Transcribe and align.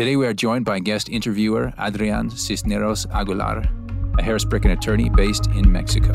Today 0.00 0.16
we 0.16 0.26
are 0.26 0.32
joined 0.32 0.64
by 0.64 0.78
guest 0.78 1.10
interviewer 1.10 1.74
Adrian 1.78 2.30
Cisneros 2.30 3.04
Aguilar, 3.12 3.62
a 4.18 4.22
Harris 4.22 4.46
Bricken 4.46 4.70
attorney 4.70 5.10
based 5.10 5.48
in 5.48 5.70
Mexico. 5.70 6.12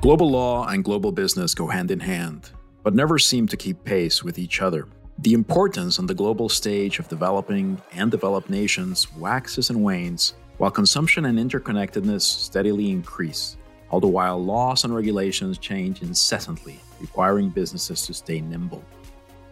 Global 0.00 0.30
law 0.30 0.66
and 0.66 0.82
global 0.82 1.12
business 1.12 1.54
go 1.54 1.66
hand 1.66 1.90
in 1.90 2.00
hand, 2.00 2.48
but 2.82 2.94
never 2.94 3.18
seem 3.18 3.46
to 3.48 3.58
keep 3.58 3.84
pace 3.84 4.24
with 4.24 4.38
each 4.38 4.62
other. 4.62 4.88
The 5.18 5.34
importance 5.34 5.98
on 5.98 6.06
the 6.06 6.14
global 6.14 6.48
stage 6.48 6.98
of 6.98 7.08
developing 7.08 7.78
and 7.92 8.10
developed 8.10 8.48
nations 8.48 9.14
waxes 9.16 9.68
and 9.68 9.84
wanes, 9.84 10.32
while 10.56 10.70
consumption 10.70 11.26
and 11.26 11.38
interconnectedness 11.38 12.22
steadily 12.22 12.90
increase, 12.90 13.58
all 13.90 14.00
the 14.00 14.08
while 14.08 14.42
laws 14.42 14.84
and 14.84 14.96
regulations 14.96 15.58
change 15.58 16.00
incessantly, 16.00 16.80
requiring 17.02 17.50
businesses 17.50 18.06
to 18.06 18.14
stay 18.14 18.40
nimble. 18.40 18.82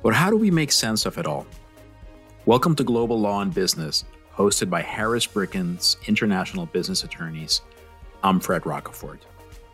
But 0.03 0.15
how 0.15 0.31
do 0.31 0.39
we 0.39 0.51
make 0.51 0.73
sense 0.73 1.05
of 1.05 1.19
it 1.19 1.27
all? 1.27 1.47
Welcome 2.49 2.75
to 2.77 2.83
Global 2.83 3.21
Law 3.21 3.43
and 3.43 3.53
Business, 3.53 4.07
hosted 4.35 4.71
by 4.71 4.81
Harris 4.81 5.27
Bricken's 5.27 5.99
international 6.07 6.65
business 6.65 7.05
attorneys. 7.05 7.61
I'm 8.25 8.41
Fred 8.41 8.63
Rocafort. 8.63 9.19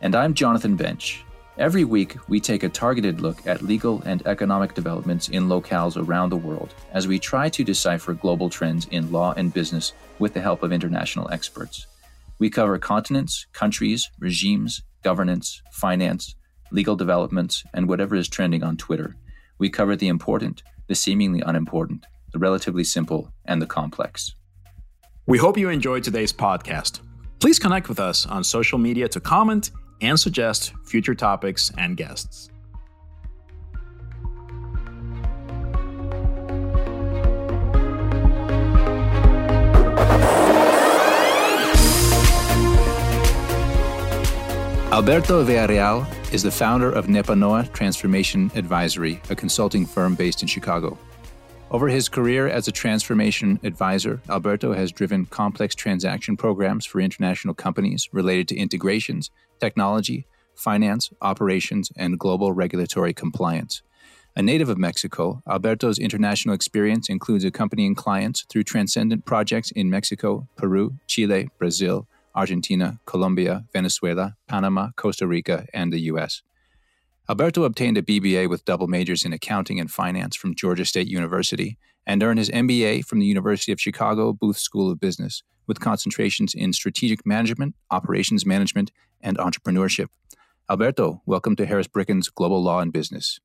And 0.01 0.17
I'm 0.17 0.35
Jonathan 0.35 0.75
Bench. 0.75 1.25
Every 1.57 1.85
week, 1.85 2.17
we 2.29 2.41
take 2.41 2.65
a 2.65 2.69
targeted 2.69 3.21
look 3.21 3.47
at 3.47 3.63
legal 3.63 4.03
and 4.03 4.27
economic 4.27 4.75
developments 4.75 5.29
in 5.29 5.45
locales 5.45 5.97
around 5.97 6.31
the 6.31 6.37
world 6.37 6.75
as 6.91 7.07
we 7.07 7.21
try 7.21 7.49
to 7.49 7.63
decipher 7.63 8.13
global 8.13 8.51
trends 8.51 8.89
in 8.91 9.13
law 9.13 9.35
and 9.37 9.55
business 9.55 9.93
with 10.19 10.35
the 10.35 10.41
help 10.41 10.65
of 10.65 10.73
international 10.73 11.31
experts. 11.31 11.87
We 12.41 12.51
cover 12.51 12.77
continents, 12.81 13.47
countries, 13.53 14.11
regimes, 14.19 14.83
governance, 15.05 15.63
finance, 15.71 16.35
legal 16.73 16.97
developments, 16.97 17.63
and 17.73 17.89
whatever 17.89 18.17
is 18.17 18.29
trending 18.29 18.65
on 18.65 18.77
Twitter. 18.77 19.15
We 19.59 19.71
cover 19.71 19.95
the 19.95 20.09
important, 20.09 20.65
the 20.89 20.97
seemingly 20.97 21.41
unimportant, 21.41 22.05
the 22.35 22.41
relatively 22.41 22.85
simple, 22.85 23.33
and 23.47 23.63
the 23.63 23.67
complex. 23.67 24.35
We 25.27 25.39
hope 25.39 25.57
you 25.57 25.71
enjoyed 25.71 26.03
today's 26.03 26.33
podcast. 26.33 27.01
Please 27.39 27.61
connect 27.61 27.89
with 27.89 28.01
us 28.01 28.27
on 28.27 28.43
social 28.43 28.77
media 28.77 29.09
to 29.09 29.21
comment 29.21 29.71
and 30.03 30.19
suggest 30.19 30.73
future 30.85 31.15
topics 31.15 31.71
and 31.79 31.97
guests. 31.97 32.51
Alberto 44.93 45.45
Villarreal 45.45 46.07
is 46.33 46.43
the 46.43 46.51
founder 46.51 46.91
of 46.91 47.07
Nepanoa 47.07 47.73
Transformation 47.73 48.51
Advisory, 48.57 49.21
a 49.31 49.37
consulting 49.37 49.87
firm 49.87 50.17
based 50.17 50.43
in 50.43 50.49
Chicago. 50.49 50.99
Over 51.75 51.89
his 51.89 52.09
career 52.09 52.47
as 52.47 52.69
a 52.69 52.71
transformation 52.71 53.59
advisor, 53.65 54.23
Alberto 54.29 54.75
has 54.75 54.93
driven 54.93 55.27
complex 55.27 55.75
transaction 55.75 56.37
programs 56.37 56.87
for 56.87 57.01
international 57.01 57.53
companies 57.53 58.09
related 58.13 58.47
to 58.47 58.57
integrations, 58.57 59.33
technology, 59.59 60.29
finance, 60.55 61.11
operations, 61.21 61.91
and 61.97 62.17
global 62.17 62.53
regulatory 62.53 63.13
compliance. 63.13 63.83
A 64.37 64.43
native 64.43 64.69
of 64.69 64.79
Mexico, 64.79 65.43
Alberto's 65.49 65.99
international 65.99 66.55
experience 66.55 67.09
includes 67.09 67.45
accompanying 67.45 67.97
clients 67.97 68.47
through 68.49 68.63
transcendent 68.63 69.25
projects 69.25 69.73
in 69.73 69.91
Mexico, 69.91 70.47
Peru, 70.55 70.95
Chile, 71.09 71.49
Brazil, 71.59 72.07
Argentina, 72.37 73.01
Colombia, 73.05 73.65
Venezuela, 73.73 74.37
Panama, 74.47 74.91
Costa 74.95 75.27
Rica, 75.27 75.67
and 75.75 75.93
the 75.93 76.03
U.S. 76.03 76.43
Alberto 77.27 77.65
obtained 77.65 77.97
a 77.97 78.03
BBA 78.03 78.51
with 78.51 78.67
double 78.67 78.87
majors 78.87 79.25
in 79.25 79.33
accounting 79.33 79.81
and 79.81 79.91
finance 79.91 80.37
from 80.37 80.55
Georgia 80.55 80.85
State 80.85 81.07
University 81.07 81.79
and 82.07 82.23
earned 82.23 82.39
his 82.39 82.51
MBA 82.51 83.07
from 83.07 83.19
the 83.19 83.25
University 83.25 83.73
of 83.73 83.81
Chicago 83.81 84.35
Booth 84.35 84.59
School 84.59 84.91
of 84.91 85.01
Business 85.01 85.43
with 85.67 85.81
concentrations 85.81 86.53
in 86.53 86.75
strategic 86.75 87.25
management, 87.25 87.77
operations 87.91 88.45
management, 88.45 88.93
and 89.23 89.39
entrepreneurship. 89.39 90.09
Alberto, 90.69 91.23
welcome 91.25 91.57
to 91.57 91.65
Harris 91.65 91.87
Bricken's 91.87 92.29
Global 92.29 92.63
Law 92.63 92.81
and 92.81 92.93
Business. 92.93 93.41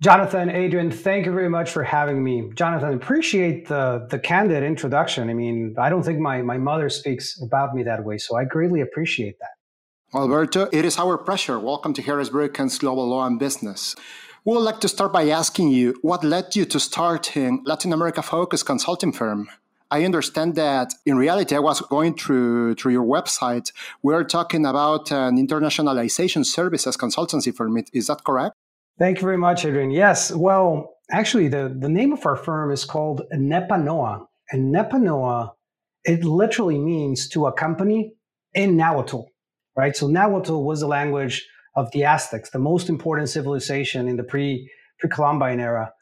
Jonathan, 0.00 0.48
Adrian, 0.48 0.92
thank 0.92 1.26
you 1.26 1.32
very 1.32 1.48
much 1.48 1.70
for 1.70 1.82
having 1.82 2.22
me. 2.22 2.52
Jonathan, 2.54 2.94
appreciate 2.94 3.66
the 3.66 4.06
the 4.10 4.18
candid 4.20 4.62
introduction. 4.62 5.28
I 5.28 5.34
mean, 5.34 5.74
I 5.76 5.90
don't 5.90 6.04
think 6.04 6.20
my, 6.20 6.42
my 6.42 6.58
mother 6.58 6.88
speaks 6.88 7.40
about 7.42 7.74
me 7.74 7.82
that 7.82 8.04
way, 8.04 8.18
so 8.18 8.36
I 8.36 8.44
greatly 8.44 8.80
appreciate 8.80 9.40
that. 9.40 9.61
Alberto, 10.14 10.68
it 10.72 10.84
is 10.84 10.98
our 10.98 11.16
pleasure. 11.16 11.58
Welcome 11.58 11.94
to 11.94 12.02
Harris 12.02 12.28
Bricken's 12.28 12.78
Global 12.78 13.08
Law 13.08 13.26
and 13.26 13.38
Business. 13.38 13.96
We 14.44 14.54
would 14.54 14.62
like 14.62 14.78
to 14.80 14.88
start 14.88 15.10
by 15.10 15.30
asking 15.30 15.68
you 15.68 15.94
what 16.02 16.22
led 16.22 16.54
you 16.54 16.66
to 16.66 16.78
starting 16.78 17.62
Latin 17.64 17.94
America 17.94 18.20
focused 18.20 18.66
consulting 18.66 19.12
firm? 19.12 19.48
I 19.90 20.04
understand 20.04 20.54
that 20.56 20.92
in 21.06 21.16
reality, 21.16 21.56
I 21.56 21.60
was 21.60 21.80
going 21.80 22.14
through 22.18 22.74
through 22.74 22.92
your 22.92 23.06
website. 23.06 23.72
We're 24.02 24.24
talking 24.24 24.66
about 24.66 25.10
an 25.10 25.38
internationalization 25.38 26.44
services 26.44 26.98
consultancy 26.98 27.54
firm. 27.54 27.82
Is 27.94 28.08
that 28.08 28.22
correct? 28.22 28.54
Thank 28.98 29.16
you 29.16 29.22
very 29.22 29.38
much, 29.38 29.64
Adrian. 29.64 29.90
Yes. 29.90 30.30
Well, 30.30 30.96
actually, 31.10 31.48
the, 31.48 31.74
the 31.74 31.88
name 31.88 32.12
of 32.12 32.26
our 32.26 32.36
firm 32.36 32.70
is 32.70 32.84
called 32.84 33.22
Nepanoa. 33.32 34.26
And 34.50 34.74
Nepanoa, 34.74 35.52
it 36.04 36.22
literally 36.22 36.78
means 36.78 37.30
to 37.30 37.46
accompany 37.46 38.12
in 38.52 38.76
Nahuatl, 38.76 39.31
right? 39.76 39.96
So 39.96 40.06
Nahuatl 40.06 40.64
was 40.64 40.80
the 40.80 40.86
language 40.86 41.46
of 41.74 41.90
the 41.92 42.04
Aztecs, 42.04 42.50
the 42.50 42.58
most 42.58 42.88
important 42.88 43.28
civilization 43.28 44.08
in 44.08 44.16
the 44.16 44.24
pre 44.24 44.70
pre 44.98 45.10
Columbian 45.10 45.60
era. 45.60 45.92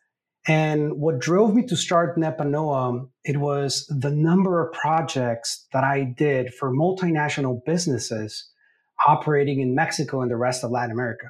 And 0.48 0.94
what 0.94 1.18
drove 1.18 1.54
me 1.54 1.66
to 1.66 1.76
start 1.76 2.16
Nepanoa, 2.16 3.06
it 3.24 3.36
was 3.36 3.86
the 3.88 4.10
number 4.10 4.66
of 4.66 4.72
projects 4.72 5.66
that 5.72 5.84
I 5.84 6.14
did 6.16 6.54
for 6.54 6.72
multinational 6.72 7.60
businesses 7.64 8.50
operating 9.06 9.60
in 9.60 9.74
Mexico 9.74 10.22
and 10.22 10.30
the 10.30 10.36
rest 10.36 10.64
of 10.64 10.70
Latin 10.70 10.92
America. 10.92 11.26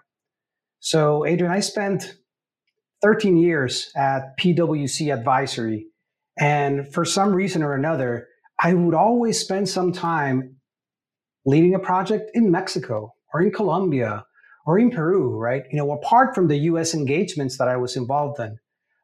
So, 0.79 1.27
Adrian, 1.27 1.53
I 1.53 1.61
spent 1.61 2.15
13 3.03 3.37
years 3.37 3.91
at 3.97 4.39
PwC 4.39 5.13
Advisory. 5.13 5.87
And 6.39 6.93
for 6.93 7.05
some 7.05 7.33
reason 7.33 7.63
or 7.63 7.75
another, 7.75 8.29
I 8.63 8.75
would 8.75 8.95
always 8.95 9.41
spend 9.41 9.69
some 9.69 9.93
time 9.93 10.60
leading 11.45 11.75
a 11.75 11.79
project 11.79 12.31
in 12.35 12.51
Mexico 12.51 13.15
or 13.33 13.41
in 13.41 13.51
Colombia 13.51 14.25
or 14.67 14.79
in 14.79 14.91
Peru, 14.91 15.37
right? 15.37 15.65
You 15.71 15.79
know, 15.79 15.93
apart 15.93 16.35
from 16.35 16.49
the 16.49 16.59
US 16.59 16.95
engagements 16.95 17.59
that 17.59 17.69
I 17.69 17.77
was 17.77 17.97
involved 17.97 18.39
in. 18.41 18.59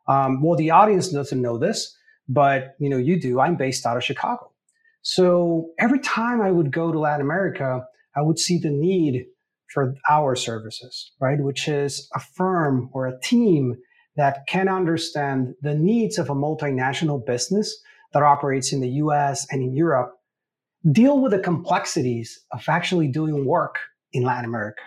Um, 0.09 0.43
well, 0.43 0.57
the 0.57 0.71
audience 0.71 1.09
doesn't 1.09 1.43
know 1.43 1.59
this, 1.59 1.97
but 2.29 2.75
you 2.79 2.89
know, 2.89 2.99
you 2.99 3.21
do. 3.21 3.41
I'm 3.41 3.57
based 3.57 3.87
out 3.87 3.97
of 3.97 4.05
Chicago. 4.05 4.53
So 5.03 5.71
every 5.79 6.01
time 6.01 6.41
I 6.41 6.51
would 6.51 6.73
go 6.73 6.93
to 6.93 6.99
Latin 6.99 7.21
America, 7.21 7.85
I 8.17 8.23
would 8.23 8.39
see 8.39 8.59
the 8.59 8.71
need 8.71 9.27
for 9.73 9.95
our 10.09 10.35
services, 10.37 11.13
right? 11.21 11.39
Which 11.41 11.69
is 11.69 12.09
a 12.15 12.21
firm 12.21 12.91
or 12.93 13.07
a 13.07 13.21
team 13.21 13.77
that 14.17 14.47
can 14.49 14.69
understand 14.69 15.55
the 15.61 15.75
needs 15.75 16.19
of 16.19 16.31
a 16.31 16.35
multinational 16.35 17.25
business 17.25 17.79
that 18.13 18.23
operates 18.23 18.73
in 18.73 18.81
the 18.81 18.89
US 18.89 19.47
and 19.51 19.63
in 19.63 19.75
Europe, 19.75 20.13
deal 20.93 21.21
with 21.21 21.33
the 21.33 21.39
complexities 21.39 22.45
of 22.53 22.65
actually 22.69 23.09
doing 23.09 23.45
work 23.45 23.77
in 24.13 24.23
Latin 24.23 24.45
America. 24.45 24.83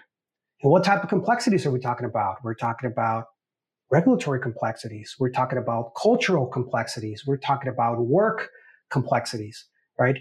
And 0.61 0.71
what 0.71 0.83
type 0.83 1.03
of 1.03 1.09
complexities 1.09 1.65
are 1.65 1.71
we 1.71 1.79
talking 1.79 2.05
about? 2.05 2.37
We're 2.43 2.55
talking 2.55 2.89
about 2.89 3.25
regulatory 3.91 4.39
complexities. 4.39 5.15
We're 5.19 5.31
talking 5.31 5.57
about 5.57 5.91
cultural 5.99 6.45
complexities. 6.45 7.23
We're 7.25 7.37
talking 7.37 7.69
about 7.69 7.99
work 7.99 8.49
complexities, 8.89 9.65
right? 9.97 10.17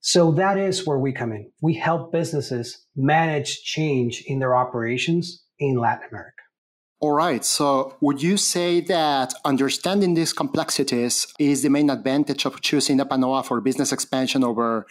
So 0.00 0.32
that 0.32 0.58
is 0.58 0.86
where 0.86 0.98
we 0.98 1.12
come 1.12 1.32
in. 1.32 1.50
We 1.60 1.74
help 1.74 2.10
businesses 2.10 2.84
manage 2.96 3.62
change 3.62 4.24
in 4.26 4.40
their 4.40 4.56
operations 4.56 5.44
in 5.58 5.76
Latin 5.76 6.08
America. 6.10 6.41
All 7.02 7.10
right. 7.10 7.44
So, 7.44 7.96
would 8.00 8.22
you 8.22 8.36
say 8.36 8.80
that 8.82 9.34
understanding 9.44 10.14
these 10.14 10.32
complexities 10.32 11.26
is 11.36 11.62
the 11.64 11.68
main 11.68 11.90
advantage 11.90 12.46
of 12.46 12.60
choosing 12.60 12.98
Nepanoa 12.98 13.44
for 13.44 13.60
business 13.60 13.90
expansion 13.90 14.44
over 14.44 14.86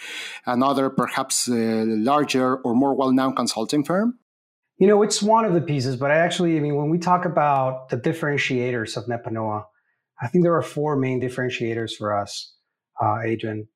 another, 0.46 0.90
perhaps 0.90 1.48
uh, 1.48 1.86
larger 1.88 2.58
or 2.58 2.75
more 2.75 2.94
well 2.94 3.13
known 3.13 3.34
consulting 3.34 3.86
firm? 3.86 4.19
You 4.78 4.88
know, 4.88 5.02
it's 5.04 5.24
one 5.24 5.46
of 5.46 5.54
the 5.54 5.62
pieces, 5.62 5.96
but 5.96 6.12
I 6.12 6.18
actually, 6.18 6.58
I 6.58 6.60
mean, 6.60 6.75
when 6.75 6.90
we 6.90 6.98
talk 6.98 7.24
about 7.24 7.88
the 7.88 7.98
differentiators 7.98 8.98
of 8.98 9.06
Nepanoa, 9.06 9.63
I 10.22 10.28
think 10.28 10.44
there 10.44 10.56
are 10.56 10.62
four 10.62 10.98
main 10.98 11.22
differentiators 11.22 11.92
for 11.98 12.13
us, 12.13 12.54
uh, 13.02 13.19
Adrian. 13.24 13.69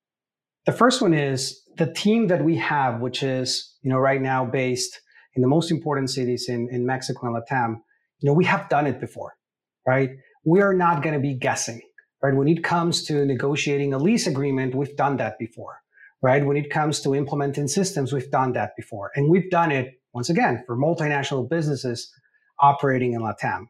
The 0.65 0.73
first 0.73 1.01
one 1.01 1.13
is 1.13 1.61
the 1.77 1.93
team 1.93 2.27
that 2.27 2.43
we 2.43 2.57
have, 2.57 2.99
which 2.99 3.23
is, 3.23 3.77
you 3.81 3.89
know, 3.89 3.97
right 3.97 4.21
now 4.21 4.43
based 4.43 4.99
in 5.35 5.41
the 5.41 5.47
most 5.47 5.71
important 5.71 6.09
cities 6.09 6.49
in, 6.49 6.67
in 6.69 6.85
Mexico 6.85 7.27
and 7.27 7.41
Latam. 7.41 7.75
You 8.25 8.31
know, 8.31 8.33
we 8.33 8.45
have 8.45 8.69
done 8.69 8.87
it 8.87 8.99
before, 8.99 9.37
right? 9.85 10.09
We 10.45 10.59
are 10.59 10.73
not 10.73 11.03
going 11.03 11.13
to 11.13 11.19
be 11.19 11.35
guessing, 11.35 11.79
right? 12.23 12.33
When 12.33 12.47
it 12.47 12.63
comes 12.63 13.03
to 13.03 13.23
negotiating 13.23 13.93
a 13.93 13.99
lease 13.99 14.25
agreement, 14.25 14.73
we've 14.73 14.97
done 14.97 15.17
that 15.17 15.37
before, 15.37 15.83
right? 16.23 16.43
When 16.43 16.57
it 16.57 16.71
comes 16.71 17.01
to 17.01 17.13
implementing 17.13 17.67
systems, 17.67 18.11
we've 18.11 18.31
done 18.31 18.53
that 18.53 18.71
before. 18.75 19.11
And 19.15 19.29
we've 19.29 19.51
done 19.51 19.71
it 19.71 20.01
once 20.11 20.31
again, 20.31 20.63
for 20.65 20.75
multinational 20.75 21.47
businesses 21.47 22.11
operating 22.59 23.13
in 23.13 23.21
LATAM. 23.21 23.67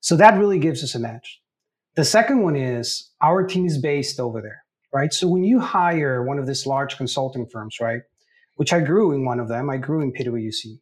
So 0.00 0.16
that 0.16 0.36
really 0.36 0.58
gives 0.58 0.82
us 0.82 0.96
an 0.96 1.04
edge. 1.04 1.40
The 1.94 2.04
second 2.04 2.42
one 2.42 2.56
is 2.56 3.12
our 3.20 3.46
team 3.46 3.66
is 3.66 3.78
based 3.78 4.18
over 4.18 4.42
there, 4.42 4.64
right? 4.92 5.12
So 5.12 5.28
when 5.28 5.44
you 5.44 5.60
hire 5.60 6.24
one 6.24 6.40
of 6.40 6.48
these 6.48 6.66
large 6.66 6.96
consulting 6.96 7.46
firms, 7.46 7.76
right, 7.80 8.00
which 8.56 8.72
I 8.72 8.80
grew 8.80 9.12
in 9.12 9.24
one 9.24 9.38
of 9.38 9.46
them, 9.46 9.70
I 9.70 9.76
grew 9.76 10.00
in 10.00 10.12
PwC, 10.12 10.80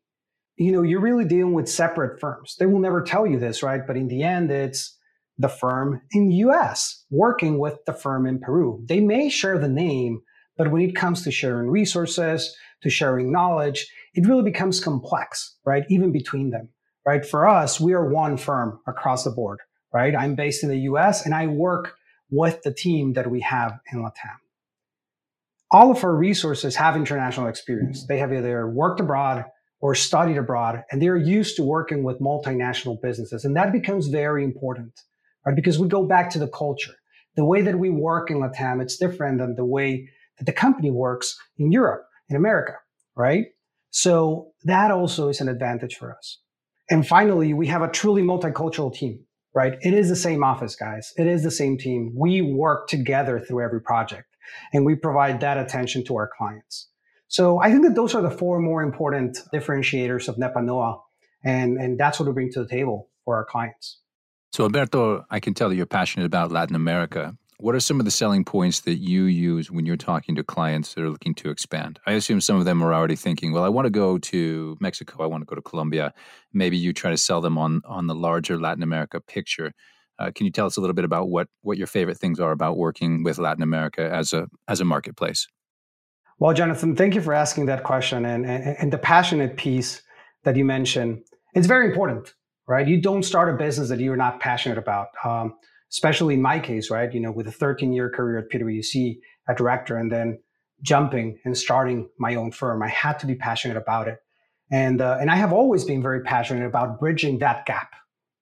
you 0.57 0.73
know, 0.73 0.83
you're 0.83 1.01
really 1.01 1.25
dealing 1.25 1.55
with 1.55 1.69
separate 1.69 2.21
firms. 2.21 2.57
They 2.59 2.67
will 2.67 2.81
never 2.81 3.03
tell 3.03 3.27
you 3.27 3.39
this, 3.39 3.63
right? 3.63 3.81
But 3.87 3.97
in 3.97 4.09
the 4.09 4.23
end, 4.23 4.51
it's 4.51 4.97
the 5.39 5.49
firm 5.49 6.03
in 6.13 6.31
US 6.33 7.05
working 7.11 7.59
with 7.59 7.79
the 7.87 7.95
firm 7.95 8.27
in 8.27 8.39
Peru. 8.39 8.85
They 8.87 9.01
may 9.01 9.31
share 9.31 9.59
the 9.59 9.69
name, 9.69 10.21
but 10.59 10.71
when 10.71 10.83
it 10.83 10.95
comes 10.95 11.25
to 11.25 11.31
sharing 11.31 11.71
resources, 11.71 12.55
to 12.83 12.91
sharing 12.91 13.33
knowledge, 13.33 13.91
it 14.15 14.27
really 14.27 14.43
becomes 14.43 14.81
complex, 14.81 15.57
right? 15.65 15.85
Even 15.89 16.13
between 16.13 16.51
them, 16.51 16.69
right? 17.07 17.25
For 17.25 17.49
us, 17.49 17.81
we 17.81 17.95
are 17.95 18.09
one 18.09 18.37
firm 18.37 18.81
across 18.87 19.25
the 19.25 19.31
board, 19.31 19.61
right? 19.95 20.15
I'm 20.15 20.35
based 20.35 20.63
in 20.63 20.69
the 20.69 20.81
US 20.81 21.25
and 21.25 21.35
I 21.35 21.47
work 21.47 21.95
with 22.31 22.63
the 22.63 22.73
team 22.73 23.15
that 23.15 23.31
we 23.31 23.41
have 23.41 23.79
in 23.93 24.01
Latam. 24.01 24.37
All 25.71 25.91
of 25.91 26.05
our 26.05 26.15
resources 26.15 26.77
have 26.77 26.97
international 26.97 27.47
experience. 27.47 28.07
They 28.07 28.19
have 28.19 28.33
either 28.33 28.69
worked 28.69 29.01
abroad 29.01 29.45
or 29.81 29.95
studied 29.95 30.37
abroad, 30.37 30.85
and 30.91 31.01
they're 31.01 31.17
used 31.17 31.57
to 31.57 31.63
working 31.63 32.03
with 32.03 32.21
multinational 32.21 33.01
businesses. 33.01 33.45
And 33.45 33.57
that 33.57 33.73
becomes 33.73 34.09
very 34.09 34.45
important, 34.45 34.93
right? 35.47 35.57
Because 35.57 35.79
we 35.79 35.89
go 35.89 36.05
back 36.05 36.31
to 36.31 36.39
the 36.39 36.49
culture. 36.49 36.95
The 37.37 37.45
way 37.45 37.63
that 37.63 37.79
we 37.79 37.91
work 37.91 38.31
in 38.31 38.39
Latam, 38.39 38.83
it's 38.83 38.97
different 38.97 39.39
than 39.39 39.55
the 39.55 39.65
way 39.65 40.09
that 40.39 40.45
the 40.45 40.53
company 40.53 40.91
works 40.91 41.39
in 41.59 41.73
Europe, 41.73 42.05
in 42.29 42.37
America, 42.37 42.75
right? 43.17 43.47
So 43.91 44.53
that 44.65 44.91
also 44.91 45.29
is 45.29 45.41
an 45.41 45.49
advantage 45.49 45.97
for 45.97 46.15
us. 46.17 46.39
And 46.91 47.07
finally, 47.07 47.55
we 47.55 47.69
have 47.69 47.83
a 47.83 47.89
truly 47.89 48.23
multicultural 48.23 48.93
team, 48.93 49.25
right? 49.55 49.79
It 49.81 49.95
is 49.95 50.09
the 50.09 50.17
same 50.17 50.43
office, 50.43 50.75
guys. 50.75 51.13
It 51.17 51.27
is 51.27 51.43
the 51.43 51.51
same 51.51 51.79
team. 51.79 52.13
We 52.17 52.43
work 52.43 52.89
together 52.89 53.41
through 53.41 53.65
every 53.65 53.81
project 53.81 54.27
and 54.73 54.85
we 54.85 54.97
provide 54.97 55.41
that 55.41 55.57
attention 55.57 56.05
to 56.05 56.17
our 56.17 56.31
clients. 56.37 56.89
So 57.31 57.61
I 57.61 57.71
think 57.71 57.85
that 57.85 57.95
those 57.95 58.17
are 58.17 58.23
the 58.23 58.31
four 58.31 58.59
more 58.59 58.83
important 58.83 59.39
differentiators 59.55 60.27
of 60.27 60.35
Nepanoa. 60.37 61.01
And, 61.45 61.79
and 61.79 61.99
that's 61.99 62.19
what 62.19 62.27
we 62.27 62.33
bring 62.35 62.53
to 62.53 62.65
the 62.65 62.69
table 62.69 63.09
for 63.25 63.37
our 63.37 63.45
clients. 63.45 64.01
So, 64.53 64.65
Alberto, 64.65 65.25
I 65.31 65.39
can 65.39 65.55
tell 65.55 65.69
that 65.69 65.77
you're 65.77 65.87
passionate 65.87 66.27
about 66.27 66.51
Latin 66.51 66.75
America. 66.75 67.37
What 67.61 67.77
are 67.77 67.81
some 67.81 68.01
of 68.01 68.05
the 68.05 68.11
selling 68.11 68.45
points 68.45 68.81
that 68.81 68.97
you 68.97 69.25
use 69.25 69.71
when 69.71 69.87
you're 69.87 69.97
talking 69.97 70.35
to 70.35 70.43
clients 70.43 70.95
that 70.95 71.05
are 71.05 71.09
looking 71.09 71.35
to 71.37 71.51
expand? 71.51 72.01
I 72.05 72.13
assume 72.13 72.41
some 72.41 72.57
of 72.57 72.65
them 72.65 72.83
are 72.83 72.93
already 72.93 73.15
thinking, 73.15 73.53
well, 73.53 73.63
I 73.63 73.69
want 73.69 73.87
to 73.87 73.91
go 73.91 74.19
to 74.19 74.77
Mexico, 74.81 75.23
I 75.23 75.27
want 75.27 75.43
to 75.43 75.47
go 75.47 75.55
to 75.55 75.63
Colombia. 75.63 76.13
Maybe 76.53 76.77
you 76.79 76.93
try 76.93 77.13
to 77.13 77.17
sell 77.17 77.41
them 77.41 77.59
on, 77.59 77.81
on 77.85 78.09
the 78.09 78.15
larger 78.15 78.59
Latin 78.59 78.83
America 78.83 79.21
picture. 79.21 79.73
Uh, 80.19 80.33
can 80.35 80.47
you 80.47 80.53
tell 80.53 80.67
us 80.67 80.77
a 80.77 80.81
little 80.81 80.95
bit 80.95 81.05
about 81.05 81.29
what, 81.29 81.47
what 81.63 81.79
your 81.79 81.87
favorite 81.87 82.19
things 82.19 82.41
are 82.41 82.51
about 82.51 82.77
working 82.77 83.23
with 83.23 83.39
Latin 83.39 83.63
America 83.63 84.03
as 84.13 84.33
a, 84.33 84.49
as 84.67 84.81
a 84.81 84.85
marketplace? 84.85 85.47
Well, 86.41 86.55
Jonathan, 86.55 86.97
thank 86.97 87.15
you 87.15 87.21
for 87.21 87.35
asking 87.35 87.67
that 87.67 87.85
question. 87.85 88.25
And, 88.25 88.45
and, 88.45 88.77
and 88.79 88.93
the 88.93 88.99
passionate 88.99 89.57
piece 89.57 90.03
that 90.43 90.57
you 90.57 90.65
mentioned, 90.65 91.23
it's 91.55 91.67
very 91.69 91.87
important, 91.87 92.35
right? 92.67 92.89
You 92.89 93.01
don't 93.01 93.23
start 93.23 93.55
a 93.55 93.57
business 93.57 93.91
that 93.91 94.01
you're 94.01 94.17
not 94.17 94.41
passionate 94.41 94.79
about. 94.79 95.09
Um, 95.25 95.55
especially 95.93 96.35
in 96.35 96.43
my 96.43 96.59
case, 96.59 96.91
right? 96.91 97.13
You 97.13 97.21
know, 97.21 97.33
with 97.33 97.49
a 97.49 97.53
13 97.53 97.93
year 97.93 98.09
career 98.11 98.39
at 98.39 98.49
PwC, 98.51 99.19
a 99.49 99.55
director, 99.55 99.97
and 99.97 100.11
then 100.11 100.39
jumping 100.83 101.39
and 101.45 101.57
starting 101.57 102.09
my 102.19 102.37
own 102.37 102.53
firm, 102.53 102.83
I 102.83 102.89
had 102.89 103.19
to 103.19 103.27
be 103.27 103.35
passionate 103.35 103.77
about 103.77 104.09
it. 104.09 104.19
And, 104.71 105.01
uh, 105.01 105.19
and 105.21 105.31
I 105.31 105.37
have 105.37 105.53
always 105.53 105.85
been 105.85 106.01
very 106.03 106.23
passionate 106.23 106.65
about 106.65 107.01
bridging 107.01 107.39
that 107.41 107.67
gap, 107.67 107.93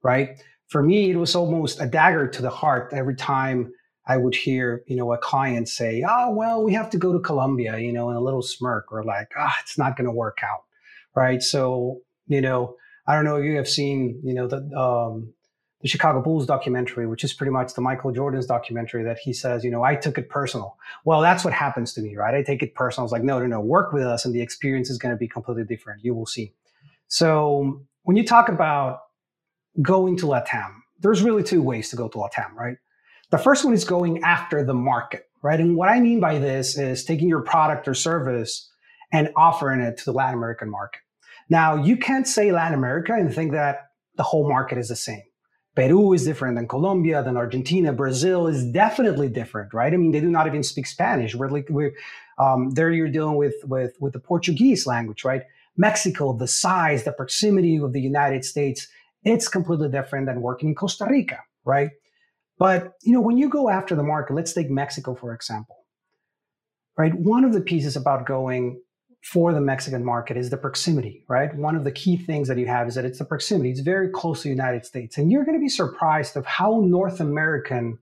right? 0.03 0.41
For 0.69 0.83
me, 0.83 1.11
it 1.11 1.17
was 1.17 1.35
almost 1.35 1.81
a 1.81 1.87
dagger 1.87 2.29
to 2.29 2.43
the 2.43 2.51
heart 2.51 2.93
every 2.93 3.17
time 3.17 3.73
I 4.09 4.17
would 4.17 4.35
hear, 4.35 4.83
you 4.87 4.97
know, 4.97 5.13
a 5.13 5.19
client 5.19 5.69
say, 5.69 6.03
"Oh, 6.09 6.31
well, 6.31 6.65
we 6.65 6.73
have 6.73 6.89
to 6.91 6.99
go 6.99 7.13
to 7.13 7.21
Colombia," 7.21 7.79
you 7.79 7.93
know, 7.93 8.09
in 8.11 8.17
a 8.17 8.21
little 8.21 8.43
smirk, 8.43 8.91
or 8.91 9.05
like, 9.05 9.31
"Ah, 9.37 9.53
oh, 9.55 9.61
it's 9.63 9.77
not 9.77 9.97
going 9.97 10.07
to 10.07 10.13
work 10.13 10.39
out," 10.43 10.65
right? 11.15 11.43
So, 11.43 12.01
you 12.27 12.41
know, 12.41 12.77
I 13.07 13.15
don't 13.15 13.25
know 13.25 13.37
if 13.37 13.45
you 13.45 13.57
have 13.57 13.69
seen, 13.69 14.21
you 14.25 14.33
know, 14.35 14.49
the 14.49 14.59
um, 14.77 15.35
the 15.83 15.89
Chicago 15.89 16.23
Bulls 16.23 16.47
documentary, 16.47 17.07
which 17.07 17.23
is 17.23 17.33
pretty 17.35 17.53
much 17.53 17.75
the 17.75 17.83
Michael 17.83 18.11
Jordan's 18.11 18.47
documentary, 18.47 19.05
that 19.05 19.19
he 19.19 19.33
says, 19.33 19.63
you 19.63 19.71
know, 19.71 19.85
I 19.85 19.95
took 19.95 20.19
it 20.19 20.29
personal. 20.29 20.77
Well, 21.05 21.21
that's 21.21 21.45
what 21.45 21.53
happens 21.53 21.93
to 21.95 22.01
me, 22.01 22.17
right? 22.17 22.35
I 22.35 22.43
take 22.43 22.63
it 22.63 22.75
personal. 22.75 23.05
It's 23.05 23.13
like, 23.13 23.23
no, 23.23 23.39
no, 23.39 23.47
no, 23.47 23.61
work 23.61 23.93
with 23.93 24.03
us, 24.03 24.25
and 24.25 24.35
the 24.35 24.41
experience 24.41 24.91
is 24.91 24.99
going 24.99 25.15
to 25.15 25.19
be 25.19 25.29
completely 25.29 25.65
different. 25.65 26.03
You 26.03 26.15
will 26.15 26.27
see. 26.27 26.55
So, 27.09 27.83
when 28.03 28.17
you 28.17 28.25
talk 28.25 28.49
about 28.49 29.01
going 29.83 30.17
to 30.17 30.27
LATAM, 30.27 30.73
there's 31.01 31.23
really 31.23 31.43
two 31.43 31.63
ways 31.63 31.91
to 31.91 31.97
go 31.97 32.09
to 32.09 32.19
LATAM, 32.19 32.55
right? 32.55 32.79
The 33.31 33.39
first 33.39 33.65
one 33.65 33.75
is 33.75 33.85
going 33.85 34.23
after 34.23 34.65
the 34.65 34.75
market, 34.75 35.25
right? 35.43 35.61
And 35.61 35.77
what 35.77 35.89
I 35.89 36.01
mean 36.01 36.21
by 36.21 36.39
this 36.39 36.79
is 36.79 37.05
taking 37.05 37.29
your 37.29 37.43
product 37.43 37.87
or 37.87 37.95
service 37.95 38.71
and 39.13 39.31
offering 39.37 39.81
it 39.81 39.99
to 39.99 40.05
the 40.07 40.13
Latin 40.13 40.35
American 40.35 40.71
market. 40.71 41.01
Now, 41.51 41.77
you 41.77 41.97
can't 41.97 42.27
say 42.27 42.53
Latin 42.53 42.79
America 42.79 43.13
and 43.13 43.35
think 43.35 43.53
that 43.53 43.91
the 44.17 44.23
whole 44.23 44.49
market 44.49 44.79
is 44.79 44.89
the 44.89 44.97
same. 44.97 45.23
Peru 45.75 46.13
is 46.13 46.25
different 46.25 46.57
than 46.57 46.67
Colombia, 46.67 47.23
than 47.23 47.37
Argentina. 47.37 47.93
Brazil 47.93 48.49
is 48.49 48.65
definitely 48.73 49.29
different, 49.29 49.73
right? 49.73 49.93
I 49.93 49.97
mean, 49.97 50.11
they 50.11 50.21
do 50.21 50.29
not 50.31 50.47
even 50.47 50.63
speak 50.63 50.87
Spanish. 50.87 51.35
We're 51.37 51.51
like, 51.51 51.67
we're 51.71 51.93
um, 52.39 52.71
there. 52.71 52.91
You're 52.91 53.09
dealing 53.09 53.37
with 53.37 53.55
with 53.65 53.93
with 54.01 54.13
the 54.13 54.19
Portuguese 54.19 54.87
language, 54.87 55.25
right? 55.25 55.43
Mexico, 55.77 56.37
the 56.37 56.49
size, 56.49 57.05
the 57.05 57.13
proximity 57.13 57.77
of 57.77 57.93
the 57.93 58.01
United 58.01 58.45
States, 58.45 58.89
it's 59.23 59.47
completely 59.47 59.89
different 59.89 60.27
than 60.27 60.43
working 60.43 60.71
in 60.71 60.75
Costa 60.75 61.07
Rica, 61.09 61.39
right? 61.65 61.91
But 62.59 62.95
you 63.03 63.13
know, 63.13 63.21
when 63.21 63.37
you 63.37 63.49
go 63.49 63.69
after 63.69 63.95
the 63.95 64.03
market, 64.03 64.35
let's 64.35 64.53
take 64.53 64.71
Mexico 64.71 65.15
for 65.15 65.33
example. 65.33 65.77
Right? 66.97 67.15
One 67.15 67.45
of 67.45 67.53
the 67.53 67.61
pieces 67.61 67.95
about 67.97 68.27
going 68.27 68.81
for 69.23 69.53
the 69.53 69.61
Mexican 69.61 70.05
market 70.05 70.37
is 70.37 70.51
the 70.51 70.57
proximity, 70.57 71.25
right? 71.29 71.55
One 71.55 71.77
of 71.77 71.85
the 71.85 71.93
key 71.93 72.17
things 72.17 72.49
that 72.49 72.59
you 72.59 72.67
have 72.67 72.89
is 72.89 72.95
that 72.95 73.05
it's 73.05 73.19
the 73.19 73.25
proximity. 73.25 73.71
It's 73.71 73.81
very 73.81 74.09
close 74.09 74.43
to 74.43 74.45
the 74.45 74.55
United 74.55 74.87
States. 74.87 75.19
And 75.19 75.31
you're 75.31 75.45
going 75.45 75.57
to 75.59 75.61
be 75.61 75.69
surprised 75.69 76.37
of 76.37 76.47
how 76.47 76.81
North 76.85 77.21
American 77.21 77.99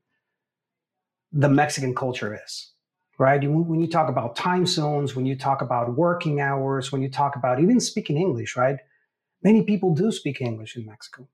the 1.32 1.48
Mexican 1.48 1.94
culture 1.94 2.38
is, 2.44 2.72
right? 3.18 3.42
When 3.42 3.80
you 3.80 3.88
talk 3.88 4.08
about 4.08 4.36
time 4.36 4.66
zones, 4.66 5.16
when 5.16 5.26
you 5.26 5.36
talk 5.36 5.60
about 5.60 5.96
working 5.96 6.40
hours, 6.40 6.92
when 6.92 7.02
you 7.02 7.10
talk 7.10 7.36
about 7.36 7.60
even 7.60 7.80
speaking 7.80 8.16
English, 8.16 8.56
right? 8.56 8.76
Many 9.42 9.62
people 9.62 9.94
do 9.94 10.12
speak 10.12 10.40
English 10.40 10.76
in 10.76 10.86
Mexico 10.86 11.28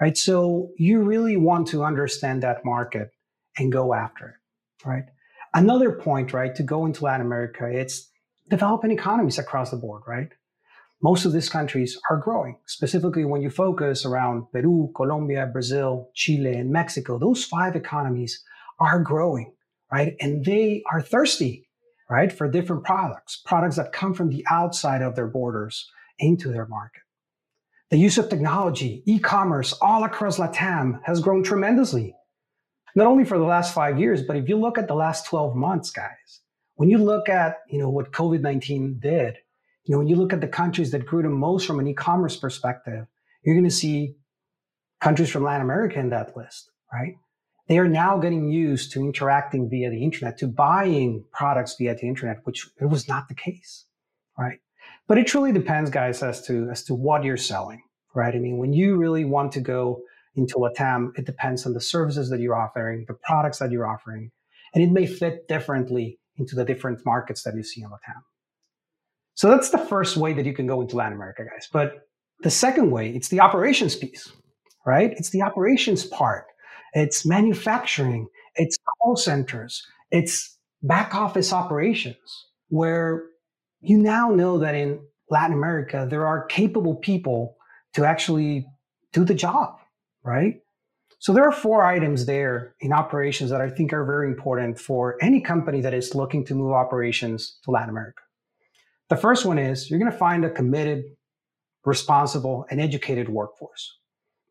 right? 0.00 0.16
So 0.16 0.70
you 0.76 1.00
really 1.00 1.36
want 1.36 1.68
to 1.68 1.84
understand 1.84 2.42
that 2.42 2.64
market 2.64 3.10
and 3.58 3.72
go 3.72 3.94
after 3.94 4.28
it, 4.28 4.88
right? 4.88 5.04
Another 5.54 5.92
point, 5.92 6.32
right, 6.32 6.54
to 6.56 6.62
go 6.62 6.84
into 6.84 7.04
Latin 7.04 7.24
America, 7.24 7.68
it's 7.70 8.10
developing 8.48 8.90
economies 8.90 9.38
across 9.38 9.70
the 9.70 9.76
board, 9.76 10.02
right? 10.06 10.28
Most 11.00 11.24
of 11.24 11.32
these 11.32 11.48
countries 11.48 11.98
are 12.10 12.16
growing, 12.16 12.58
specifically 12.66 13.24
when 13.24 13.42
you 13.42 13.50
focus 13.50 14.04
around 14.04 14.50
Peru, 14.52 14.90
Colombia, 14.96 15.46
Brazil, 15.46 16.10
Chile, 16.14 16.54
and 16.54 16.70
Mexico. 16.70 17.18
Those 17.18 17.44
five 17.44 17.76
economies 17.76 18.42
are 18.80 19.00
growing, 19.00 19.52
right? 19.92 20.16
And 20.20 20.44
they 20.44 20.82
are 20.90 21.00
thirsty, 21.00 21.68
right, 22.10 22.32
for 22.32 22.50
different 22.50 22.84
products, 22.84 23.40
products 23.44 23.76
that 23.76 23.92
come 23.92 24.14
from 24.14 24.30
the 24.30 24.44
outside 24.50 25.02
of 25.02 25.14
their 25.14 25.28
borders 25.28 25.88
into 26.18 26.48
their 26.48 26.66
market. 26.66 27.03
The 27.90 27.98
use 27.98 28.18
of 28.18 28.28
technology, 28.28 29.02
e-commerce 29.06 29.72
all 29.80 30.04
across 30.04 30.38
LATAM 30.38 31.00
has 31.04 31.20
grown 31.20 31.42
tremendously. 31.42 32.14
Not 32.96 33.06
only 33.06 33.24
for 33.24 33.38
the 33.38 33.44
last 33.44 33.74
five 33.74 33.98
years, 33.98 34.22
but 34.22 34.36
if 34.36 34.48
you 34.48 34.56
look 34.56 34.78
at 34.78 34.88
the 34.88 34.94
last 34.94 35.26
12 35.26 35.54
months, 35.54 35.90
guys, 35.90 36.40
when 36.76 36.88
you 36.88 36.98
look 36.98 37.28
at 37.28 37.58
you 37.68 37.78
know 37.78 37.90
what 37.90 38.12
COVID-19 38.12 39.00
did, 39.00 39.36
you 39.84 39.92
know, 39.92 39.98
when 39.98 40.08
you 40.08 40.16
look 40.16 40.32
at 40.32 40.40
the 40.40 40.48
countries 40.48 40.90
that 40.92 41.06
grew 41.06 41.22
the 41.22 41.28
most 41.28 41.66
from 41.66 41.78
an 41.78 41.86
e-commerce 41.86 42.36
perspective, 42.36 43.06
you're 43.44 43.54
going 43.54 43.64
to 43.64 43.70
see 43.70 44.14
countries 45.00 45.28
from 45.28 45.44
Latin 45.44 45.62
America 45.62 45.98
in 45.98 46.10
that 46.10 46.36
list, 46.36 46.70
right? 46.92 47.14
They 47.68 47.78
are 47.78 47.88
now 47.88 48.18
getting 48.18 48.50
used 48.50 48.92
to 48.92 49.00
interacting 49.00 49.68
via 49.68 49.90
the 49.90 50.02
internet, 50.02 50.38
to 50.38 50.46
buying 50.46 51.24
products 51.32 51.76
via 51.78 51.94
the 51.94 52.08
internet, 52.08 52.38
which 52.44 52.68
it 52.80 52.86
was 52.86 53.08
not 53.08 53.28
the 53.28 53.34
case, 53.34 53.86
right? 54.38 54.58
But 55.06 55.18
it 55.18 55.26
truly 55.26 55.52
depends, 55.52 55.90
guys, 55.90 56.22
as 56.22 56.44
to 56.46 56.68
as 56.70 56.82
to 56.84 56.94
what 56.94 57.24
you're 57.24 57.36
selling, 57.36 57.82
right? 58.14 58.34
I 58.34 58.38
mean, 58.38 58.58
when 58.58 58.72
you 58.72 58.96
really 58.96 59.24
want 59.24 59.52
to 59.52 59.60
go 59.60 60.02
into 60.34 60.54
LATAM, 60.56 61.10
it 61.16 61.26
depends 61.26 61.66
on 61.66 61.74
the 61.74 61.80
services 61.80 62.30
that 62.30 62.40
you're 62.40 62.56
offering, 62.56 63.04
the 63.06 63.14
products 63.14 63.58
that 63.58 63.70
you're 63.70 63.86
offering, 63.86 64.30
and 64.74 64.82
it 64.82 64.90
may 64.90 65.06
fit 65.06 65.46
differently 65.46 66.18
into 66.36 66.56
the 66.56 66.64
different 66.64 67.04
markets 67.04 67.42
that 67.42 67.54
you 67.54 67.62
see 67.62 67.82
in 67.82 67.88
LATAM. 67.88 68.22
So 69.34 69.48
that's 69.50 69.70
the 69.70 69.78
first 69.78 70.16
way 70.16 70.32
that 70.32 70.46
you 70.46 70.54
can 70.54 70.66
go 70.66 70.80
into 70.80 70.96
Latin 70.96 71.14
America, 71.14 71.44
guys. 71.44 71.68
But 71.72 72.06
the 72.40 72.50
second 72.50 72.90
way, 72.90 73.10
it's 73.10 73.28
the 73.28 73.40
operations 73.40 73.96
piece, 73.96 74.32
right? 74.86 75.12
It's 75.16 75.30
the 75.30 75.42
operations 75.42 76.04
part. 76.04 76.46
It's 76.94 77.26
manufacturing, 77.26 78.28
it's 78.54 78.78
call 79.02 79.16
centers, 79.16 79.84
it's 80.10 80.56
back 80.82 81.14
office 81.14 81.52
operations 81.52 82.46
where 82.68 83.24
you 83.84 83.98
now 83.98 84.30
know 84.30 84.58
that 84.58 84.74
in 84.74 85.00
Latin 85.30 85.56
America, 85.56 86.06
there 86.08 86.26
are 86.26 86.46
capable 86.46 86.96
people 86.96 87.56
to 87.94 88.04
actually 88.04 88.66
do 89.12 89.24
the 89.24 89.34
job, 89.34 89.78
right? 90.24 90.60
So 91.18 91.32
there 91.32 91.44
are 91.44 91.52
four 91.52 91.84
items 91.84 92.26
there 92.26 92.74
in 92.80 92.92
operations 92.92 93.50
that 93.50 93.60
I 93.60 93.70
think 93.70 93.92
are 93.92 94.04
very 94.04 94.28
important 94.28 94.78
for 94.78 95.16
any 95.22 95.40
company 95.40 95.80
that 95.80 95.94
is 95.94 96.14
looking 96.14 96.44
to 96.46 96.54
move 96.54 96.72
operations 96.72 97.58
to 97.64 97.70
Latin 97.70 97.90
America. 97.90 98.22
The 99.08 99.16
first 99.16 99.46
one 99.46 99.58
is 99.58 99.90
you're 99.90 99.98
going 99.98 100.12
to 100.12 100.18
find 100.18 100.44
a 100.44 100.50
committed, 100.50 101.04
responsible, 101.84 102.66
and 102.70 102.80
educated 102.80 103.28
workforce, 103.28 103.98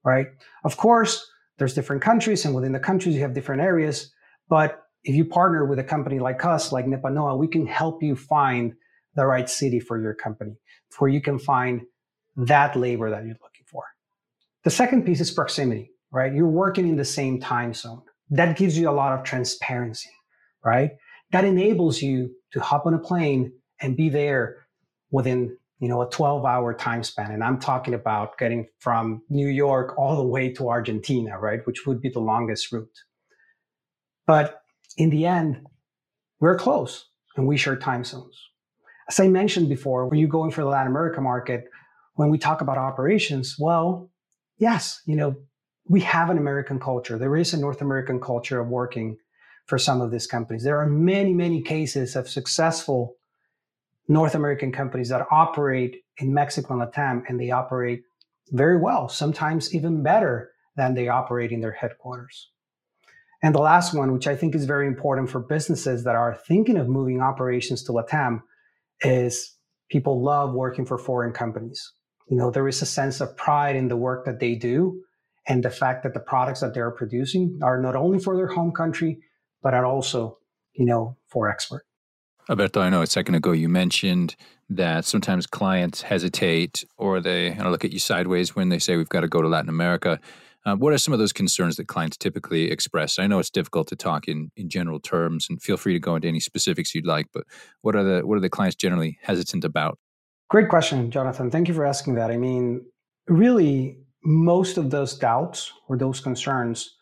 right? 0.04 0.28
Of 0.64 0.78
course, 0.78 1.28
there's 1.58 1.74
different 1.74 2.02
countries, 2.02 2.46
and 2.46 2.56
within 2.56 2.72
the 2.72 2.80
countries, 2.80 3.16
you 3.16 3.22
have 3.22 3.34
different 3.34 3.62
areas. 3.62 4.12
But 4.50 4.82
if 5.04 5.16
you 5.16 5.26
partner 5.26 5.66
with 5.66 5.80
a 5.80 5.84
company 5.84 6.20
like 6.20 6.44
us, 6.46 6.72
like 6.72 6.86
Nepanoa, 6.86 7.38
we 7.38 7.48
can 7.48 7.68
help 7.68 8.02
you 8.02 8.16
find 8.16 8.74
the 9.16 9.26
right 9.26 9.50
city 9.50 9.80
for 9.80 10.02
your 10.02 10.14
company, 10.14 10.56
where 10.98 11.10
you 11.10 11.22
can 11.22 11.40
find 11.40 11.82
that 12.36 12.76
labor 12.76 13.10
that 13.10 13.24
you're 13.26 13.38
looking 13.42 13.66
for. 13.66 13.84
The 14.64 14.72
second 14.72 15.06
piece 15.06 15.22
is 15.22 15.32
proximity, 15.32 15.92
right? 16.12 16.34
You're 16.34 16.48
working 16.48 16.88
in 16.88 16.96
the 16.96 17.06
same 17.06 17.40
time 17.40 17.74
zone. 17.74 18.02
That 18.30 18.58
gives 18.58 18.78
you 18.78 18.90
a 18.90 18.92
lot 18.92 19.18
of 19.18 19.24
transparency, 19.24 20.10
right? 20.64 20.92
That 21.32 21.46
enables 21.46 22.02
you 22.02 22.32
to 22.54 22.60
hop 22.60 22.86
on 22.86 22.94
a 22.94 23.00
plane 23.00 23.52
and 23.82 23.98
be 23.98 24.10
there 24.10 24.66
within 25.12 25.58
you 25.80 25.90
know 25.90 26.02
a 26.02 26.10
12 26.10 26.46
hour 26.46 26.74
time 26.74 27.04
span 27.04 27.32
and 27.32 27.44
i'm 27.44 27.60
talking 27.60 27.94
about 27.94 28.38
getting 28.38 28.66
from 28.80 29.22
new 29.30 29.48
york 29.48 29.98
all 29.98 30.16
the 30.16 30.24
way 30.24 30.50
to 30.50 30.70
argentina 30.70 31.38
right 31.38 31.66
which 31.66 31.86
would 31.86 32.02
be 32.02 32.10
the 32.10 32.20
longest 32.20 32.72
route 32.72 33.00
but 34.26 34.62
in 34.98 35.10
the 35.10 35.26
end 35.26 35.62
we're 36.40 36.58
close 36.58 37.10
and 37.36 37.46
we 37.46 37.58
share 37.58 37.76
time 37.76 38.04
zones 38.04 38.50
as 39.08 39.20
i 39.20 39.28
mentioned 39.28 39.70
before 39.70 40.08
when 40.08 40.20
you're 40.20 40.30
going 40.30 40.52
for 40.52 40.62
the 40.62 40.68
latin 40.68 40.88
america 40.88 41.22
market 41.22 41.66
when 42.16 42.30
we 42.30 42.38
talk 42.38 42.62
about 42.62 42.78
operations 42.78 43.56
well 43.60 44.10
yes 44.58 45.02
you 45.06 45.16
know 45.16 45.36
we 45.88 46.02
have 46.02 46.30
an 46.30 46.38
american 46.38 46.80
culture 46.80 47.18
there 47.18 47.36
is 47.36 47.54
a 47.54 47.60
north 47.60 47.82
american 47.82 48.20
culture 48.20 48.60
of 48.60 48.68
working 48.68 49.18
for 49.66 49.78
some 49.78 50.02
of 50.02 50.12
these 50.12 50.28
companies 50.28 50.64
there 50.64 50.80
are 50.80 50.88
many 50.88 51.34
many 51.34 51.62
cases 51.62 52.16
of 52.16 52.30
successful 52.30 53.16
North 54.08 54.36
American 54.36 54.72
companies 54.72 55.10
that 55.10 55.26
operate 55.32 56.04
in 56.18 56.34
Mexico 56.34 56.80
and 56.80 56.92
Latam, 56.92 57.24
and 57.28 57.40
they 57.40 57.52
operate 57.52 58.04
very 58.52 58.78
well, 58.78 59.08
sometimes 59.08 59.74
even 59.74 60.04
better 60.04 60.52
than 60.76 60.94
they 60.94 61.08
operate 61.08 61.52
in 61.52 61.62
their 61.62 61.72
headquarters. 61.72 62.50
And 63.42 63.56
the 63.56 63.60
last 63.62 63.94
one, 63.94 64.12
which 64.12 64.28
I 64.28 64.36
think 64.36 64.56
is 64.56 64.66
very 64.66 64.88
important 64.88 65.30
for 65.30 65.40
businesses 65.40 66.04
that 66.04 66.16
are 66.16 66.36
thinking 66.48 66.78
of 66.78 66.88
moving 66.88 67.22
operations 67.22 67.84
to 67.84 67.92
Latam, 67.92 68.42
is 69.04 69.56
people 69.90 70.24
love 70.24 70.54
working 70.54 70.86
for 70.86 70.98
foreign 70.98 71.34
companies. 71.34 71.92
You 72.30 72.38
know, 72.38 72.52
there 72.52 72.68
is 72.68 72.82
a 72.82 72.86
sense 72.86 73.22
of 73.22 73.36
pride 73.38 73.76
in 73.76 73.88
the 73.88 73.98
work 73.98 74.26
that 74.26 74.40
they 74.40 74.56
do 74.56 75.02
and 75.48 75.64
the 75.64 75.70
fact 75.70 76.04
that 76.04 76.14
the 76.14 76.20
products 76.20 76.62
that 76.62 76.74
they're 76.74 76.92
producing 76.92 77.60
are 77.62 77.82
not 77.82 77.96
only 77.96 78.20
for 78.20 78.36
their 78.36 78.48
home 78.48 78.72
country, 78.72 79.20
but 79.62 79.74
are 79.74 79.86
also, 79.86 80.38
you 80.74 80.86
know, 80.86 81.18
for 81.28 81.50
export. 81.50 81.84
Alberto, 82.50 82.82
I 82.82 82.90
know 82.90 83.02
a 83.02 83.08
second 83.08 83.36
ago 83.36 83.52
you 83.52 83.70
mentioned 83.70 84.36
that 84.70 85.06
sometimes 85.06 85.48
clients 85.48 86.02
hesitate 86.02 86.84
or 86.98 87.20
they 87.20 87.50
you 87.50 87.56
know, 87.56 87.70
look 87.70 87.86
at 87.86 87.92
you 87.92 88.00
sideways 88.00 88.56
when 88.56 88.70
they 88.70 88.80
say 88.80 88.98
we've 88.98 89.10
got 89.10 89.22
to 89.22 89.28
go 89.28 89.42
to 89.42 89.48
Latin 89.48 89.70
America. 89.70 90.20
Uh, 90.66 90.76
what 90.76 90.94
are 90.94 90.98
some 90.98 91.14
of 91.14 91.20
those 91.20 91.34
concerns 91.34 91.76
that 91.76 91.88
clients 91.88 92.16
typically 92.16 92.72
express? 92.72 93.20
I 93.20 93.28
know 93.28 93.40
it's 93.40 93.50
difficult 93.50 93.88
to 93.90 93.96
talk 93.96 94.28
in, 94.28 94.50
in 94.56 94.70
general 94.70 95.00
terms, 95.00 95.48
and 95.50 95.62
feel 95.62 95.78
free 95.78 95.94
to 95.94 96.00
go 96.00 96.16
into 96.16 96.28
any 96.28 96.40
specifics 96.40 96.96
you'd 96.96 97.06
like. 97.06 97.28
But 97.34 97.44
what 97.82 97.96
are 97.96 98.04
the 98.04 98.26
what 98.26 98.38
are 98.38 98.42
the 98.42 98.50
clients 98.50 98.76
generally 98.76 99.18
hesitant 99.22 99.66
about? 99.66 100.00
Great 100.50 100.70
question, 100.70 101.12
Jonathan. 101.12 101.52
Thank 101.52 101.68
you 101.68 101.74
for 101.74 101.86
asking 101.86 102.16
that. 102.16 102.32
I 102.32 102.38
mean, 102.38 102.82
really, 103.28 103.98
most 104.24 104.78
of 104.78 104.90
those 104.90 105.18
doubts 105.18 105.74
or 105.90 105.98
those 105.98 106.20
concerns 106.20 106.96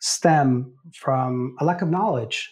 stem 0.00 0.72
from 0.94 1.56
a 1.60 1.64
lack 1.64 1.82
of 1.82 1.88
knowledge 1.88 2.48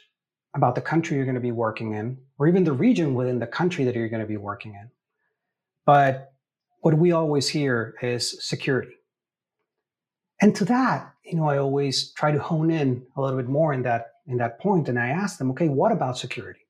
about 0.56 0.74
the 0.74 0.80
country 0.80 1.16
you're 1.16 1.26
going 1.26 1.36
to 1.36 1.40
be 1.40 1.52
working 1.52 1.92
in, 1.92 2.18
or 2.38 2.48
even 2.48 2.64
the 2.64 2.72
region 2.72 3.14
within 3.14 3.38
the 3.38 3.46
country 3.46 3.84
that 3.84 3.94
you're 3.94 4.08
going 4.08 4.22
to 4.22 4.26
be 4.26 4.38
working 4.38 4.74
in. 4.74 4.90
But 5.84 6.32
what 6.80 6.94
we 6.94 7.12
always 7.12 7.48
hear 7.48 7.94
is 8.02 8.44
security. 8.44 8.92
And 10.40 10.54
to 10.56 10.64
that, 10.66 11.12
you 11.24 11.36
know, 11.36 11.48
I 11.48 11.58
always 11.58 12.12
try 12.12 12.30
to 12.30 12.38
hone 12.38 12.70
in 12.70 13.06
a 13.16 13.20
little 13.20 13.38
bit 13.38 13.48
more 13.48 13.72
in 13.72 13.82
that 13.82 14.12
in 14.26 14.38
that 14.38 14.58
point, 14.60 14.88
and 14.88 14.98
I 14.98 15.08
ask 15.08 15.38
them, 15.38 15.50
okay, 15.52 15.68
what 15.68 15.92
about 15.92 16.18
security? 16.18 16.60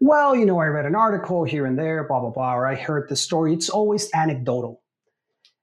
Well, 0.00 0.34
you 0.34 0.44
know, 0.44 0.58
I 0.58 0.66
read 0.66 0.86
an 0.86 0.96
article 0.96 1.44
here 1.44 1.66
and 1.66 1.78
there, 1.78 2.04
blah 2.04 2.20
blah 2.20 2.30
blah, 2.30 2.54
or 2.54 2.66
I 2.66 2.74
heard 2.74 3.08
the 3.08 3.16
story. 3.16 3.52
It's 3.52 3.70
always 3.70 4.10
anecdotal. 4.14 4.82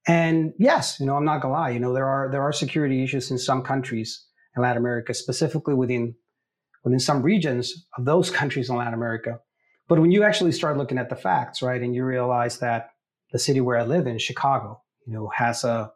And 0.07 0.53
yes, 0.57 0.99
you 0.99 1.05
know, 1.05 1.15
I'm 1.15 1.25
not 1.25 1.41
gonna 1.41 1.53
lie. 1.53 1.69
You 1.69 1.79
know, 1.79 1.93
there 1.93 2.07
are 2.07 2.29
there 2.31 2.41
are 2.41 2.53
security 2.53 3.03
issues 3.03 3.31
in 3.31 3.37
some 3.37 3.61
countries 3.61 4.25
in 4.55 4.63
Latin 4.63 4.77
America, 4.77 5.13
specifically 5.13 5.73
within 5.73 6.15
within 6.83 6.99
some 6.99 7.21
regions 7.21 7.87
of 7.97 8.05
those 8.05 8.29
countries 8.29 8.69
in 8.69 8.75
Latin 8.75 8.93
America. 8.93 9.39
But 9.87 9.99
when 9.99 10.11
you 10.11 10.23
actually 10.23 10.51
start 10.53 10.77
looking 10.77 10.97
at 10.97 11.09
the 11.09 11.15
facts, 11.15 11.61
right, 11.61 11.81
and 11.81 11.93
you 11.93 12.05
realize 12.05 12.59
that 12.59 12.91
the 13.31 13.39
city 13.39 13.61
where 13.61 13.77
I 13.77 13.83
live 13.83 14.07
in, 14.07 14.17
Chicago, 14.17 14.81
you 15.05 15.13
know, 15.13 15.29
has 15.35 15.63
a, 15.63 15.91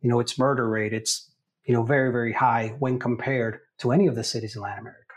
you 0.00 0.08
know, 0.08 0.20
its 0.20 0.38
murder 0.38 0.68
rate, 0.68 0.92
it's, 0.92 1.30
you 1.64 1.74
know, 1.74 1.82
very, 1.82 2.10
very 2.10 2.32
high 2.32 2.74
when 2.78 2.98
compared 2.98 3.60
to 3.78 3.92
any 3.92 4.06
of 4.06 4.14
the 4.14 4.24
cities 4.24 4.56
in 4.56 4.62
Latin 4.62 4.80
America, 4.80 5.14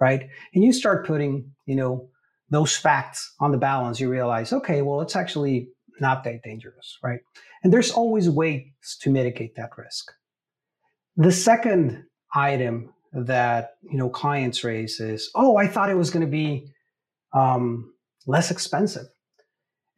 right? 0.00 0.28
And 0.54 0.64
you 0.64 0.72
start 0.72 1.06
putting, 1.06 1.52
you 1.66 1.76
know, 1.76 2.08
those 2.50 2.76
facts 2.76 3.34
on 3.40 3.52
the 3.52 3.58
balance, 3.58 4.00
you 4.00 4.10
realize, 4.10 4.52
okay, 4.52 4.82
well, 4.82 5.00
it's 5.00 5.16
actually 5.16 5.68
not 6.00 6.24
that 6.24 6.42
dangerous, 6.42 6.98
right? 7.02 7.20
And 7.62 7.72
there's 7.72 7.90
always 7.90 8.28
ways 8.28 8.96
to 9.00 9.10
mitigate 9.10 9.56
that 9.56 9.70
risk. 9.76 10.12
The 11.16 11.32
second 11.32 12.04
item 12.34 12.92
that 13.14 13.76
you 13.82 13.96
know 13.96 14.10
clients 14.10 14.64
raise 14.64 14.98
is, 15.00 15.30
"Oh, 15.34 15.56
I 15.56 15.68
thought 15.68 15.90
it 15.90 15.96
was 15.96 16.10
going 16.10 16.26
to 16.26 16.30
be 16.30 16.72
um, 17.32 17.94
less 18.26 18.50
expensive." 18.50 19.06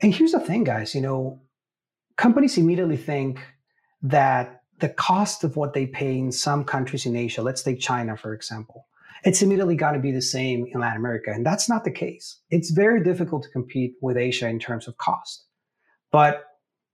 And 0.03 0.15
here's 0.15 0.33
the 0.33 0.41
thing, 0.41 0.65
guys. 0.65 0.95
You 0.95 1.01
know, 1.01 1.41
companies 2.17 2.59
immediately 2.59 2.99
think 2.99 3.41
that 4.03 4.63
the 4.79 4.89
cost 4.89 5.45
of 5.45 5.57
what 5.57 5.73
they 5.73 5.87
pay 5.87 6.19
in 6.19 6.31
some 6.33 6.65
countries 6.65 7.07
in 7.07 7.17
Asia, 7.17 7.43
let's 7.43 7.63
take 7.63 7.81
China 7.81 8.17
for 8.17 8.35
example, 8.35 8.87
it's 9.25 9.43
immediately 9.43 9.77
going 9.77 9.95
to 9.95 10.01
be 10.01 10.13
the 10.13 10.23
same 10.23 10.67
in 10.73 10.81
Latin 10.81 10.99
America, 10.99 11.31
and 11.33 11.45
that's 11.45 11.69
not 11.69 11.85
the 11.85 11.91
case. 11.91 12.41
It's 12.51 12.71
very 12.71 13.03
difficult 13.03 13.45
to 13.45 13.51
compete 13.51 13.95
with 14.03 14.17
Asia 14.17 14.49
in 14.49 14.59
terms 14.59 14.87
of 14.87 14.97
cost, 14.99 15.47
but 16.13 16.45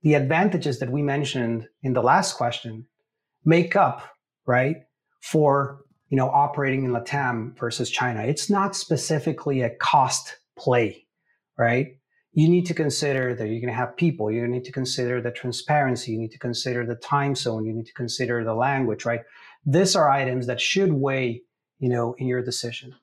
the 0.01 0.15
advantages 0.15 0.79
that 0.79 0.91
we 0.91 1.01
mentioned 1.01 1.67
in 1.81 1.93
the 1.93 2.03
last 2.03 2.35
question 2.35 2.87
make 3.45 3.75
up 3.75 4.01
right 4.45 4.77
for 5.21 5.83
you 6.13 6.17
know, 6.17 6.29
operating 6.29 6.85
in 6.85 6.91
Latam 6.91 7.57
versus 7.57 7.89
China. 7.89 8.21
It's 8.21 8.47
not 8.47 8.75
specifically 8.75 9.61
a 9.61 9.71
cost 9.71 10.37
play, 10.55 11.07
right? 11.57 11.97
You 12.33 12.49
need 12.49 12.65
to 12.65 12.73
consider 12.73 13.35
that 13.35 13.47
you're 13.47 13.61
going 13.61 13.67
to 13.67 13.73
have 13.73 13.95
people. 13.95 14.31
You 14.31 14.47
need 14.47 14.63
to 14.65 14.71
consider 14.71 15.21
the 15.21 15.29
transparency. 15.29 16.13
You 16.13 16.17
need 16.17 16.31
to 16.31 16.39
consider 16.39 16.83
the 16.83 16.95
time 16.95 17.35
zone. 17.35 17.65
You 17.65 17.73
need 17.73 17.85
to 17.85 17.93
consider 17.93 18.43
the 18.43 18.55
language, 18.55 19.05
right? 19.05 19.21
These 19.65 19.95
are 19.95 20.09
items 20.09 20.47
that 20.47 20.59
should 20.59 20.93
weigh, 20.93 21.43
you 21.79 21.89
know, 21.89 22.15
in 22.17 22.27
your 22.27 22.41
decision 22.41 22.95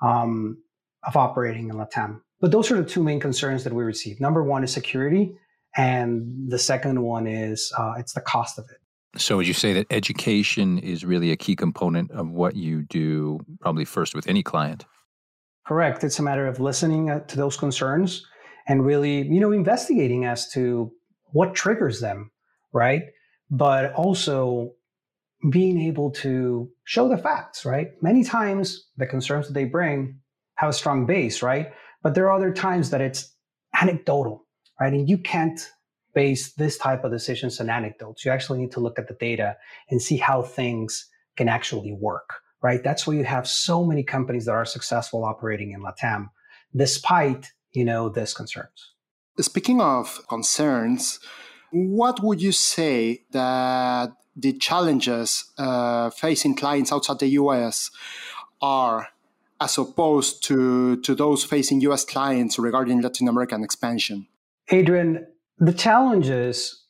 um, 0.00 0.58
of 1.04 1.16
operating 1.16 1.68
in 1.68 1.76
Latam. 1.76 2.20
But 2.40 2.52
those 2.52 2.70
are 2.70 2.80
the 2.80 2.88
two 2.88 3.02
main 3.02 3.18
concerns 3.18 3.64
that 3.64 3.72
we 3.72 3.82
receive. 3.82 4.20
Number 4.20 4.44
one 4.44 4.62
is 4.62 4.72
security, 4.72 5.36
and 5.76 6.48
the 6.48 6.58
second 6.58 7.02
one 7.02 7.26
is 7.26 7.72
uh, 7.76 7.94
it's 7.98 8.12
the 8.12 8.20
cost 8.20 8.56
of 8.58 8.66
it. 8.70 8.78
So, 9.20 9.38
would 9.38 9.48
you 9.48 9.54
say 9.54 9.72
that 9.72 9.86
education 9.90 10.78
is 10.78 11.04
really 11.04 11.30
a 11.32 11.36
key 11.36 11.56
component 11.56 12.10
of 12.10 12.28
what 12.28 12.54
you 12.54 12.82
do, 12.82 13.40
probably 13.60 13.86
first 13.86 14.14
with 14.14 14.28
any 14.28 14.42
client? 14.42 14.84
Correct. 15.66 16.04
It's 16.04 16.18
a 16.18 16.22
matter 16.22 16.46
of 16.46 16.60
listening 16.60 17.10
uh, 17.10 17.20
to 17.20 17.36
those 17.36 17.56
concerns 17.56 18.26
and 18.68 18.84
really, 18.84 19.22
you 19.22 19.40
know, 19.40 19.52
investigating 19.52 20.24
as 20.24 20.50
to 20.52 20.92
what 21.32 21.54
triggers 21.54 22.00
them, 22.00 22.30
right? 22.72 23.02
But 23.50 23.92
also 23.94 24.72
being 25.50 25.80
able 25.80 26.10
to 26.10 26.70
show 26.84 27.08
the 27.08 27.18
facts, 27.18 27.64
right? 27.64 27.90
Many 28.02 28.24
times 28.24 28.88
the 28.96 29.06
concerns 29.06 29.46
that 29.46 29.52
they 29.52 29.64
bring 29.64 30.18
have 30.56 30.70
a 30.70 30.72
strong 30.72 31.06
base, 31.06 31.42
right? 31.42 31.72
But 32.02 32.14
there 32.14 32.26
are 32.26 32.36
other 32.36 32.52
times 32.52 32.90
that 32.90 33.00
it's 33.00 33.32
anecdotal, 33.80 34.46
right? 34.80 34.92
And 34.92 35.08
you 35.08 35.18
can't 35.18 35.60
base 36.14 36.54
this 36.54 36.78
type 36.78 37.04
of 37.04 37.12
decisions 37.12 37.60
on 37.60 37.68
anecdotes. 37.68 38.24
You 38.24 38.30
actually 38.30 38.58
need 38.58 38.72
to 38.72 38.80
look 38.80 38.98
at 38.98 39.06
the 39.06 39.14
data 39.14 39.56
and 39.90 40.00
see 40.00 40.16
how 40.16 40.42
things 40.42 41.06
can 41.36 41.48
actually 41.48 41.92
work, 41.92 42.40
right? 42.62 42.82
That's 42.82 43.06
why 43.06 43.14
you 43.14 43.24
have 43.24 43.46
so 43.46 43.84
many 43.84 44.02
companies 44.02 44.46
that 44.46 44.52
are 44.52 44.64
successful 44.64 45.24
operating 45.24 45.72
in 45.72 45.82
LATAM, 45.82 46.28
despite, 46.74 47.52
you 47.76 47.84
know, 47.84 48.08
these 48.08 48.32
concerns. 48.32 48.92
Speaking 49.38 49.80
of 49.82 50.26
concerns, 50.28 51.20
what 51.70 52.22
would 52.22 52.40
you 52.40 52.52
say 52.52 53.22
that 53.32 54.12
the 54.34 54.54
challenges 54.54 55.52
uh, 55.58 56.08
facing 56.10 56.54
clients 56.56 56.90
outside 56.90 57.18
the 57.18 57.28
US 57.42 57.90
are 58.62 59.08
as 59.60 59.76
opposed 59.76 60.42
to, 60.44 60.96
to 61.02 61.14
those 61.14 61.44
facing 61.44 61.80
US 61.82 62.04
clients 62.04 62.58
regarding 62.58 63.02
Latin 63.02 63.28
American 63.28 63.62
expansion? 63.62 64.26
Adrian, 64.70 65.26
the 65.58 65.72
challenges, 65.72 66.84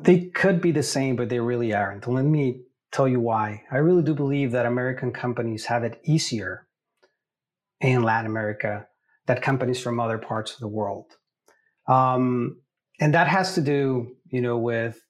they 0.00 0.26
could 0.40 0.62
be 0.62 0.72
the 0.72 0.82
same, 0.82 1.14
but 1.16 1.28
they 1.28 1.40
really 1.40 1.74
aren't. 1.74 2.08
Let 2.08 2.24
me 2.24 2.62
tell 2.90 3.06
you 3.06 3.20
why. 3.20 3.64
I 3.70 3.76
really 3.76 4.02
do 4.02 4.14
believe 4.14 4.52
that 4.52 4.64
American 4.64 5.12
companies 5.12 5.66
have 5.66 5.84
it 5.84 6.00
easier 6.04 6.66
in 7.80 8.02
Latin 8.02 8.30
America 8.30 8.86
than 9.26 9.40
companies 9.40 9.80
from 9.80 10.00
other 10.00 10.18
parts 10.18 10.52
of 10.54 10.60
the 10.60 10.68
world. 10.68 11.06
Um, 11.88 12.60
and 13.00 13.14
that 13.14 13.28
has 13.28 13.54
to 13.54 13.60
do, 13.60 14.16
you 14.26 14.40
know, 14.40 14.58
with, 14.58 15.00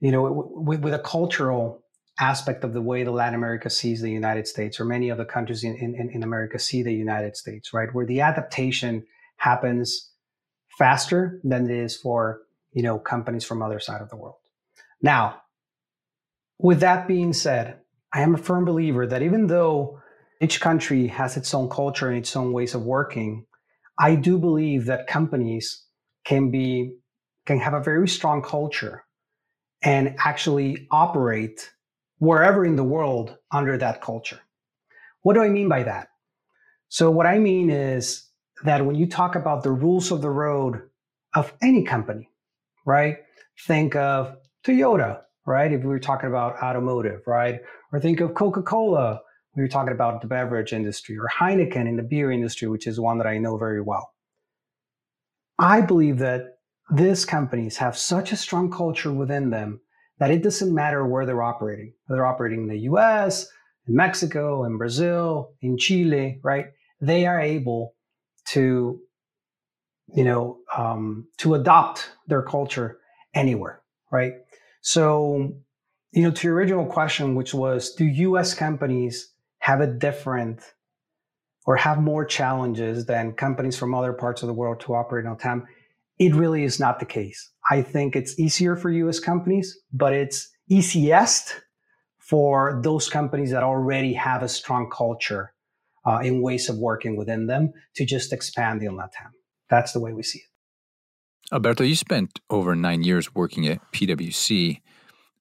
you 0.00 0.12
know, 0.12 0.50
with, 0.54 0.80
with 0.80 0.94
a 0.94 0.98
cultural 0.98 1.82
aspect 2.18 2.64
of 2.64 2.72
the 2.72 2.82
way 2.82 3.04
the 3.04 3.10
Latin 3.10 3.34
America 3.34 3.68
sees 3.70 4.00
the 4.00 4.10
United 4.10 4.46
States, 4.46 4.80
or 4.80 4.84
many 4.84 5.08
of 5.08 5.18
the 5.18 5.24
countries 5.24 5.64
in, 5.64 5.76
in, 5.76 6.10
in 6.12 6.22
America 6.22 6.58
see 6.58 6.82
the 6.82 6.94
United 6.94 7.36
States, 7.36 7.72
right? 7.72 7.88
Where 7.92 8.06
the 8.06 8.20
adaptation 8.20 9.04
happens 9.36 10.10
faster 10.78 11.40
than 11.44 11.70
it 11.70 11.76
is 11.76 11.96
for, 11.96 12.40
you 12.72 12.82
know, 12.82 12.98
companies 12.98 13.44
from 13.44 13.62
other 13.62 13.80
side 13.80 14.02
of 14.02 14.10
the 14.10 14.16
world. 14.16 14.36
Now, 15.02 15.42
with 16.58 16.80
that 16.80 17.06
being 17.06 17.32
said, 17.32 17.80
I 18.12 18.22
am 18.22 18.34
a 18.34 18.38
firm 18.38 18.64
believer 18.64 19.06
that 19.06 19.22
even 19.22 19.46
though 19.46 20.00
each 20.40 20.60
country 20.60 21.06
has 21.06 21.36
its 21.36 21.54
own 21.54 21.68
culture 21.68 22.08
and 22.08 22.18
its 22.18 22.36
own 22.36 22.52
ways 22.52 22.74
of 22.74 22.82
working, 22.82 23.46
I 23.98 24.14
do 24.14 24.38
believe 24.38 24.86
that 24.86 25.06
companies 25.06 25.84
can 26.24 26.50
be 26.50 26.96
can 27.46 27.60
have 27.60 27.74
a 27.74 27.80
very 27.80 28.08
strong 28.08 28.42
culture 28.42 29.04
and 29.82 30.16
actually 30.18 30.88
operate 30.90 31.70
wherever 32.18 32.64
in 32.64 32.76
the 32.76 32.84
world 32.84 33.36
under 33.52 33.78
that 33.78 34.02
culture. 34.02 34.40
What 35.22 35.34
do 35.34 35.42
I 35.42 35.48
mean 35.48 35.68
by 35.68 35.84
that? 35.84 36.08
So, 36.88 37.10
what 37.10 37.26
I 37.26 37.38
mean 37.38 37.70
is 37.70 38.28
that 38.64 38.84
when 38.84 38.96
you 38.96 39.06
talk 39.06 39.34
about 39.34 39.62
the 39.62 39.70
rules 39.72 40.10
of 40.10 40.22
the 40.22 40.30
road 40.30 40.82
of 41.34 41.52
any 41.62 41.84
company, 41.84 42.28
right? 42.84 43.18
Think 43.66 43.96
of 43.96 44.36
Toyota, 44.66 45.20
right? 45.46 45.72
If 45.72 45.82
we 45.82 45.88
were 45.88 45.98
talking 45.98 46.28
about 46.28 46.62
automotive, 46.62 47.22
right? 47.26 47.60
Or 47.92 48.00
think 48.00 48.20
of 48.20 48.34
Coca 48.34 48.62
Cola, 48.62 49.20
we 49.56 49.62
were 49.62 49.68
talking 49.68 49.92
about 49.92 50.20
the 50.20 50.28
beverage 50.28 50.72
industry, 50.74 51.16
or 51.18 51.28
Heineken 51.40 51.88
in 51.88 51.96
the 51.96 52.02
beer 52.02 52.30
industry, 52.30 52.68
which 52.68 52.86
is 52.86 53.00
one 53.00 53.18
that 53.18 53.26
I 53.26 53.38
know 53.38 53.56
very 53.56 53.80
well. 53.80 54.12
I 55.58 55.80
believe 55.80 56.18
that 56.18 56.58
these 56.90 57.24
companies 57.24 57.78
have 57.78 57.96
such 57.96 58.30
a 58.32 58.36
strong 58.36 58.70
culture 58.70 59.12
within 59.12 59.50
them 59.50 59.80
that 60.18 60.30
it 60.30 60.42
doesn't 60.42 60.74
matter 60.74 61.06
where 61.06 61.26
they're 61.26 61.42
operating. 61.42 61.94
They're 62.08 62.26
operating 62.26 62.62
in 62.62 62.68
the 62.68 62.80
US, 62.80 63.48
in 63.88 63.96
Mexico, 63.96 64.64
in 64.64 64.76
Brazil, 64.76 65.52
in 65.62 65.78
Chile, 65.78 66.38
right? 66.42 66.66
They 67.00 67.26
are 67.26 67.40
able 67.40 67.94
to, 68.48 69.00
you 70.14 70.24
know, 70.24 70.58
um, 70.76 71.28
to 71.38 71.54
adopt 71.54 72.10
their 72.26 72.42
culture 72.42 72.98
anywhere, 73.34 73.80
right? 74.10 74.34
So, 74.82 75.54
you 76.12 76.22
know, 76.22 76.30
to 76.30 76.46
your 76.46 76.56
original 76.56 76.86
question, 76.86 77.34
which 77.34 77.52
was, 77.52 77.94
do 77.94 78.04
U.S. 78.04 78.54
companies 78.54 79.32
have 79.66 79.80
a 79.80 79.86
different 79.88 80.60
or 81.66 81.74
have 81.74 82.00
more 82.00 82.24
challenges 82.24 83.06
than 83.06 83.32
companies 83.32 83.76
from 83.76 83.96
other 83.96 84.12
parts 84.12 84.40
of 84.40 84.46
the 84.46 84.54
world 84.54 84.78
to 84.78 84.94
operate 84.94 85.26
on 85.26 85.36
time? 85.36 85.66
It 86.20 86.32
really 86.36 86.62
is 86.62 86.78
not 86.78 87.00
the 87.00 87.04
case. 87.04 87.50
I 87.68 87.82
think 87.82 88.14
it's 88.14 88.38
easier 88.38 88.76
for 88.76 88.90
US 88.90 89.18
companies, 89.18 89.76
but 89.92 90.12
it's 90.12 90.48
easiest 90.70 91.60
for 92.20 92.80
those 92.84 93.08
companies 93.08 93.50
that 93.50 93.64
already 93.64 94.12
have 94.12 94.44
a 94.44 94.48
strong 94.48 94.88
culture 94.88 95.52
uh, 96.06 96.20
in 96.22 96.42
ways 96.42 96.68
of 96.68 96.78
working 96.78 97.16
within 97.16 97.48
them 97.48 97.72
to 97.96 98.06
just 98.06 98.32
expand 98.32 98.84
in 98.84 98.92
Latam. 98.92 99.32
That's 99.68 99.92
the 99.92 99.98
way 99.98 100.12
we 100.12 100.22
see 100.22 100.38
it. 100.38 101.52
Alberto, 101.52 101.82
you 101.82 101.96
spent 101.96 102.38
over 102.50 102.76
nine 102.76 103.02
years 103.02 103.34
working 103.34 103.66
at 103.66 103.80
PwC. 103.90 104.80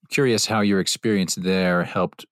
curious 0.10 0.48
how 0.48 0.62
your 0.62 0.80
experience 0.80 1.36
there 1.36 1.84
helped 1.84 2.26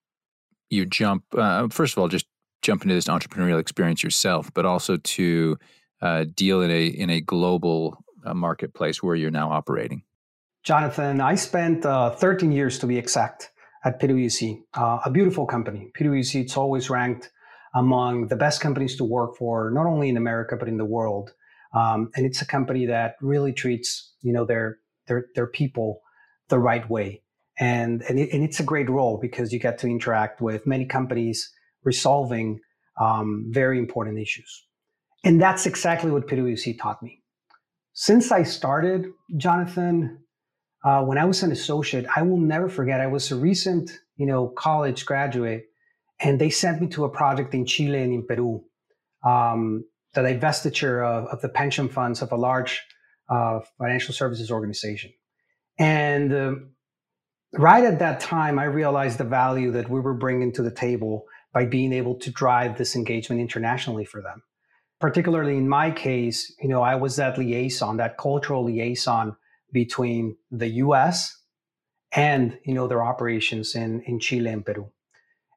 you 0.70 0.86
jump, 0.86 1.24
uh, 1.36 1.68
first 1.68 1.94
of 1.94 1.98
all, 1.98 2.08
just 2.08 2.26
jump 2.62 2.82
into 2.82 2.94
this 2.94 3.06
entrepreneurial 3.06 3.60
experience 3.60 4.02
yourself, 4.02 4.50
but 4.54 4.64
also 4.64 4.96
to 4.96 5.58
uh, 6.00 6.24
deal 6.34 6.62
in 6.62 6.70
a 6.70 6.86
in 6.86 7.10
a 7.10 7.20
global 7.20 8.04
uh, 8.24 8.34
marketplace 8.34 9.02
where 9.02 9.14
you're 9.14 9.30
now 9.30 9.50
operating? 9.50 10.02
Jonathan, 10.62 11.20
I 11.20 11.34
spent 11.34 11.84
uh, 11.84 12.10
13 12.10 12.50
years 12.50 12.78
to 12.78 12.86
be 12.86 12.96
exact 12.96 13.50
at 13.84 14.00
PwC, 14.00 14.62
uh, 14.74 15.00
a 15.04 15.10
beautiful 15.10 15.44
company. 15.46 15.90
PwC, 15.98 16.40
it's 16.40 16.56
always 16.56 16.88
ranked 16.88 17.30
among 17.74 18.28
the 18.28 18.36
best 18.36 18.62
companies 18.62 18.96
to 18.96 19.04
work 19.04 19.36
for, 19.36 19.70
not 19.70 19.84
only 19.86 20.08
in 20.08 20.16
America 20.16 20.56
but 20.56 20.68
in 20.68 20.78
the 20.78 20.84
world. 20.84 21.32
Um, 21.74 22.10
and 22.16 22.24
it's 22.24 22.40
a 22.40 22.46
company 22.46 22.86
that 22.86 23.16
really 23.20 23.52
treats 23.52 24.12
you 24.22 24.32
know 24.32 24.44
their 24.44 24.78
their 25.06 25.26
their 25.34 25.46
people 25.46 26.00
the 26.48 26.58
right 26.58 26.88
way. 26.88 27.22
And 27.58 28.02
and, 28.08 28.18
it, 28.18 28.32
and 28.32 28.42
it's 28.42 28.60
a 28.60 28.64
great 28.64 28.90
role 28.90 29.18
because 29.20 29.52
you 29.52 29.58
get 29.58 29.78
to 29.78 29.86
interact 29.86 30.40
with 30.40 30.66
many 30.66 30.86
companies 30.86 31.52
resolving 31.84 32.60
um, 33.00 33.46
very 33.50 33.78
important 33.78 34.18
issues. 34.18 34.66
And 35.24 35.40
that's 35.40 35.66
exactly 35.66 36.10
what 36.10 36.26
PwC 36.26 36.78
taught 36.78 37.02
me. 37.02 37.22
Since 37.92 38.32
I 38.32 38.42
started, 38.42 39.06
Jonathan, 39.36 40.18
uh, 40.84 41.02
when 41.02 41.16
I 41.16 41.24
was 41.24 41.42
an 41.42 41.52
associate, 41.52 42.06
I 42.14 42.22
will 42.22 42.38
never 42.38 42.68
forget. 42.68 43.00
I 43.00 43.06
was 43.06 43.30
a 43.30 43.36
recent, 43.36 43.90
you 44.16 44.26
know, 44.26 44.48
college 44.48 45.06
graduate, 45.06 45.64
and 46.20 46.40
they 46.40 46.50
sent 46.50 46.80
me 46.80 46.88
to 46.88 47.04
a 47.04 47.08
project 47.08 47.54
in 47.54 47.64
Chile 47.64 48.02
and 48.02 48.12
in 48.12 48.26
Peru, 48.26 48.64
um, 49.24 49.84
the 50.12 50.20
divestiture 50.20 51.04
of, 51.04 51.26
of, 51.28 51.40
the 51.40 51.48
pension 51.48 51.88
funds 51.88 52.20
of 52.20 52.30
a 52.32 52.36
large 52.36 52.82
uh, 53.30 53.60
financial 53.78 54.12
services 54.12 54.50
organization. 54.50 55.12
And 55.78 56.32
uh, 56.32 56.54
right 57.58 57.84
at 57.84 57.98
that 57.98 58.20
time, 58.20 58.58
I 58.58 58.64
realized 58.64 59.18
the 59.18 59.24
value 59.24 59.70
that 59.72 59.88
we 59.88 60.00
were 60.00 60.14
bringing 60.14 60.52
to 60.52 60.62
the 60.62 60.70
table 60.70 61.24
by 61.52 61.66
being 61.66 61.92
able 61.92 62.16
to 62.16 62.30
drive 62.30 62.78
this 62.78 62.96
engagement 62.96 63.40
internationally 63.40 64.04
for 64.04 64.20
them 64.20 64.42
particularly 65.04 65.58
in 65.58 65.68
my 65.68 65.90
case, 65.90 66.50
you 66.62 66.68
know, 66.68 66.80
I 66.80 66.94
was 66.94 67.16
that 67.16 67.36
liaison, 67.36 67.98
that 67.98 68.16
cultural 68.16 68.64
liaison 68.64 69.36
between 69.70 70.34
the 70.50 70.68
US 70.84 71.36
and, 72.12 72.58
you 72.64 72.72
know, 72.72 72.86
their 72.86 73.04
operations 73.04 73.74
in, 73.74 74.00
in 74.06 74.18
Chile 74.18 74.48
and 74.50 74.64
Peru. 74.64 74.90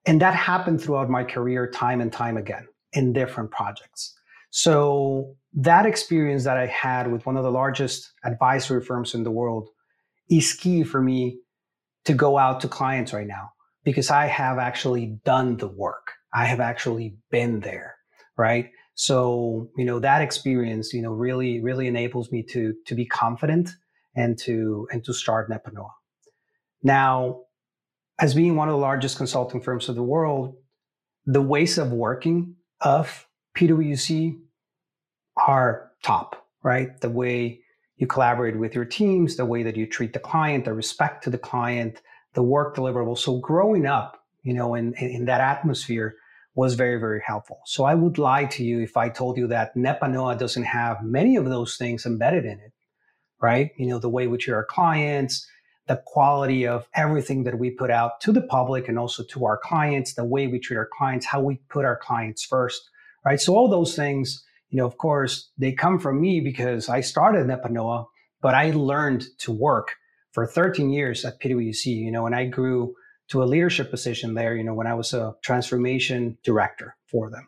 And 0.05 0.21
that 0.21 0.35
happened 0.35 0.81
throughout 0.81 1.09
my 1.09 1.23
career 1.23 1.71
time 1.71 2.01
and 2.01 2.11
time 2.11 2.35
again 2.35 2.67
in 2.91 3.13
different 3.13 3.51
projects. 3.51 4.13
So 4.49 5.35
that 5.53 5.85
experience 5.85 6.43
that 6.43 6.57
I 6.57 6.65
had 6.65 7.09
with 7.09 7.25
one 7.25 7.37
of 7.37 7.43
the 7.43 7.51
largest 7.51 8.11
advisory 8.25 8.83
firms 8.83 9.13
in 9.13 9.23
the 9.23 9.31
world 9.31 9.69
is 10.29 10.53
key 10.53 10.83
for 10.83 11.01
me 11.01 11.39
to 12.07 12.13
go 12.13 12.37
out 12.37 12.61
to 12.61 12.69
clients 12.69 13.11
right 13.11 13.27
now 13.27 13.51
because 13.83 14.09
I 14.09 14.27
have 14.27 14.59
actually 14.59 15.17
done 15.25 15.57
the 15.57 15.67
work. 15.67 16.13
I 16.33 16.45
have 16.45 16.61
actually 16.61 17.17
been 17.31 17.59
there, 17.59 17.95
right? 18.37 18.69
So, 18.95 19.69
you 19.75 19.83
know, 19.83 19.99
that 19.99 20.21
experience, 20.21 20.93
you 20.93 21.01
know, 21.01 21.11
really, 21.11 21.59
really 21.61 21.85
enables 21.85 22.31
me 22.31 22.43
to 22.53 22.73
to 22.85 22.95
be 22.95 23.05
confident 23.05 23.71
and 24.15 24.37
to 24.39 24.87
and 24.89 25.03
to 25.03 25.13
start 25.13 25.49
Nepanoa. 25.49 25.91
Now, 26.81 27.41
as 28.19 28.33
being 28.33 28.55
one 28.55 28.69
of 28.69 28.73
the 28.73 28.79
largest 28.79 29.17
consulting 29.17 29.59
firms 29.59 29.89
of 29.89 29.95
the 29.95 30.03
world, 30.03 30.55
the 31.25 31.41
ways 31.41 31.77
of 31.77 31.91
working 31.91 32.55
of 32.79 33.27
PwC 33.57 34.39
are 35.35 35.91
top, 36.03 36.47
right? 36.63 36.99
The 37.01 37.09
way 37.09 37.59
you 37.97 38.07
collaborate 38.07 38.57
with 38.57 38.75
your 38.75 38.85
teams, 38.85 39.35
the 39.35 39.45
way 39.45 39.63
that 39.63 39.75
you 39.75 39.85
treat 39.85 40.13
the 40.13 40.19
client, 40.19 40.65
the 40.65 40.73
respect 40.73 41.23
to 41.23 41.29
the 41.29 41.37
client, 41.37 42.01
the 42.33 42.43
work 42.43 42.75
deliverable. 42.75 43.17
So 43.17 43.39
growing 43.39 43.85
up, 43.85 44.23
you 44.43 44.53
know, 44.53 44.75
in, 44.75 44.93
in 44.95 45.25
that 45.25 45.41
atmosphere 45.41 46.15
was 46.55 46.75
very, 46.75 46.99
very 46.99 47.21
helpful. 47.25 47.59
So 47.65 47.83
I 47.83 47.95
would 47.95 48.17
lie 48.17 48.45
to 48.45 48.63
you 48.63 48.79
if 48.79 48.97
I 48.97 49.09
told 49.09 49.37
you 49.37 49.47
that 49.47 49.75
Nepanoa 49.75 50.37
doesn't 50.37 50.63
have 50.63 51.03
many 51.03 51.35
of 51.35 51.45
those 51.45 51.77
things 51.77 52.05
embedded 52.05 52.45
in 52.45 52.59
it, 52.59 52.73
right? 53.41 53.71
You 53.77 53.87
know, 53.87 53.99
the 53.99 54.09
way 54.09 54.27
we 54.27 54.37
treat 54.37 54.53
our 54.53 54.65
clients, 54.65 55.47
the 55.87 56.01
quality 56.05 56.67
of 56.67 56.87
everything 56.93 57.43
that 57.43 57.57
we 57.57 57.71
put 57.71 57.89
out 57.89 58.21
to 58.21 58.31
the 58.31 58.41
public 58.41 58.87
and 58.87 58.99
also 58.99 59.23
to 59.23 59.45
our 59.45 59.57
clients, 59.57 60.13
the 60.13 60.25
way 60.25 60.47
we 60.47 60.59
treat 60.59 60.77
our 60.77 60.89
clients, 60.97 61.25
how 61.25 61.41
we 61.41 61.59
put 61.69 61.85
our 61.85 61.97
clients 61.97 62.43
first, 62.43 62.89
right? 63.25 63.39
So 63.39 63.55
all 63.55 63.69
those 63.69 63.95
things, 63.95 64.43
you 64.69 64.77
know, 64.77 64.85
of 64.85 64.97
course, 64.97 65.49
they 65.57 65.71
come 65.71 65.99
from 65.99 66.19
me 66.19 66.39
because 66.39 66.89
I 66.89 67.01
started 67.01 67.47
Nepanoa, 67.47 68.05
but 68.41 68.53
I 68.53 68.71
learned 68.71 69.25
to 69.39 69.51
work 69.51 69.95
for 70.31 70.45
13 70.45 70.89
years 70.89 71.25
at 71.25 71.39
PwC, 71.39 71.85
you 71.85 72.11
know, 72.11 72.25
and 72.25 72.35
I 72.35 72.45
grew 72.45 72.93
to 73.29 73.43
a 73.43 73.45
leadership 73.45 73.89
position 73.91 74.33
there, 74.33 74.55
you 74.55 74.63
know, 74.63 74.73
when 74.73 74.87
I 74.87 74.93
was 74.93 75.13
a 75.13 75.35
transformation 75.41 76.37
director 76.43 76.95
for 77.09 77.29
them. 77.29 77.47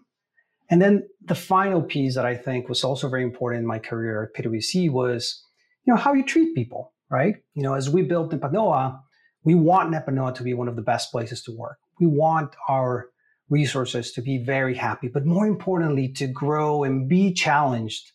And 0.70 0.82
then 0.82 1.08
the 1.24 1.36
final 1.36 1.82
piece 1.82 2.16
that 2.16 2.26
I 2.26 2.36
think 2.36 2.70
was 2.70 2.84
also 2.84 3.10
very 3.10 3.24
important 3.24 3.62
in 3.62 3.68
my 3.68 3.80
career 3.80 4.32
at 4.36 4.44
PwC 4.44 4.92
was, 4.92 5.44
you 5.86 5.94
know, 5.94 6.00
how 6.00 6.14
you 6.14 6.24
treat 6.24 6.54
people, 6.54 6.94
right? 7.10 7.36
You 7.56 7.64
know, 7.64 7.74
as 7.74 7.90
we 7.90 8.04
built 8.04 8.32
Nepanoa, 8.32 9.00
we 9.44 9.56
want 9.56 9.92
Nepanoa 9.92 10.36
to 10.36 10.44
be 10.44 10.54
one 10.54 10.68
of 10.68 10.76
the 10.76 10.82
best 10.82 11.12
places 11.12 11.42
to 11.44 11.56
work. 11.56 11.78
We 12.00 12.08
want 12.08 12.56
our 12.68 13.10
resources 13.50 14.12
to 14.14 14.22
be 14.22 14.38
very 14.38 14.76
happy, 14.76 15.08
but 15.08 15.26
more 15.26 15.48
importantly, 15.48 16.08
to 16.08 16.28
grow 16.28 16.84
and 16.84 17.10
be 17.10 17.34
challenged 17.34 18.12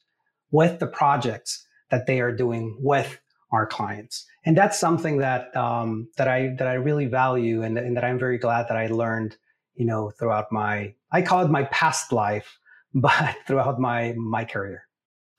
with 0.51 0.79
the 0.79 0.87
projects 0.87 1.67
that 1.91 2.07
they 2.07 2.21
are 2.21 2.33
doing 2.33 2.77
with 2.81 3.21
our 3.51 3.67
clients. 3.67 4.27
And 4.45 4.57
that's 4.57 4.79
something 4.79 5.19
that 5.19 5.55
um, 5.57 6.09
that 6.17 6.29
I 6.29 6.55
that 6.59 6.67
I 6.67 6.75
really 6.75 7.07
value 7.07 7.63
and, 7.63 7.79
and 7.79 7.97
that 7.97 8.05
I'm 8.05 8.19
very 8.19 8.39
glad 8.39 8.69
that 8.69 8.77
I 8.77 8.87
learned, 8.87 9.37
you 9.75 9.85
know, 9.85 10.11
throughout 10.11 10.51
my 10.53 10.95
I 11.11 11.23
call 11.23 11.45
it 11.45 11.51
my 11.51 11.65
past 11.65 12.13
life, 12.13 12.59
but 12.95 13.37
throughout 13.47 13.79
my 13.81 14.15
my 14.17 14.45
career. 14.45 14.85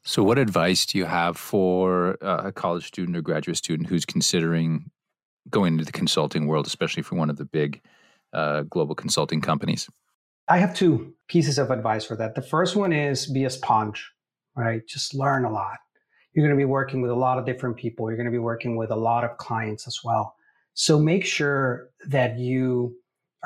So, 0.03 0.23
what 0.23 0.37
advice 0.37 0.85
do 0.85 0.99
you 0.99 1.05
have 1.05 1.35
for 1.35 2.11
a 2.21 2.51
college 2.51 2.85
student 2.85 3.17
or 3.17 3.21
graduate 3.21 3.57
student 3.57 3.89
who's 3.89 4.05
considering 4.05 4.91
going 5.49 5.73
into 5.73 5.85
the 5.85 5.91
consulting 5.91 6.47
world, 6.47 6.67
especially 6.67 7.03
for 7.03 7.15
one 7.15 7.29
of 7.29 7.37
the 7.37 7.45
big 7.45 7.81
uh, 8.35 8.63
global 8.63 8.95
consulting 8.95 9.41
companies? 9.41 9.89
I 10.47 10.57
have 10.59 10.75
two 10.75 11.13
pieces 11.27 11.57
of 11.57 11.71
advice 11.71 12.05
for 12.05 12.15
that. 12.17 12.35
The 12.35 12.41
first 12.41 12.75
one 12.75 12.93
is 12.93 13.25
be 13.25 13.45
a 13.45 13.49
sponge, 13.49 14.11
right? 14.55 14.85
Just 14.87 15.15
learn 15.15 15.45
a 15.45 15.51
lot. 15.51 15.77
You're 16.33 16.45
going 16.45 16.55
to 16.55 16.61
be 16.61 16.69
working 16.69 17.01
with 17.01 17.11
a 17.11 17.15
lot 17.15 17.39
of 17.39 17.45
different 17.45 17.77
people. 17.77 18.09
You're 18.09 18.17
going 18.17 18.25
to 18.25 18.31
be 18.31 18.37
working 18.37 18.75
with 18.75 18.91
a 18.91 18.95
lot 18.95 19.23
of 19.23 19.37
clients 19.37 19.87
as 19.87 19.99
well. 20.03 20.35
So 20.73 20.99
make 20.99 21.25
sure 21.25 21.89
that 22.07 22.37
you 22.37 22.95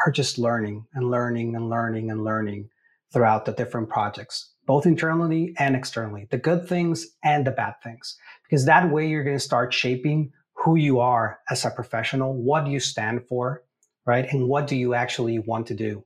are 0.05 0.11
just 0.11 0.37
learning 0.37 0.85
and 0.93 1.09
learning 1.09 1.55
and 1.55 1.69
learning 1.69 2.09
and 2.11 2.23
learning 2.23 2.69
throughout 3.13 3.45
the 3.45 3.53
different 3.53 3.89
projects 3.89 4.53
both 4.69 4.85
internally 4.85 5.55
and 5.57 5.75
externally, 5.75 6.27
the 6.29 6.37
good 6.37 6.67
things 6.69 7.07
and 7.23 7.47
the 7.47 7.49
bad 7.49 7.73
things. 7.83 8.15
Because 8.43 8.65
that 8.65 8.91
way 8.91 9.07
you're 9.07 9.23
going 9.23 9.35
to 9.35 9.43
start 9.43 9.73
shaping 9.73 10.31
who 10.53 10.75
you 10.75 10.99
are 10.99 11.39
as 11.49 11.65
a 11.65 11.71
professional, 11.71 12.35
what 12.35 12.67
you 12.67 12.79
stand 12.79 13.27
for, 13.27 13.63
right? 14.09 14.25
And 14.31 14.47
what 14.47 14.65
do 14.65 14.75
you 14.75 14.95
actually 14.95 15.37
want 15.37 15.67
to 15.67 15.75
do? 15.75 16.03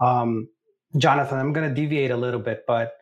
Um, 0.00 0.48
Jonathan, 0.96 1.36
I'm 1.36 1.52
going 1.52 1.68
to 1.68 1.74
deviate 1.74 2.12
a 2.12 2.16
little 2.16 2.38
bit, 2.38 2.62
but 2.64 2.92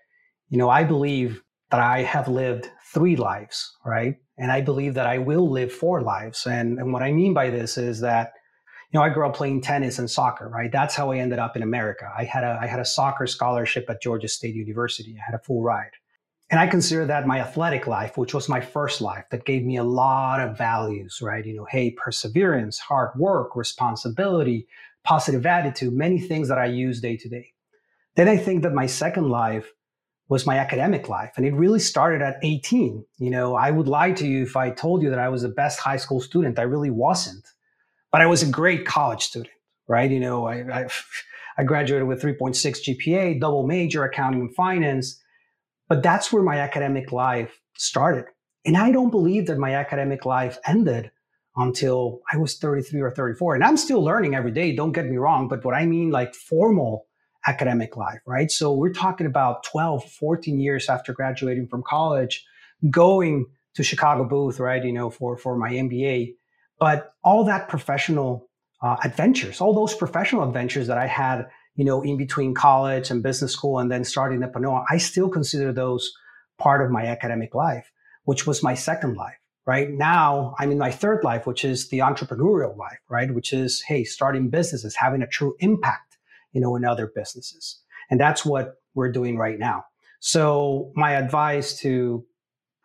you 0.48 0.56
know, 0.56 0.70
I 0.70 0.84
believe 0.84 1.42
that 1.70 1.80
I 1.80 2.00
have 2.02 2.28
lived 2.28 2.70
three 2.94 3.14
lives, 3.16 3.76
right? 3.84 4.14
And 4.38 4.50
I 4.50 4.62
believe 4.62 4.94
that 4.94 5.06
I 5.06 5.18
will 5.18 5.50
live 5.50 5.70
four 5.70 6.00
lives. 6.00 6.46
And, 6.46 6.78
and 6.78 6.94
what 6.94 7.02
I 7.02 7.12
mean 7.12 7.34
by 7.34 7.50
this 7.50 7.76
is 7.76 8.00
that 8.00 8.32
you 8.90 8.98
know, 8.98 9.04
I 9.04 9.10
grew 9.10 9.26
up 9.26 9.36
playing 9.36 9.60
tennis 9.60 9.98
and 9.98 10.10
soccer, 10.10 10.48
right? 10.48 10.72
That's 10.72 10.94
how 10.94 11.12
I 11.12 11.18
ended 11.18 11.38
up 11.38 11.56
in 11.56 11.62
America. 11.62 12.10
I 12.16 12.24
had 12.24 12.42
a 12.42 12.58
I 12.62 12.66
had 12.66 12.80
a 12.80 12.86
soccer 12.86 13.26
scholarship 13.26 13.84
at 13.90 14.00
Georgia 14.00 14.28
State 14.28 14.54
University. 14.54 15.14
I 15.18 15.24
had 15.30 15.38
a 15.38 15.44
full 15.44 15.62
ride. 15.62 15.90
And 16.50 16.58
I 16.58 16.66
consider 16.66 17.04
that 17.06 17.26
my 17.26 17.40
athletic 17.40 17.86
life, 17.86 18.16
which 18.16 18.32
was 18.32 18.48
my 18.48 18.60
first 18.60 19.00
life, 19.00 19.26
that 19.30 19.44
gave 19.44 19.64
me 19.64 19.76
a 19.76 19.84
lot 19.84 20.40
of 20.40 20.56
values, 20.56 21.20
right? 21.20 21.44
You 21.44 21.56
know, 21.56 21.66
hey, 21.66 21.90
perseverance, 21.90 22.78
hard 22.78 23.10
work, 23.18 23.54
responsibility, 23.54 24.66
positive 25.04 25.44
attitude, 25.44 25.92
many 25.92 26.18
things 26.18 26.48
that 26.48 26.58
I 26.58 26.66
use 26.66 27.00
day 27.00 27.16
to 27.18 27.28
day. 27.28 27.52
Then 28.16 28.28
I 28.28 28.38
think 28.38 28.62
that 28.62 28.72
my 28.72 28.86
second 28.86 29.28
life 29.28 29.72
was 30.28 30.46
my 30.46 30.58
academic 30.58 31.08
life. 31.08 31.32
And 31.36 31.44
it 31.44 31.54
really 31.54 31.78
started 31.78 32.22
at 32.22 32.38
18. 32.42 33.04
You 33.18 33.30
know, 33.30 33.54
I 33.54 33.70
would 33.70 33.88
lie 33.88 34.12
to 34.12 34.26
you 34.26 34.42
if 34.42 34.56
I 34.56 34.70
told 34.70 35.02
you 35.02 35.10
that 35.10 35.18
I 35.18 35.28
was 35.28 35.42
the 35.42 35.48
best 35.48 35.80
high 35.80 35.96
school 35.96 36.20
student. 36.20 36.58
I 36.58 36.62
really 36.62 36.90
wasn't 36.90 37.46
but 38.10 38.20
I 38.20 38.26
was 38.26 38.42
a 38.42 38.50
great 38.50 38.86
college 38.86 39.22
student, 39.22 39.54
right? 39.86 40.10
You 40.10 40.20
know, 40.20 40.46
I, 40.46 40.64
I, 40.72 40.88
I 41.58 41.64
graduated 41.64 42.06
with 42.06 42.22
3.6 42.22 42.54
GPA, 42.56 43.40
double 43.40 43.66
major, 43.66 44.04
accounting 44.04 44.40
and 44.40 44.54
finance. 44.54 45.20
But 45.88 46.02
that's 46.02 46.32
where 46.32 46.42
my 46.42 46.58
academic 46.58 47.12
life 47.12 47.60
started. 47.76 48.26
And 48.64 48.76
I 48.76 48.92
don't 48.92 49.10
believe 49.10 49.46
that 49.46 49.58
my 49.58 49.74
academic 49.74 50.24
life 50.24 50.58
ended 50.66 51.10
until 51.56 52.20
I 52.32 52.36
was 52.36 52.58
33 52.58 53.00
or 53.00 53.10
34. 53.10 53.54
And 53.54 53.64
I'm 53.64 53.76
still 53.76 54.02
learning 54.02 54.34
every 54.34 54.52
day, 54.52 54.74
don't 54.74 54.92
get 54.92 55.06
me 55.06 55.16
wrong. 55.16 55.48
But 55.48 55.64
what 55.64 55.74
I 55.74 55.86
mean, 55.86 56.10
like 56.10 56.34
formal 56.34 57.06
academic 57.46 57.96
life, 57.96 58.20
right? 58.26 58.50
So 58.50 58.72
we're 58.72 58.92
talking 58.92 59.26
about 59.26 59.64
12, 59.64 60.04
14 60.04 60.60
years 60.60 60.88
after 60.88 61.12
graduating 61.12 61.68
from 61.68 61.82
college, 61.82 62.44
going 62.90 63.46
to 63.74 63.82
Chicago 63.82 64.24
Booth, 64.24 64.60
right? 64.60 64.84
You 64.84 64.92
know, 64.92 65.10
for, 65.10 65.36
for 65.36 65.56
my 65.56 65.70
MBA 65.70 66.34
but 66.78 67.14
all 67.24 67.44
that 67.44 67.68
professional 67.68 68.48
uh, 68.82 68.96
adventures, 69.02 69.60
all 69.60 69.74
those 69.74 69.94
professional 69.94 70.44
adventures 70.44 70.86
that 70.86 70.98
I 70.98 71.06
had, 71.06 71.46
you 71.78 71.84
know, 71.84 72.02
in 72.02 72.16
between 72.16 72.52
college 72.52 73.10
and 73.10 73.22
business 73.22 73.52
school 73.52 73.78
and 73.78 73.90
then 73.90 74.04
starting 74.04 74.40
Nepanoa, 74.40 74.84
I 74.90 74.98
still 74.98 75.28
consider 75.28 75.72
those 75.72 76.12
part 76.58 76.84
of 76.84 76.90
my 76.90 77.06
academic 77.06 77.54
life, 77.54 77.90
which 78.24 78.46
was 78.46 78.62
my 78.62 78.74
second 78.74 79.16
life. 79.16 79.36
Right 79.64 79.90
now, 79.90 80.54
I'm 80.58 80.72
in 80.72 80.78
my 80.78 80.90
third 80.90 81.22
life, 81.24 81.46
which 81.46 81.64
is 81.64 81.88
the 81.88 82.00
entrepreneurial 82.00 82.76
life, 82.76 82.98
right? 83.08 83.32
Which 83.32 83.52
is, 83.52 83.82
hey, 83.82 84.02
starting 84.02 84.50
businesses, 84.50 84.96
having 84.96 85.22
a 85.22 85.26
true 85.26 85.54
impact, 85.60 86.18
you 86.52 86.60
know, 86.60 86.74
in 86.74 86.84
other 86.84 87.06
businesses. 87.14 87.80
And 88.10 88.20
that's 88.20 88.44
what 88.44 88.74
we're 88.94 89.12
doing 89.12 89.38
right 89.38 89.58
now. 89.58 89.84
So 90.20 90.90
my 90.96 91.12
advice 91.12 91.78
to 91.80 92.26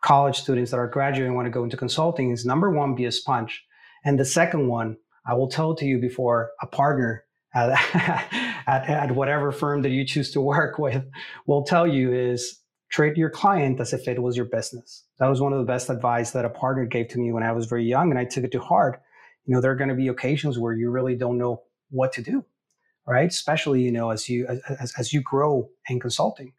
college 0.02 0.38
students 0.38 0.70
that 0.70 0.78
are 0.78 0.86
graduating 0.86 1.34
want 1.34 1.46
to 1.46 1.50
go 1.50 1.64
into 1.64 1.76
consulting 1.76 2.30
is 2.30 2.46
number 2.46 2.70
one, 2.70 2.94
be 2.94 3.06
a 3.06 3.12
sponge 3.12 3.64
and 4.04 4.20
the 4.20 4.24
second 4.24 4.68
one, 4.68 4.98
I 5.26 5.34
will 5.34 5.48
tell 5.48 5.74
to 5.76 5.86
you 5.86 5.98
before 5.98 6.50
a 6.60 6.66
partner 6.66 7.24
uh, 7.54 7.74
at, 7.94 8.28
at, 8.66 8.88
at, 8.88 9.12
whatever 9.12 9.52
firm 9.52 9.82
that 9.82 9.90
you 9.90 10.04
choose 10.04 10.30
to 10.32 10.40
work 10.40 10.78
with 10.78 11.04
will 11.46 11.64
tell 11.64 11.86
you 11.86 12.12
is 12.12 12.60
treat 12.90 13.16
your 13.16 13.30
client 13.30 13.80
as 13.80 13.92
if 13.92 14.06
it 14.06 14.22
was 14.22 14.36
your 14.36 14.46
business. 14.46 15.04
That 15.18 15.28
was 15.28 15.40
one 15.40 15.52
of 15.52 15.58
the 15.58 15.64
best 15.64 15.90
advice 15.90 16.30
that 16.32 16.44
a 16.44 16.50
partner 16.50 16.84
gave 16.84 17.08
to 17.08 17.18
me 17.18 17.32
when 17.32 17.42
I 17.42 17.52
was 17.52 17.66
very 17.66 17.84
young 17.84 18.10
and 18.10 18.18
I 18.18 18.24
took 18.24 18.44
it 18.44 18.52
to 18.52 18.60
heart. 18.60 19.00
You 19.46 19.54
know, 19.54 19.60
there 19.60 19.72
are 19.72 19.76
going 19.76 19.88
to 19.88 19.94
be 19.94 20.08
occasions 20.08 20.58
where 20.58 20.72
you 20.72 20.90
really 20.90 21.16
don't 21.16 21.38
know 21.38 21.62
what 21.90 22.12
to 22.14 22.22
do, 22.22 22.44
right? 23.06 23.28
Especially, 23.28 23.82
you 23.82 23.92
know, 23.92 24.10
as 24.10 24.28
you, 24.28 24.46
as, 24.80 24.92
as 24.98 25.12
you 25.12 25.20
grow 25.20 25.68
in 25.88 26.00
consulting 26.00 26.52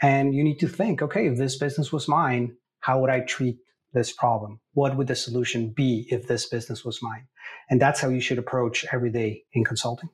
and 0.00 0.34
you 0.34 0.42
need 0.42 0.58
to 0.60 0.68
think, 0.68 1.02
okay, 1.02 1.26
if 1.26 1.36
this 1.36 1.58
business 1.58 1.92
was 1.92 2.08
mine, 2.08 2.56
how 2.80 3.00
would 3.00 3.10
I 3.10 3.20
treat 3.20 3.58
this 3.92 4.12
problem? 4.12 4.60
What 4.74 4.96
would 4.96 5.06
the 5.06 5.14
solution 5.14 5.70
be 5.70 6.06
if 6.10 6.26
this 6.26 6.48
business 6.48 6.84
was 6.84 7.02
mine? 7.02 7.26
And 7.70 7.80
that's 7.80 8.00
how 8.00 8.08
you 8.08 8.20
should 8.20 8.38
approach 8.38 8.84
every 8.92 9.10
day 9.10 9.44
in 9.52 9.64
consulting. 9.64 10.10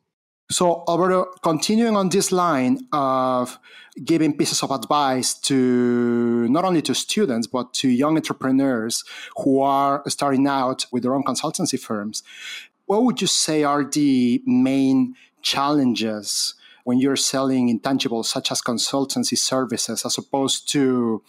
So, 0.50 0.82
Alberto, 0.88 1.26
continuing 1.42 1.94
on 1.94 2.08
this 2.08 2.32
line 2.32 2.88
of 2.90 3.58
giving 4.02 4.34
pieces 4.34 4.62
of 4.62 4.70
advice 4.70 5.34
to 5.34 6.48
not 6.48 6.64
only 6.64 6.80
to 6.82 6.94
students, 6.94 7.46
but 7.46 7.74
to 7.74 7.88
young 7.88 8.16
entrepreneurs 8.16 9.04
who 9.36 9.60
are 9.60 10.02
starting 10.08 10.46
out 10.46 10.86
with 10.90 11.02
their 11.02 11.14
own 11.14 11.22
consultancy 11.22 11.78
firms, 11.78 12.22
what 12.86 13.04
would 13.04 13.20
you 13.20 13.26
say 13.26 13.62
are 13.62 13.84
the 13.84 14.42
main 14.46 15.14
challenges 15.42 16.54
when 16.84 16.98
you're 16.98 17.16
selling 17.16 17.68
intangibles 17.68 18.24
such 18.24 18.50
as 18.50 18.62
consultancy 18.62 19.36
services 19.36 20.06
as 20.06 20.16
opposed 20.16 20.66
to 20.70 21.22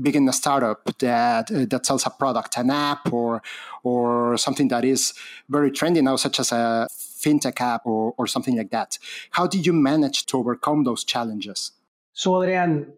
begin 0.00 0.26
a 0.26 0.32
startup 0.32 0.82
that 1.00 1.50
uh, 1.52 1.66
that 1.68 1.84
sells 1.84 2.06
a 2.06 2.10
product, 2.10 2.56
an 2.56 2.70
app, 2.70 3.12
or 3.12 3.42
or 3.82 4.38
something 4.38 4.68
that 4.68 4.82
is 4.86 5.12
very 5.50 5.70
trendy 5.70 6.02
now, 6.02 6.16
such 6.16 6.40
as 6.40 6.50
a 6.52 6.88
fintech 7.22 7.60
app 7.60 7.86
or, 7.86 8.14
or 8.18 8.26
something 8.26 8.56
like 8.56 8.70
that. 8.70 8.98
How 9.30 9.46
did 9.46 9.66
you 9.66 9.72
manage 9.72 10.26
to 10.26 10.38
overcome 10.38 10.84
those 10.84 11.04
challenges? 11.04 11.72
So, 12.12 12.42
Adrian, 12.42 12.92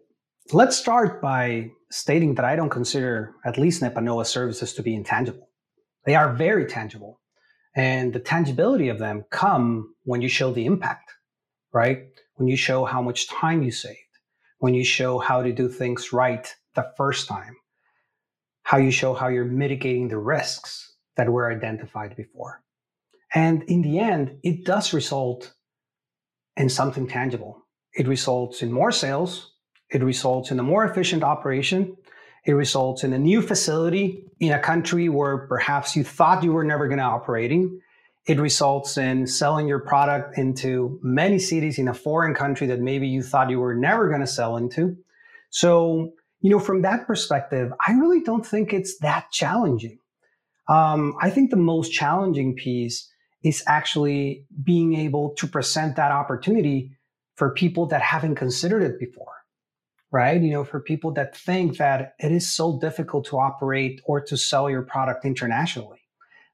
let's 0.51 0.77
start 0.77 1.21
by 1.21 1.71
stating 1.89 2.35
that 2.35 2.45
I 2.45 2.55
don't 2.55 2.69
consider 2.69 3.33
at 3.45 3.57
least 3.57 3.81
Nepanoa 3.81 4.25
services 4.25 4.73
to 4.73 4.83
be 4.83 4.93
intangible. 4.95 5.49
They 6.05 6.15
are 6.15 6.33
very 6.33 6.65
tangible. 6.65 7.19
And 7.75 8.13
the 8.13 8.19
tangibility 8.19 8.89
of 8.89 8.99
them 8.99 9.25
come 9.31 9.95
when 10.03 10.21
you 10.21 10.29
show 10.29 10.51
the 10.51 10.65
impact, 10.65 11.11
right? 11.73 12.03
When 12.35 12.47
you 12.47 12.55
show 12.57 12.85
how 12.85 13.01
much 13.01 13.27
time 13.27 13.63
you 13.63 13.71
saved, 13.71 13.99
when 14.59 14.73
you 14.73 14.85
show 14.85 15.19
how 15.19 15.43
to 15.43 15.51
do 15.51 15.67
things 15.67 16.13
right 16.13 16.53
the 16.75 16.91
first 16.95 17.27
time, 17.27 17.57
how 18.63 18.77
you 18.77 18.91
show 18.91 19.13
how 19.13 19.27
you're 19.27 19.45
mitigating 19.45 20.07
the 20.07 20.17
risks 20.17 20.95
that 21.17 21.29
were 21.29 21.51
identified 21.51 22.15
before. 22.15 22.61
And 23.35 23.63
in 23.63 23.81
the 23.81 23.99
end, 23.99 24.37
it 24.43 24.65
does 24.65 24.93
result 24.93 25.53
in 26.57 26.69
something 26.69 27.07
tangible. 27.07 27.61
It 27.93 28.07
results 28.07 28.61
in 28.61 28.71
more 28.71 28.91
sales, 28.91 29.51
it 29.89 30.01
results 30.01 30.51
in 30.51 30.59
a 30.59 30.63
more 30.63 30.85
efficient 30.85 31.21
operation, 31.23 31.95
it 32.45 32.53
results 32.53 33.03
in 33.03 33.13
a 33.13 33.19
new 33.19 33.41
facility 33.41 34.25
in 34.39 34.53
a 34.53 34.59
country 34.59 35.09
where 35.09 35.47
perhaps 35.47 35.95
you 35.95 36.03
thought 36.03 36.43
you 36.43 36.53
were 36.53 36.63
never 36.63 36.87
going 36.87 36.99
to 36.99 37.03
operating. 37.03 37.79
It 38.25 38.39
results 38.39 38.97
in 38.97 39.27
selling 39.27 39.67
your 39.67 39.79
product 39.79 40.37
into 40.37 40.99
many 41.03 41.37
cities 41.37 41.77
in 41.77 41.87
a 41.87 41.93
foreign 41.93 42.33
country 42.33 42.67
that 42.67 42.79
maybe 42.79 43.07
you 43.07 43.21
thought 43.21 43.49
you 43.49 43.59
were 43.59 43.75
never 43.75 44.07
going 44.07 44.21
to 44.21 44.27
sell 44.27 44.57
into. 44.57 44.95
So 45.49 46.13
you 46.45 46.51
know, 46.51 46.59
from 46.59 46.83
that 46.83 47.07
perspective, 47.07 47.73
I 47.87 47.93
really 47.93 48.21
don't 48.21 48.45
think 48.45 48.71
it's 48.71 48.99
that 48.99 49.31
challenging. 49.31 49.97
Um, 50.69 51.15
I 51.19 51.31
think 51.31 51.49
the 51.49 51.57
most 51.57 51.91
challenging 51.91 52.55
piece 52.55 53.09
is 53.45 53.63
actually 53.67 54.45
being 54.63 54.95
able 54.95 55.29
to 55.35 55.47
present 55.47 55.95
that 55.95 56.11
opportunity 56.11 56.91
for 57.37 57.51
people 57.51 57.85
that 57.85 58.01
haven't 58.01 58.35
considered 58.35 58.81
it 58.81 58.99
before, 58.99 59.33
right? 60.11 60.41
You 60.41 60.51
know, 60.51 60.63
for 60.65 60.79
people 60.79 61.13
that 61.13 61.37
think 61.37 61.77
that 61.77 62.15
it 62.19 62.31
is 62.31 62.51
so 62.51 62.79
difficult 62.79 63.25
to 63.27 63.37
operate 63.37 64.01
or 64.05 64.19
to 64.21 64.35
sell 64.35 64.69
your 64.69 64.81
product 64.81 65.25
internationally. 65.25 65.99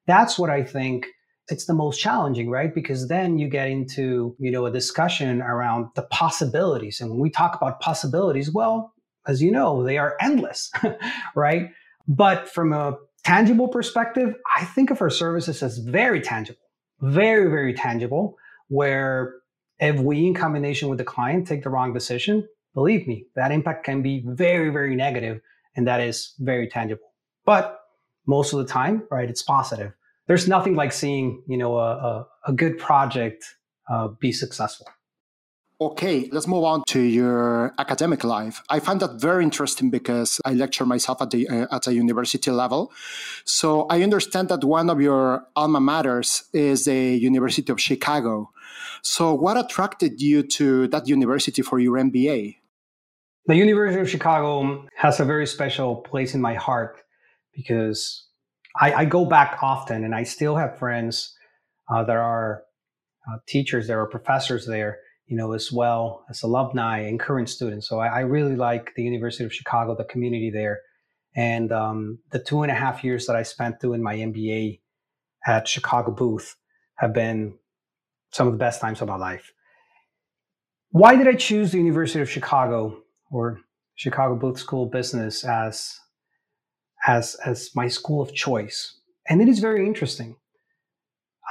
That's 0.05 0.37
what 0.37 0.49
I 0.49 0.63
think 0.63 1.07
it's 1.47 1.65
the 1.65 1.73
most 1.73 1.99
challenging, 1.99 2.49
right? 2.49 2.73
Because 2.73 3.07
then 3.07 3.37
you 3.37 3.47
get 3.47 3.69
into, 3.69 4.35
you 4.37 4.51
know, 4.51 4.65
a 4.65 4.71
discussion 4.71 5.41
around 5.41 5.87
the 5.95 6.03
possibilities. 6.03 6.99
And 7.01 7.09
when 7.09 7.19
we 7.19 7.29
talk 7.29 7.55
about 7.55 7.79
possibilities, 7.79 8.51
well, 8.51 8.93
as 9.27 9.41
you 9.41 9.51
know, 9.51 9.83
they 9.83 9.97
are 9.97 10.17
endless, 10.19 10.71
right? 11.35 11.69
But 12.07 12.49
from 12.49 12.73
a 12.73 12.97
tangible 13.23 13.67
perspective, 13.67 14.35
I 14.57 14.65
think 14.65 14.91
of 14.91 15.01
our 15.01 15.09
services 15.09 15.61
as 15.63 15.77
very 15.77 16.21
tangible, 16.21 16.59
very, 17.01 17.49
very 17.49 17.73
tangible, 17.73 18.37
where 18.67 19.35
if 19.79 19.99
we, 19.99 20.27
in 20.27 20.33
combination 20.33 20.89
with 20.89 20.97
the 20.97 21.03
client, 21.03 21.47
take 21.47 21.63
the 21.63 21.69
wrong 21.69 21.93
decision, 21.93 22.47
believe 22.73 23.07
me, 23.07 23.25
that 23.35 23.51
impact 23.51 23.83
can 23.83 24.01
be 24.01 24.23
very, 24.25 24.69
very 24.69 24.95
negative, 24.95 25.41
and 25.75 25.87
that 25.87 25.99
is 25.99 26.33
very 26.39 26.67
tangible. 26.67 27.13
But 27.45 27.79
most 28.27 28.53
of 28.53 28.59
the 28.59 28.65
time, 28.65 29.03
right, 29.09 29.29
it's 29.29 29.41
positive. 29.41 29.93
There's 30.27 30.47
nothing 30.47 30.75
like 30.75 30.93
seeing, 30.93 31.43
you 31.47 31.57
know, 31.57 31.77
a, 31.77 31.91
a, 31.95 32.27
a 32.47 32.53
good 32.53 32.77
project 32.77 33.43
uh, 33.89 34.09
be 34.19 34.31
successful. 34.31 34.87
Okay, 35.81 36.29
let's 36.31 36.45
move 36.45 36.63
on 36.63 36.83
to 36.89 36.99
your 36.99 37.73
academic 37.79 38.23
life. 38.23 38.61
I 38.69 38.79
find 38.79 38.99
that 38.99 39.19
very 39.19 39.43
interesting 39.43 39.89
because 39.89 40.39
I 40.45 40.53
lecture 40.53 40.85
myself 40.85 41.23
at 41.23 41.31
the 41.31 41.49
uh, 41.49 41.75
at 41.75 41.87
a 41.87 41.93
university 41.93 42.51
level. 42.51 42.91
So 43.45 43.87
I 43.89 44.03
understand 44.03 44.49
that 44.49 44.63
one 44.63 44.91
of 44.91 45.01
your 45.01 45.47
alma 45.55 45.79
maters 45.79 46.43
is 46.53 46.85
the 46.85 47.17
University 47.17 47.71
of 47.71 47.81
Chicago. 47.81 48.51
So 49.01 49.33
what 49.33 49.57
attracted 49.57 50.21
you 50.21 50.43
to 50.57 50.87
that 50.89 51.07
university 51.07 51.63
for 51.63 51.79
your 51.79 51.97
MBA? 51.97 52.57
The 53.47 53.55
University 53.55 54.01
of 54.01 54.07
Chicago 54.07 54.85
has 54.97 55.19
a 55.19 55.25
very 55.25 55.47
special 55.47 55.95
place 55.95 56.35
in 56.35 56.41
my 56.41 56.53
heart 56.53 57.01
because 57.55 58.27
I, 58.79 58.93
I 58.93 59.05
go 59.05 59.25
back 59.25 59.57
often 59.63 60.03
and 60.03 60.13
I 60.13 60.25
still 60.25 60.57
have 60.57 60.77
friends 60.77 61.35
uh, 61.89 62.03
that 62.03 62.17
are 62.17 62.61
uh, 63.27 63.37
teachers, 63.47 63.87
there 63.87 63.99
are 63.99 64.05
professors 64.07 64.67
there 64.67 64.99
you 65.31 65.37
know, 65.37 65.53
as 65.53 65.71
well 65.71 66.25
as 66.29 66.43
alumni 66.43 66.99
and 66.99 67.17
current 67.17 67.47
students. 67.47 67.87
So 67.87 67.99
I, 67.99 68.07
I 68.07 68.19
really 68.19 68.57
like 68.57 68.91
the 68.95 69.03
University 69.03 69.45
of 69.45 69.53
Chicago, 69.53 69.95
the 69.95 70.03
community 70.03 70.49
there. 70.51 70.81
And 71.37 71.71
um, 71.71 72.19
the 72.31 72.39
two 72.39 72.63
and 72.63 72.71
a 72.71 72.75
half 72.75 73.01
years 73.01 73.27
that 73.27 73.37
I 73.37 73.43
spent 73.43 73.79
doing 73.79 74.03
my 74.03 74.17
MBA 74.17 74.81
at 75.47 75.69
Chicago 75.69 76.11
Booth 76.11 76.57
have 76.95 77.13
been 77.13 77.57
some 78.31 78.45
of 78.45 78.51
the 78.51 78.59
best 78.59 78.81
times 78.81 79.01
of 79.01 79.07
my 79.07 79.15
life. 79.15 79.53
Why 80.89 81.15
did 81.15 81.29
I 81.29 81.35
choose 81.35 81.71
the 81.71 81.77
University 81.77 82.19
of 82.19 82.29
Chicago 82.29 83.01
or 83.31 83.61
Chicago 83.95 84.35
Booth 84.35 84.59
School 84.59 84.83
of 84.83 84.91
Business 84.91 85.45
as 85.45 85.97
as 87.07 87.35
as 87.45 87.69
my 87.73 87.87
school 87.87 88.21
of 88.21 88.33
choice? 88.33 88.99
And 89.29 89.41
it 89.41 89.47
is 89.47 89.59
very 89.59 89.87
interesting. 89.87 90.35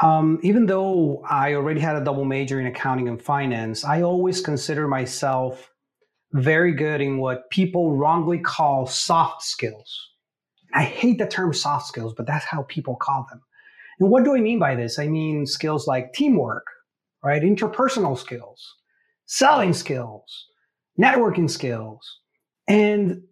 Um, 0.02 0.38
even 0.42 0.66
though 0.66 1.22
I 1.28 1.54
already 1.54 1.80
had 1.80 1.96
a 1.96 2.04
double 2.04 2.24
major 2.24 2.58
in 2.58 2.66
accounting 2.66 3.08
and 3.08 3.20
finance, 3.20 3.84
I 3.84 4.02
always 4.02 4.40
consider 4.40 4.88
myself 4.88 5.70
very 6.32 6.72
good 6.72 7.00
in 7.00 7.18
what 7.18 7.50
people 7.50 7.96
wrongly 7.96 8.38
call 8.38 8.86
soft 8.86 9.42
skills. 9.42 10.08
I 10.72 10.84
hate 10.84 11.18
the 11.18 11.26
term 11.26 11.52
soft 11.52 11.86
skills, 11.86 12.14
but 12.16 12.26
that's 12.26 12.44
how 12.46 12.62
people 12.68 12.96
call 12.96 13.26
them. 13.30 13.42
And 13.98 14.10
what 14.10 14.24
do 14.24 14.34
I 14.34 14.40
mean 14.40 14.58
by 14.58 14.74
this? 14.74 14.98
I 14.98 15.08
mean 15.08 15.44
skills 15.44 15.86
like 15.86 16.14
teamwork, 16.14 16.64
right? 17.22 17.42
Interpersonal 17.42 18.16
skills, 18.16 18.64
selling 19.26 19.74
skills, 19.74 20.46
networking 20.98 21.50
skills. 21.50 22.20
And 22.66 23.22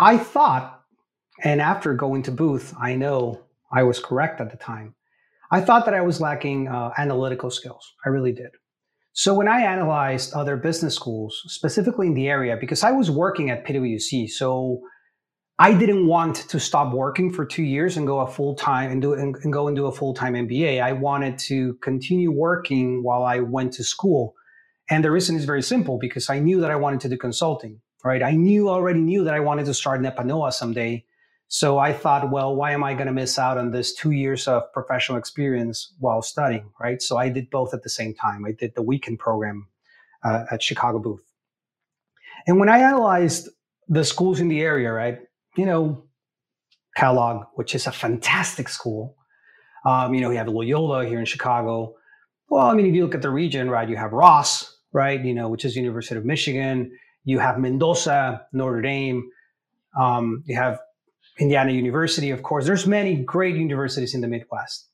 I 0.00 0.16
thought, 0.16 0.80
and 1.44 1.60
after 1.60 1.94
going 1.94 2.22
to 2.24 2.32
Booth, 2.32 2.74
I 2.80 2.96
know 2.96 3.42
I 3.70 3.84
was 3.84 4.00
correct 4.00 4.40
at 4.40 4.50
the 4.50 4.56
time 4.56 4.94
I 5.52 5.60
thought 5.60 5.84
that 5.84 5.94
I 5.94 6.00
was 6.00 6.18
lacking 6.18 6.68
uh, 6.68 6.90
analytical 6.96 7.50
skills. 7.50 7.92
I 8.06 8.08
really 8.08 8.32
did. 8.32 8.50
So 9.12 9.34
when 9.34 9.48
I 9.48 9.60
analyzed 9.60 10.32
other 10.32 10.56
business 10.56 10.94
schools, 10.94 11.38
specifically 11.46 12.06
in 12.06 12.14
the 12.14 12.28
area, 12.28 12.56
because 12.58 12.82
I 12.82 12.92
was 12.92 13.10
working 13.10 13.50
at 13.50 13.66
PwC, 13.66 14.30
so 14.30 14.80
I 15.58 15.74
didn't 15.74 16.06
want 16.06 16.36
to 16.48 16.58
stop 16.58 16.94
working 16.94 17.30
for 17.30 17.44
two 17.44 17.62
years 17.62 17.98
and 17.98 18.06
go 18.06 18.20
a 18.20 18.26
full 18.26 18.54
time 18.54 18.90
and 18.90 19.02
do 19.02 19.12
and, 19.12 19.36
and 19.44 19.52
go 19.52 19.68
and 19.68 19.76
do 19.76 19.84
a 19.84 19.92
full 19.92 20.14
time 20.14 20.32
MBA. 20.32 20.82
I 20.82 20.92
wanted 20.92 21.38
to 21.40 21.74
continue 21.82 22.32
working 22.32 23.02
while 23.02 23.22
I 23.22 23.40
went 23.40 23.74
to 23.74 23.84
school, 23.84 24.34
and 24.88 25.04
the 25.04 25.10
reason 25.10 25.36
is 25.36 25.44
very 25.44 25.62
simple 25.62 25.98
because 25.98 26.30
I 26.30 26.38
knew 26.38 26.62
that 26.62 26.70
I 26.70 26.76
wanted 26.76 27.00
to 27.00 27.10
do 27.10 27.18
consulting. 27.18 27.80
Right, 28.02 28.22
I 28.22 28.32
knew 28.32 28.70
already 28.70 29.00
knew 29.00 29.22
that 29.24 29.34
I 29.34 29.40
wanted 29.40 29.66
to 29.66 29.74
start 29.74 30.00
Nepanoa 30.00 30.52
someday, 30.52 31.04
so 31.54 31.76
I 31.76 31.92
thought, 31.92 32.30
well, 32.30 32.56
why 32.56 32.70
am 32.70 32.82
I 32.82 32.94
going 32.94 33.08
to 33.08 33.12
miss 33.12 33.38
out 33.38 33.58
on 33.58 33.72
this 33.72 33.92
two 33.92 34.12
years 34.12 34.48
of 34.48 34.72
professional 34.72 35.18
experience 35.18 35.92
while 35.98 36.22
studying, 36.22 36.70
right? 36.80 37.02
So 37.02 37.18
I 37.18 37.28
did 37.28 37.50
both 37.50 37.74
at 37.74 37.82
the 37.82 37.90
same 37.90 38.14
time. 38.14 38.46
I 38.46 38.52
did 38.52 38.74
the 38.74 38.80
weekend 38.80 39.18
program 39.18 39.68
uh, 40.24 40.46
at 40.50 40.62
Chicago 40.62 40.98
Booth. 40.98 41.30
And 42.46 42.58
when 42.58 42.70
I 42.70 42.78
analyzed 42.78 43.50
the 43.86 44.02
schools 44.02 44.40
in 44.40 44.48
the 44.48 44.62
area, 44.62 44.90
right, 44.90 45.18
you 45.54 45.66
know, 45.66 46.04
Kellogg, 46.96 47.44
which 47.56 47.74
is 47.74 47.86
a 47.86 47.92
fantastic 47.92 48.70
school. 48.70 49.14
Um, 49.84 50.14
you 50.14 50.22
know, 50.22 50.30
you 50.30 50.38
have 50.38 50.48
Loyola 50.48 51.04
here 51.04 51.18
in 51.18 51.26
Chicago. 51.26 51.96
Well, 52.48 52.66
I 52.66 52.72
mean, 52.72 52.86
if 52.86 52.94
you 52.94 53.04
look 53.04 53.14
at 53.14 53.20
the 53.20 53.28
region, 53.28 53.68
right, 53.68 53.90
you 53.90 53.96
have 53.98 54.14
Ross, 54.14 54.74
right, 54.94 55.22
you 55.22 55.34
know, 55.34 55.50
which 55.50 55.66
is 55.66 55.76
University 55.76 56.16
of 56.16 56.24
Michigan. 56.24 56.96
You 57.24 57.40
have 57.40 57.58
Mendoza, 57.58 58.46
Notre 58.54 58.80
Dame. 58.80 59.28
Um, 60.00 60.44
you 60.46 60.56
have 60.56 60.80
Indiana 61.38 61.72
University, 61.72 62.30
of 62.30 62.42
course. 62.42 62.66
There's 62.66 62.86
many 62.86 63.16
great 63.16 63.56
universities 63.56 64.14
in 64.14 64.20
the 64.20 64.28
Midwest. 64.28 64.88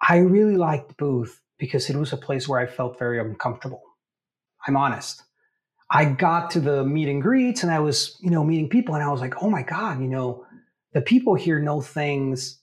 I 0.00 0.18
really 0.18 0.56
liked 0.56 0.96
Booth 0.96 1.40
because 1.58 1.90
it 1.90 1.96
was 1.96 2.12
a 2.12 2.16
place 2.16 2.48
where 2.48 2.60
I 2.60 2.66
felt 2.66 2.98
very 2.98 3.20
uncomfortable. 3.20 3.82
I'm 4.66 4.76
honest. 4.76 5.22
I 5.90 6.04
got 6.04 6.50
to 6.52 6.60
the 6.60 6.84
meet 6.84 7.08
and 7.08 7.22
greets 7.22 7.62
and 7.62 7.72
I 7.72 7.80
was, 7.80 8.16
you 8.20 8.30
know, 8.30 8.44
meeting 8.44 8.68
people 8.68 8.94
and 8.94 9.02
I 9.02 9.10
was 9.10 9.20
like, 9.20 9.42
oh 9.42 9.50
my 9.50 9.62
God, 9.62 10.00
you 10.00 10.08
know, 10.08 10.44
the 10.92 11.00
people 11.00 11.34
here 11.34 11.58
know 11.58 11.80
things 11.80 12.60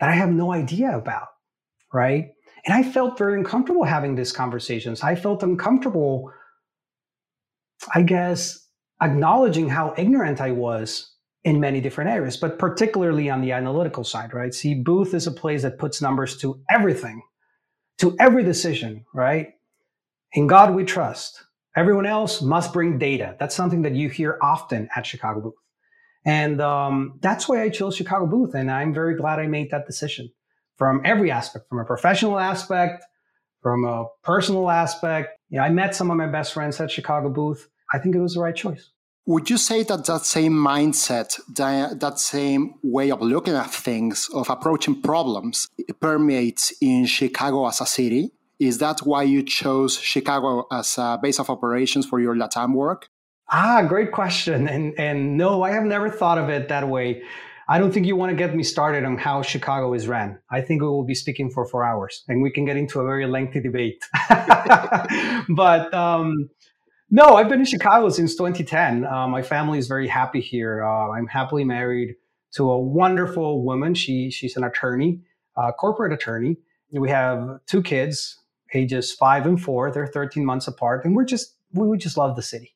that 0.00 0.08
I 0.08 0.14
have 0.14 0.30
no 0.30 0.52
idea 0.52 0.96
about. 0.96 1.28
Right. 1.92 2.32
And 2.66 2.74
I 2.74 2.82
felt 2.82 3.18
very 3.18 3.38
uncomfortable 3.38 3.84
having 3.84 4.14
these 4.14 4.32
conversations. 4.32 5.02
I 5.02 5.14
felt 5.14 5.42
uncomfortable, 5.42 6.32
I 7.94 8.02
guess, 8.02 8.66
acknowledging 9.00 9.68
how 9.68 9.94
ignorant 9.96 10.40
I 10.40 10.50
was 10.50 11.13
in 11.44 11.60
many 11.60 11.80
different 11.80 12.10
areas, 12.10 12.38
but 12.38 12.58
particularly 12.58 13.28
on 13.28 13.42
the 13.42 13.52
analytical 13.52 14.02
side, 14.02 14.32
right? 14.32 14.54
See, 14.54 14.74
Booth 14.74 15.12
is 15.12 15.26
a 15.26 15.32
place 15.32 15.62
that 15.62 15.78
puts 15.78 16.00
numbers 16.00 16.38
to 16.38 16.60
everything, 16.70 17.22
to 17.98 18.16
every 18.18 18.42
decision, 18.42 19.04
right? 19.14 19.50
In 20.32 20.46
God 20.46 20.74
we 20.74 20.84
trust. 20.84 21.44
Everyone 21.76 22.06
else 22.06 22.40
must 22.40 22.72
bring 22.72 22.98
data. 22.98 23.36
That's 23.38 23.54
something 23.54 23.82
that 23.82 23.92
you 23.94 24.08
hear 24.08 24.38
often 24.40 24.88
at 24.96 25.06
Chicago 25.06 25.40
Booth. 25.40 25.54
And 26.24 26.60
um, 26.60 27.18
that's 27.20 27.48
why 27.48 27.62
I 27.62 27.68
chose 27.68 27.96
Chicago 27.96 28.26
Booth. 28.26 28.54
And 28.54 28.70
I'm 28.70 28.94
very 28.94 29.14
glad 29.14 29.38
I 29.38 29.46
made 29.46 29.70
that 29.70 29.86
decision 29.86 30.30
from 30.76 31.02
every 31.04 31.30
aspect, 31.30 31.68
from 31.68 31.78
a 31.78 31.84
professional 31.84 32.38
aspect, 32.38 33.04
from 33.60 33.84
a 33.84 34.06
personal 34.22 34.70
aspect. 34.70 35.38
You 35.50 35.58
know, 35.58 35.64
I 35.64 35.70
met 35.70 35.94
some 35.94 36.10
of 36.10 36.16
my 36.16 36.26
best 36.26 36.54
friends 36.54 36.80
at 36.80 36.90
Chicago 36.90 37.28
Booth. 37.28 37.68
I 37.92 37.98
think 37.98 38.14
it 38.14 38.20
was 38.20 38.34
the 38.34 38.40
right 38.40 38.56
choice. 38.56 38.90
Would 39.26 39.48
you 39.48 39.56
say 39.56 39.82
that 39.84 40.04
that 40.04 40.26
same 40.26 40.52
mindset, 40.52 41.40
that, 41.54 42.18
same 42.18 42.74
way 42.82 43.10
of 43.10 43.22
looking 43.22 43.54
at 43.54 43.70
things, 43.70 44.28
of 44.34 44.50
approaching 44.50 45.00
problems, 45.00 45.68
permeates 45.98 46.74
in 46.82 47.06
Chicago 47.06 47.66
as 47.66 47.80
a 47.80 47.86
city? 47.86 48.32
Is 48.58 48.78
that 48.78 49.00
why 49.00 49.22
you 49.22 49.42
chose 49.42 49.98
Chicago 49.98 50.66
as 50.70 50.98
a 50.98 51.18
base 51.22 51.40
of 51.40 51.48
operations 51.48 52.04
for 52.04 52.20
your 52.20 52.34
LATAM 52.34 52.74
work? 52.74 53.08
Ah, 53.50 53.82
great 53.82 54.12
question. 54.12 54.68
And 54.68 54.98
and 54.98 55.38
no, 55.38 55.62
I 55.62 55.70
have 55.70 55.84
never 55.84 56.10
thought 56.10 56.38
of 56.38 56.50
it 56.50 56.68
that 56.68 56.88
way. 56.88 57.22
I 57.66 57.78
don't 57.78 57.92
think 57.92 58.06
you 58.06 58.16
want 58.16 58.30
to 58.30 58.36
get 58.36 58.54
me 58.54 58.62
started 58.62 59.04
on 59.04 59.16
how 59.16 59.40
Chicago 59.40 59.94
is 59.94 60.06
ran. 60.06 60.38
I 60.50 60.60
think 60.60 60.82
we 60.82 60.88
will 60.88 61.04
be 61.04 61.14
speaking 61.14 61.50
for 61.50 61.66
four 61.66 61.82
hours, 61.82 62.22
and 62.28 62.42
we 62.42 62.50
can 62.50 62.66
get 62.66 62.76
into 62.76 63.00
a 63.00 63.04
very 63.04 63.26
lengthy 63.26 63.60
debate. 63.60 64.04
but 65.48 65.92
um, 65.94 66.50
no, 67.10 67.36
I've 67.36 67.48
been 67.48 67.60
in 67.60 67.66
Chicago 67.66 68.08
since 68.08 68.34
2010. 68.34 69.04
Uh, 69.04 69.28
my 69.28 69.42
family 69.42 69.78
is 69.78 69.86
very 69.86 70.08
happy 70.08 70.40
here. 70.40 70.84
Uh, 70.84 71.10
I'm 71.10 71.26
happily 71.26 71.64
married 71.64 72.16
to 72.54 72.70
a 72.70 72.78
wonderful 72.78 73.64
woman. 73.64 73.94
She 73.94 74.30
she's 74.30 74.56
an 74.56 74.64
attorney, 74.64 75.20
corporate 75.78 76.12
attorney. 76.12 76.56
We 76.92 77.10
have 77.10 77.60
two 77.66 77.82
kids, 77.82 78.38
ages 78.72 79.12
five 79.12 79.46
and 79.46 79.60
four. 79.60 79.90
They're 79.90 80.06
13 80.06 80.44
months 80.44 80.68
apart, 80.68 81.04
and 81.04 81.14
we're 81.14 81.24
just 81.24 81.54
we 81.72 81.86
would 81.86 82.00
just 82.00 82.16
love 82.16 82.36
the 82.36 82.42
city. 82.42 82.74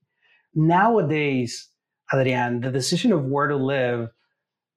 Nowadays, 0.55 1.69
Adrian, 2.13 2.61
the 2.61 2.71
decision 2.71 3.13
of 3.13 3.25
where 3.27 3.47
to 3.47 3.57
live, 3.57 4.09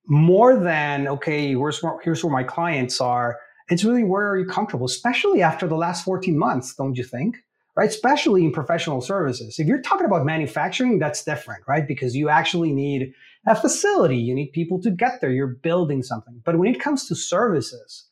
more 0.07 0.55
than 0.57 1.07
okay, 1.07 1.49
here's 1.49 1.81
here's 2.03 2.23
where 2.23 2.33
my 2.33 2.43
clients 2.43 3.01
are. 3.01 3.39
It's 3.69 3.83
really 3.83 4.03
where 4.03 4.27
are 4.27 4.37
you 4.37 4.45
comfortable, 4.45 4.85
especially 4.85 5.41
after 5.41 5.67
the 5.67 5.75
last 5.75 6.03
14 6.03 6.37
months, 6.37 6.75
don't 6.75 6.95
you 6.95 7.03
think? 7.03 7.37
Right? 7.75 7.89
Especially 7.89 8.43
in 8.43 8.51
professional 8.51 9.01
services. 9.01 9.59
If 9.59 9.67
you're 9.67 9.81
talking 9.81 10.05
about 10.05 10.25
manufacturing, 10.25 10.99
that's 10.99 11.23
different, 11.23 11.63
right? 11.67 11.87
Because 11.87 12.15
you 12.15 12.29
actually 12.29 12.71
need 12.73 13.13
a 13.47 13.55
facility, 13.55 14.17
you 14.17 14.35
need 14.35 14.51
people 14.51 14.81
to 14.81 14.91
get 14.91 15.21
there, 15.21 15.31
you're 15.31 15.47
building 15.47 16.03
something. 16.03 16.41
But 16.45 16.57
when 16.57 16.73
it 16.73 16.79
comes 16.79 17.07
to 17.07 17.15
services, 17.15 18.07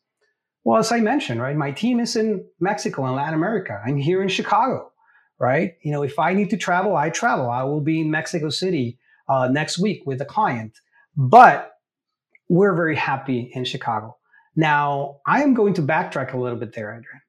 well, 0.63 0.79
as 0.79 0.91
I 0.91 0.99
mentioned, 0.99 1.41
right, 1.41 1.55
my 1.55 1.71
team 1.71 1.99
is 1.99 2.15
in 2.15 2.45
Mexico 2.59 3.05
and 3.05 3.15
Latin 3.15 3.33
America. 3.33 3.81
I'm 3.85 3.97
here 3.97 4.21
in 4.21 4.27
Chicago, 4.27 4.91
right? 5.39 5.73
You 5.83 5.91
know, 5.91 6.03
if 6.03 6.19
I 6.19 6.33
need 6.33 6.49
to 6.51 6.57
travel, 6.57 6.95
I 6.95 7.09
travel. 7.09 7.49
I 7.49 7.63
will 7.63 7.81
be 7.81 8.01
in 8.01 8.11
Mexico 8.11 8.49
City 8.49 8.99
uh, 9.27 9.47
next 9.47 9.79
week 9.79 10.03
with 10.05 10.21
a 10.21 10.25
client. 10.25 10.73
But 11.15 11.73
we're 12.49 12.75
very 12.75 12.95
happy 12.95 13.51
in 13.53 13.63
Chicago. 13.63 14.17
Now, 14.55 15.21
I 15.25 15.43
am 15.43 15.53
going 15.53 15.75
to 15.75 15.81
backtrack 15.81 16.33
a 16.33 16.37
little 16.37 16.57
bit 16.57 16.73
there, 16.73 16.91
Adrian. 16.91 17.21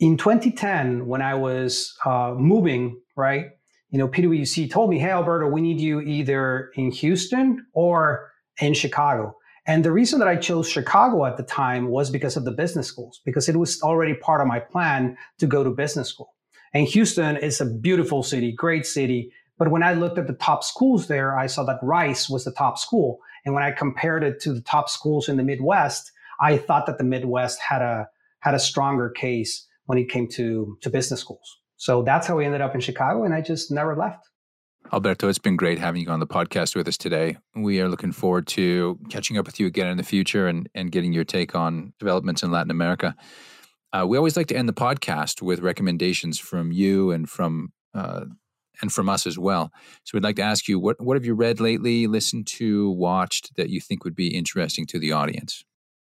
In 0.00 0.16
2010, 0.16 1.06
when 1.06 1.22
I 1.22 1.34
was 1.34 1.96
uh, 2.04 2.32
moving, 2.36 3.00
right, 3.16 3.46
you 3.90 3.98
know, 3.98 4.06
PwC 4.06 4.70
told 4.70 4.90
me, 4.90 4.98
hey, 5.00 5.10
Alberto, 5.10 5.48
we 5.48 5.60
need 5.60 5.80
you 5.80 6.00
either 6.00 6.70
in 6.76 6.92
Houston 6.92 7.66
or 7.72 8.30
in 8.60 8.74
Chicago. 8.74 9.34
And 9.66 9.84
the 9.84 9.90
reason 9.90 10.20
that 10.20 10.28
I 10.28 10.36
chose 10.36 10.68
Chicago 10.68 11.26
at 11.26 11.36
the 11.36 11.42
time 11.42 11.88
was 11.88 12.10
because 12.10 12.36
of 12.36 12.44
the 12.44 12.52
business 12.52 12.86
schools, 12.86 13.20
because 13.24 13.48
it 13.48 13.56
was 13.56 13.82
already 13.82 14.14
part 14.14 14.40
of 14.40 14.46
my 14.46 14.60
plan 14.60 15.16
to 15.38 15.46
go 15.46 15.64
to 15.64 15.70
business 15.70 16.08
school. 16.08 16.32
And 16.72 16.86
Houston 16.86 17.36
is 17.36 17.60
a 17.60 17.66
beautiful 17.66 18.22
city, 18.22 18.52
great 18.52 18.86
city. 18.86 19.32
But 19.58 19.72
when 19.72 19.82
I 19.82 19.94
looked 19.94 20.18
at 20.18 20.28
the 20.28 20.34
top 20.34 20.62
schools 20.62 21.08
there, 21.08 21.36
I 21.36 21.48
saw 21.48 21.64
that 21.64 21.80
Rice 21.82 22.30
was 22.30 22.44
the 22.44 22.52
top 22.52 22.78
school. 22.78 23.18
And 23.44 23.52
when 23.52 23.64
I 23.64 23.72
compared 23.72 24.22
it 24.22 24.40
to 24.42 24.52
the 24.52 24.60
top 24.60 24.88
schools 24.88 25.28
in 25.28 25.36
the 25.36 25.42
Midwest, 25.42 26.12
I 26.40 26.56
thought 26.56 26.86
that 26.86 26.98
the 26.98 27.04
Midwest 27.04 27.58
had 27.58 27.82
a 27.82 28.08
had 28.40 28.54
a 28.54 28.60
stronger 28.60 29.10
case 29.10 29.66
when 29.88 29.98
it 29.98 30.08
came 30.10 30.28
to 30.28 30.76
to 30.82 30.90
business 30.90 31.20
schools. 31.20 31.58
So 31.76 32.02
that's 32.02 32.26
how 32.26 32.36
we 32.36 32.44
ended 32.44 32.60
up 32.60 32.74
in 32.74 32.80
Chicago, 32.80 33.24
and 33.24 33.34
I 33.34 33.40
just 33.40 33.70
never 33.70 33.96
left. 33.96 34.28
Alberto, 34.92 35.28
it's 35.28 35.38
been 35.38 35.56
great 35.56 35.78
having 35.78 36.02
you 36.02 36.10
on 36.10 36.20
the 36.20 36.26
podcast 36.26 36.76
with 36.76 36.88
us 36.88 36.96
today. 36.96 37.36
We 37.54 37.80
are 37.80 37.88
looking 37.88 38.12
forward 38.12 38.46
to 38.48 38.98
catching 39.10 39.38
up 39.38 39.46
with 39.46 39.58
you 39.60 39.66
again 39.66 39.88
in 39.88 39.96
the 39.96 40.02
future 40.02 40.46
and, 40.46 40.68
and 40.74 40.90
getting 40.92 41.12
your 41.12 41.24
take 41.24 41.54
on 41.54 41.92
developments 41.98 42.42
in 42.42 42.50
Latin 42.50 42.70
America. 42.70 43.14
Uh, 43.92 44.06
we 44.06 44.16
always 44.16 44.36
like 44.36 44.46
to 44.48 44.56
end 44.56 44.68
the 44.68 44.74
podcast 44.74 45.42
with 45.42 45.60
recommendations 45.60 46.38
from 46.38 46.70
you 46.72 47.10
and 47.10 47.28
from 47.28 47.72
uh, 47.94 48.24
and 48.80 48.92
from 48.92 49.08
us 49.08 49.26
as 49.26 49.38
well. 49.38 49.72
So 50.04 50.12
we'd 50.14 50.24
like 50.24 50.36
to 50.36 50.42
ask 50.42 50.68
you 50.68 50.78
what 50.78 51.00
what 51.00 51.16
have 51.16 51.24
you 51.24 51.34
read 51.34 51.60
lately, 51.60 52.06
listened 52.06 52.46
to, 52.58 52.90
watched 52.90 53.56
that 53.56 53.70
you 53.70 53.80
think 53.80 54.04
would 54.04 54.16
be 54.16 54.28
interesting 54.28 54.86
to 54.86 54.98
the 54.98 55.12
audience? 55.12 55.64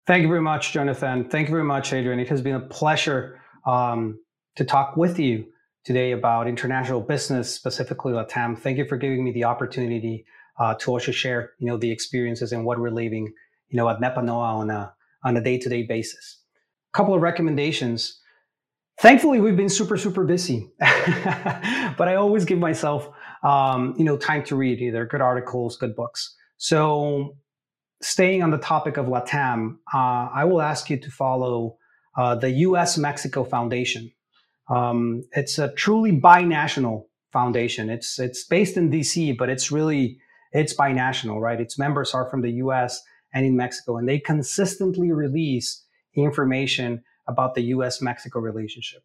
Thank 0.07 0.23
you 0.23 0.27
very 0.27 0.41
much, 0.41 0.73
Jonathan. 0.73 1.29
Thank 1.29 1.49
you 1.49 1.53
very 1.53 1.63
much, 1.63 1.93
Adrian. 1.93 2.19
It 2.19 2.29
has 2.29 2.41
been 2.41 2.55
a 2.55 2.67
pleasure 2.67 3.39
um, 3.69 4.19
to 4.55 4.65
talk 4.65 4.97
with 4.97 5.19
you 5.19 5.45
today 5.85 6.11
about 6.11 6.47
international 6.47 7.01
business, 7.01 7.53
specifically 7.53 8.13
LATAM. 8.13 8.57
Thank 8.57 8.77
you 8.77 8.85
for 8.85 8.97
giving 8.97 9.23
me 9.23 9.31
the 9.31 9.45
opportunity 9.45 10.25
uh, 10.59 10.73
to 10.75 10.91
also 10.91 11.11
share, 11.11 11.51
you 11.59 11.67
know, 11.67 11.77
the 11.77 11.91
experiences 11.91 12.51
and 12.51 12.65
what 12.65 12.79
we're 12.79 12.89
living, 12.89 13.31
you 13.69 13.77
know, 13.77 13.87
at 13.89 13.99
Nepanoa 13.99 14.55
on 14.61 14.69
a 14.69 14.93
on 15.23 15.37
a 15.37 15.41
day 15.41 15.57
to 15.57 15.69
day 15.69 15.83
basis. 15.83 16.41
A 16.93 16.97
couple 16.97 17.13
of 17.13 17.21
recommendations. 17.21 18.19
Thankfully, 18.99 19.39
we've 19.39 19.55
been 19.55 19.69
super 19.69 19.97
super 19.97 20.25
busy, 20.25 20.69
but 20.79 22.07
I 22.07 22.15
always 22.15 22.43
give 22.43 22.59
myself, 22.59 23.09
um, 23.43 23.93
you 23.97 24.03
know, 24.03 24.17
time 24.17 24.43
to 24.45 24.55
read 24.55 24.81
either 24.81 25.05
good 25.05 25.21
articles, 25.21 25.77
good 25.77 25.95
books. 25.95 26.35
So, 26.57 27.37
staying 28.01 28.43
on 28.43 28.51
the 28.51 28.57
topic 28.57 28.97
of 28.97 29.05
LATAM, 29.05 29.75
uh, 29.93 30.27
I 30.33 30.43
will 30.43 30.61
ask 30.61 30.89
you 30.89 30.99
to 30.99 31.09
follow 31.09 31.78
uh, 32.19 32.35
the 32.35 32.51
U.S. 32.67 32.97
Mexico 32.97 33.45
Foundation. 33.45 34.11
Um, 34.69 35.23
it's 35.31 35.57
a 35.57 35.71
truly 35.73 36.11
binational 36.11 37.05
foundation. 37.31 37.89
It's 37.89 38.19
it's 38.19 38.43
based 38.43 38.75
in 38.75 38.91
DC, 38.91 39.37
but 39.37 39.47
it's 39.49 39.71
really 39.71 40.19
it's 40.51 40.73
binational, 40.73 41.39
right? 41.39 41.61
Its 41.61 41.79
members 41.79 42.13
are 42.13 42.29
from 42.29 42.41
the 42.41 42.51
U.S. 42.63 43.01
and 43.33 43.45
in 43.45 43.55
Mexico, 43.55 43.95
and 43.95 44.07
they 44.07 44.19
consistently 44.19 45.13
release 45.13 45.85
information 46.13 47.03
about 47.25 47.55
the 47.55 47.61
U.S.-Mexico 47.75 48.41
relationship 48.41 49.03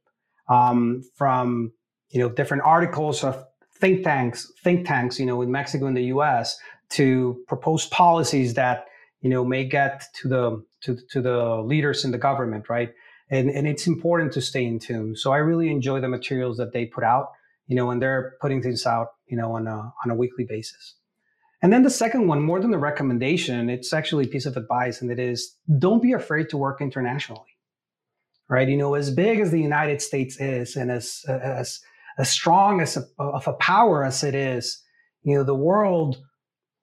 um, 0.48 1.04
from 1.14 1.72
you 2.10 2.18
know 2.18 2.28
different 2.28 2.64
articles 2.64 3.22
of 3.22 3.44
think 3.78 4.02
tanks, 4.02 4.50
think 4.64 4.88
tanks, 4.88 5.20
you 5.20 5.26
know, 5.26 5.40
in 5.40 5.52
Mexico 5.52 5.86
and 5.86 5.96
the 5.96 6.06
U.S. 6.16 6.58
to 6.90 7.44
propose 7.46 7.86
policies 7.86 8.54
that 8.54 8.86
you 9.20 9.30
know 9.30 9.44
may 9.44 9.64
get 9.64 10.02
to 10.20 10.28
the 10.28 10.64
to, 10.82 10.98
to 11.10 11.22
the 11.22 11.62
leaders 11.62 12.04
in 12.04 12.10
the 12.10 12.18
government, 12.18 12.68
right? 12.68 12.92
And, 13.30 13.50
and 13.50 13.66
it's 13.66 13.86
important 13.86 14.32
to 14.32 14.40
stay 14.40 14.64
in 14.64 14.78
tune. 14.78 15.16
So 15.16 15.32
I 15.32 15.38
really 15.38 15.70
enjoy 15.70 16.00
the 16.00 16.08
materials 16.08 16.56
that 16.58 16.72
they 16.72 16.86
put 16.86 17.04
out, 17.04 17.28
you 17.66 17.76
know, 17.76 17.90
and 17.90 18.00
they're 18.00 18.34
putting 18.40 18.62
things 18.62 18.86
out, 18.86 19.08
you 19.26 19.36
know, 19.36 19.52
on 19.52 19.66
a, 19.66 19.92
on 20.04 20.10
a 20.10 20.14
weekly 20.14 20.44
basis. 20.44 20.94
And 21.64 21.72
then 21.72 21.82
the 21.82 21.88
second 21.88 22.26
one, 22.26 22.42
more 22.42 22.60
than 22.60 22.70
the 22.70 22.78
recommendation, 22.78 23.70
it's 23.70 23.94
actually 23.94 24.26
a 24.26 24.28
piece 24.28 24.44
of 24.44 24.58
advice, 24.58 25.00
and 25.00 25.10
it 25.10 25.18
is 25.18 25.56
don't 25.78 26.02
be 26.02 26.12
afraid 26.12 26.50
to 26.50 26.58
work 26.58 26.82
internationally. 26.82 27.40
Right? 28.50 28.68
You 28.68 28.76
know, 28.76 28.92
as 28.92 29.10
big 29.10 29.40
as 29.40 29.50
the 29.50 29.62
United 29.62 30.02
States 30.02 30.38
is, 30.38 30.76
and 30.76 30.90
as 30.90 31.24
as 31.26 31.80
as 32.18 32.30
strong 32.30 32.82
as 32.82 32.98
a, 32.98 33.06
of 33.18 33.48
a 33.48 33.54
power 33.54 34.04
as 34.04 34.22
it 34.22 34.34
is, 34.34 34.82
you 35.22 35.36
know, 35.36 35.42
the 35.42 35.54
world 35.54 36.18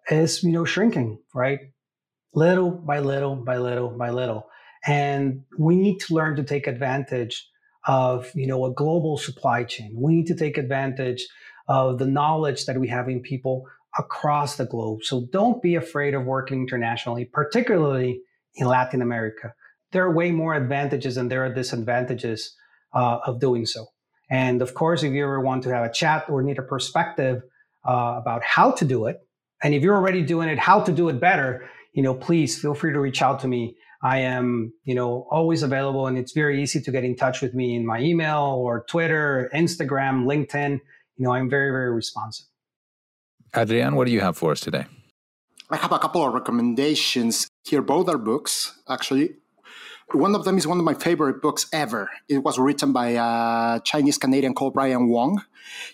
is 0.09 0.41
you 0.41 0.51
know 0.51 0.65
shrinking, 0.65 1.19
right? 1.35 1.59
Little 2.33 2.71
by 2.71 3.01
little 3.01 3.35
by 3.35 3.57
little 3.57 3.89
by 3.89 4.09
little. 4.09 4.47
And 4.85 5.43
we 5.57 5.75
need 5.75 5.99
to 6.01 6.15
learn 6.15 6.35
to 6.37 6.43
take 6.43 6.67
advantage 6.67 7.47
of, 7.85 8.31
you 8.35 8.47
know, 8.47 8.65
a 8.65 8.73
global 8.73 9.17
supply 9.17 9.63
chain. 9.63 9.93
We 9.95 10.15
need 10.15 10.27
to 10.27 10.35
take 10.35 10.57
advantage 10.57 11.25
of 11.67 11.99
the 11.99 12.05
knowledge 12.05 12.65
that 12.65 12.79
we 12.79 12.87
have 12.87 13.09
in 13.09 13.21
people 13.21 13.65
across 13.97 14.55
the 14.55 14.65
globe. 14.65 15.03
So 15.03 15.27
don't 15.31 15.61
be 15.61 15.75
afraid 15.75 16.13
of 16.13 16.25
working 16.25 16.61
internationally, 16.61 17.25
particularly 17.25 18.21
in 18.55 18.67
Latin 18.67 19.01
America. 19.01 19.53
There 19.91 20.03
are 20.03 20.11
way 20.11 20.31
more 20.31 20.53
advantages 20.53 21.15
than 21.15 21.27
there 21.27 21.45
are 21.45 21.53
disadvantages 21.53 22.55
uh, 22.93 23.19
of 23.25 23.39
doing 23.39 23.65
so. 23.65 23.87
And 24.29 24.61
of 24.61 24.73
course, 24.73 25.03
if 25.03 25.11
you 25.11 25.23
ever 25.23 25.41
want 25.41 25.63
to 25.63 25.73
have 25.73 25.83
a 25.83 25.91
chat 25.91 26.29
or 26.29 26.41
need 26.41 26.57
a 26.57 26.63
perspective 26.63 27.43
uh, 27.87 28.15
about 28.17 28.43
how 28.43 28.71
to 28.71 28.85
do 28.85 29.07
it, 29.07 29.19
and 29.61 29.73
if 29.73 29.83
you're 29.83 29.95
already 29.95 30.21
doing 30.21 30.49
it, 30.49 30.57
how 30.57 30.79
to 30.81 30.91
do 30.91 31.09
it 31.09 31.19
better, 31.19 31.69
you 31.93 32.01
know, 32.01 32.13
please 32.13 32.59
feel 32.59 32.73
free 32.73 32.93
to 32.93 32.99
reach 32.99 33.21
out 33.21 33.41
to 33.41 33.47
me 33.47 33.75
I 34.03 34.19
am, 34.19 34.73
you 34.83 34.95
know, 34.95 35.27
always 35.29 35.63
available 35.63 36.07
and 36.07 36.17
it's 36.17 36.31
very 36.31 36.61
easy 36.61 36.81
to 36.81 36.91
get 36.91 37.03
in 37.03 37.15
touch 37.15 37.41
with 37.41 37.53
me 37.53 37.75
in 37.75 37.85
my 37.85 37.99
email 37.99 38.55
or 38.57 38.83
Twitter, 38.87 39.49
Instagram, 39.53 40.25
LinkedIn. 40.25 40.79
You 41.17 41.25
know, 41.25 41.33
I'm 41.33 41.49
very, 41.49 41.71
very 41.71 41.91
responsive. 41.91 42.47
Adrian, 43.55 43.95
what 43.95 44.07
do 44.07 44.13
you 44.13 44.21
have 44.21 44.37
for 44.37 44.51
us 44.51 44.59
today? 44.59 44.85
I 45.69 45.77
have 45.77 45.91
a 45.91 45.99
couple 45.99 46.25
of 46.25 46.33
recommendations 46.33 47.47
here. 47.63 47.81
Both 47.81 48.09
are 48.09 48.17
books, 48.17 48.79
actually. 48.89 49.35
One 50.11 50.35
of 50.35 50.43
them 50.43 50.57
is 50.57 50.67
one 50.67 50.79
of 50.79 50.83
my 50.83 50.93
favorite 50.93 51.41
books 51.41 51.67
ever. 51.71 52.09
It 52.27 52.39
was 52.39 52.59
written 52.59 52.91
by 52.91 53.11
a 53.11 53.79
Chinese 53.81 54.17
Canadian 54.17 54.53
called 54.53 54.73
Brian 54.73 55.07
Wong. 55.07 55.43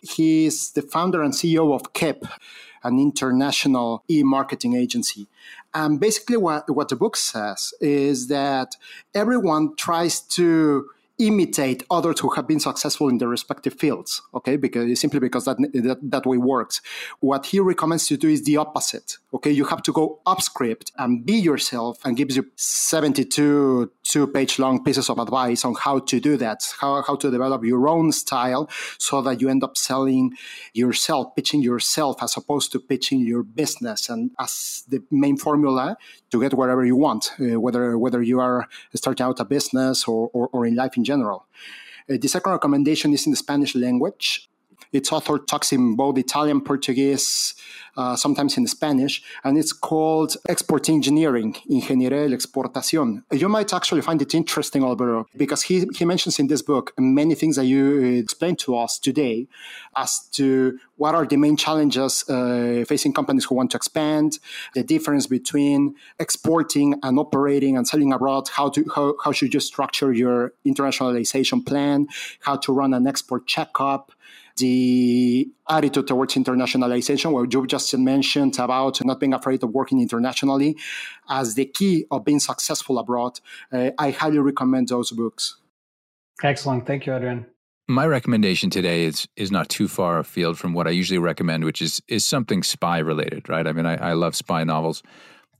He's 0.01 0.71
the 0.71 0.81
founder 0.81 1.21
and 1.21 1.33
CEO 1.33 1.75
of 1.75 1.93
Kiip, 1.93 2.27
an 2.83 2.99
international 2.99 4.03
e-marketing 4.09 4.75
agency. 4.75 5.27
And 5.77 5.99
basically 5.99 6.37
what, 6.37 6.67
what 6.75 6.89
the 6.89 6.95
book 6.95 7.15
says 7.15 7.71
is 7.79 8.29
that 8.29 8.75
everyone 9.13 9.75
tries 9.75 10.19
to 10.37 10.89
imitate 11.19 11.83
others 11.91 12.19
who 12.19 12.29
have 12.29 12.47
been 12.47 12.59
successful 12.59 13.09
in 13.09 13.17
their 13.19 13.27
respective 13.27 13.73
fields 13.73 14.21
okay? 14.33 14.55
Because 14.55 14.99
simply 14.99 15.19
because 15.19 15.45
that, 15.45 15.57
that, 15.73 15.99
that 16.01 16.25
way 16.25 16.37
works. 16.37 16.81
What 17.19 17.47
he 17.47 17.59
recommends 17.59 18.07
to 18.07 18.17
do 18.17 18.27
is 18.27 18.43
the 18.43 18.57
opposite 18.57 19.17
okay? 19.33 19.51
You 19.51 19.65
have 19.65 19.83
to 19.83 19.91
go 19.91 20.19
up 20.25 20.41
script 20.41 20.91
and 20.97 21.23
be 21.23 21.33
yourself 21.33 21.99
and 22.03 22.17
gives 22.17 22.35
you 22.35 22.45
72 22.55 23.91
two 24.07 24.27
page 24.27 24.59
long 24.59 24.83
pieces 24.83 25.09
of 25.09 25.19
advice 25.19 25.65
on 25.65 25.75
how 25.75 25.99
to 25.99 26.19
do 26.19 26.37
that 26.37 26.59
how, 26.79 27.01
how 27.01 27.15
to 27.15 27.29
develop 27.29 27.63
your 27.63 27.87
own 27.87 28.11
style 28.11 28.69
so 28.97 29.21
that 29.21 29.41
you 29.41 29.49
end 29.49 29.63
up 29.63 29.77
selling 29.77 30.31
yourself 30.73 31.35
pitching 31.35 31.61
yourself 31.61 32.21
as 32.21 32.37
opposed 32.37 32.71
to 32.71 32.79
pitching 32.79 33.19
your 33.19 33.43
business 33.43 34.09
and 34.09 34.31
as 34.39 34.83
the 34.87 35.03
main 35.11 35.37
formula 35.37 35.97
to 36.31 36.41
get 36.41 36.53
wherever 36.53 36.85
you 36.85 36.95
want 36.95 37.31
uh, 37.39 37.59
whether 37.59 37.97
whether 37.97 38.21
you 38.21 38.39
are 38.39 38.67
starting 38.95 39.25
out 39.25 39.39
a 39.39 39.45
business 39.45 40.07
or, 40.07 40.29
or, 40.33 40.49
or 40.51 40.65
in 40.65 40.75
life 40.75 40.97
in 40.97 41.03
general. 41.03 41.45
Uh, 42.09 42.17
the 42.19 42.27
second 42.27 42.51
recommendation 42.51 43.13
is 43.13 43.25
in 43.25 43.31
the 43.31 43.37
Spanish 43.37 43.75
language. 43.75 44.49
Its 44.93 45.11
author 45.11 45.37
talks 45.37 45.73
in 45.73 45.95
both 45.95 46.17
Italian, 46.17 46.61
Portuguese, 46.61 47.55
uh, 47.97 48.15
sometimes 48.15 48.57
in 48.57 48.67
Spanish, 48.67 49.23
and 49.43 49.57
it's 49.57 49.73
called 49.73 50.37
Export 50.47 50.87
Engineering, 50.89 51.55
Ingeniería 51.69 52.29
de 52.29 52.35
Exportación. 52.37 53.23
You 53.31 53.49
might 53.49 53.73
actually 53.73 54.01
find 54.01 54.21
it 54.21 54.33
interesting, 54.33 54.83
Alberto, 54.83 55.27
because 55.35 55.63
he, 55.63 55.87
he 55.95 56.05
mentions 56.05 56.39
in 56.39 56.47
this 56.47 56.61
book 56.61 56.93
many 56.97 57.35
things 57.35 57.55
that 57.55 57.65
you 57.65 57.99
explained 58.19 58.59
to 58.59 58.77
us 58.77 58.99
today 58.99 59.47
as 59.95 60.19
to 60.33 60.77
what 60.97 61.15
are 61.15 61.25
the 61.25 61.37
main 61.37 61.57
challenges 61.57 62.27
uh, 62.29 62.83
facing 62.87 63.13
companies 63.13 63.45
who 63.45 63.55
want 63.55 63.71
to 63.71 63.77
expand, 63.77 64.39
the 64.73 64.83
difference 64.83 65.27
between 65.27 65.95
exporting 66.19 66.99
and 67.03 67.19
operating 67.19 67.77
and 67.77 67.87
selling 67.87 68.13
abroad, 68.13 68.47
how, 68.49 68.69
to, 68.69 68.85
how, 68.95 69.15
how 69.23 69.31
should 69.31 69.53
you 69.53 69.59
structure 69.59 70.13
your 70.13 70.53
internationalization 70.65 71.65
plan, 71.65 72.07
how 72.41 72.55
to 72.55 72.71
run 72.71 72.93
an 72.93 73.07
export 73.07 73.47
checkup, 73.47 74.11
the 74.57 75.49
attitude 75.69 76.07
towards 76.07 76.35
internationalization, 76.35 77.31
what 77.31 77.51
you 77.53 77.65
just 77.67 77.97
mentioned 77.97 78.57
about 78.59 79.03
not 79.05 79.19
being 79.19 79.33
afraid 79.33 79.63
of 79.63 79.71
working 79.71 80.01
internationally, 80.01 80.77
as 81.29 81.55
the 81.55 81.65
key 81.65 82.05
of 82.11 82.25
being 82.25 82.39
successful 82.39 82.99
abroad. 82.99 83.39
Uh, 83.71 83.91
I 83.97 84.11
highly 84.11 84.39
recommend 84.39 84.89
those 84.89 85.11
books. 85.11 85.57
Excellent. 86.43 86.85
Thank 86.85 87.05
you, 87.05 87.15
Adrian. 87.15 87.45
My 87.89 88.05
recommendation 88.05 88.69
today 88.69 89.05
is 89.05 89.27
is 89.37 89.49
not 89.49 89.69
too 89.69 89.87
far 89.87 90.19
afield 90.19 90.57
from 90.57 90.73
what 90.73 90.87
I 90.87 90.91
usually 90.91 91.19
recommend, 91.19 91.63
which 91.63 91.81
is 91.81 92.01
is 92.07 92.25
something 92.25 92.61
spy 92.61 92.99
related, 92.99 93.47
right? 93.47 93.65
I 93.65 93.71
mean, 93.71 93.85
I, 93.85 94.09
I 94.09 94.13
love 94.13 94.35
spy 94.35 94.63
novels. 94.65 95.03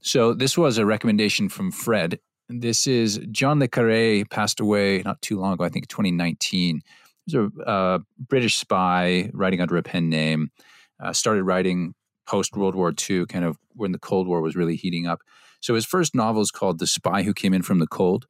So 0.01 0.33
this 0.33 0.57
was 0.57 0.77
a 0.77 0.85
recommendation 0.85 1.49
from 1.49 1.71
Fred. 1.71 2.19
This 2.49 2.85
is 2.85 3.19
John 3.31 3.59
Le 3.59 3.67
Carre 3.67 4.23
passed 4.25 4.59
away 4.59 5.01
not 5.03 5.21
too 5.21 5.39
long 5.39 5.53
ago, 5.53 5.63
I 5.63 5.69
think 5.69 5.87
2019. 5.87 6.81
Was 7.27 7.35
a 7.35 7.61
uh, 7.61 7.99
British 8.17 8.55
spy 8.55 9.29
writing 9.33 9.61
under 9.61 9.77
a 9.77 9.83
pen 9.83 10.09
name. 10.09 10.51
Uh, 10.99 11.13
started 11.13 11.43
writing 11.43 11.93
post 12.27 12.55
World 12.55 12.75
War 12.75 12.93
II, 13.09 13.25
kind 13.25 13.45
of 13.45 13.57
when 13.73 13.91
the 13.91 13.99
Cold 13.99 14.27
War 14.27 14.41
was 14.41 14.55
really 14.55 14.75
heating 14.75 15.07
up. 15.07 15.21
So 15.59 15.75
his 15.75 15.85
first 15.85 16.13
novel 16.13 16.41
is 16.41 16.51
called 16.51 16.79
The 16.79 16.87
Spy 16.87 17.23
Who 17.23 17.33
Came 17.33 17.53
In 17.53 17.61
From 17.61 17.79
the 17.79 17.87
Cold. 17.87 18.27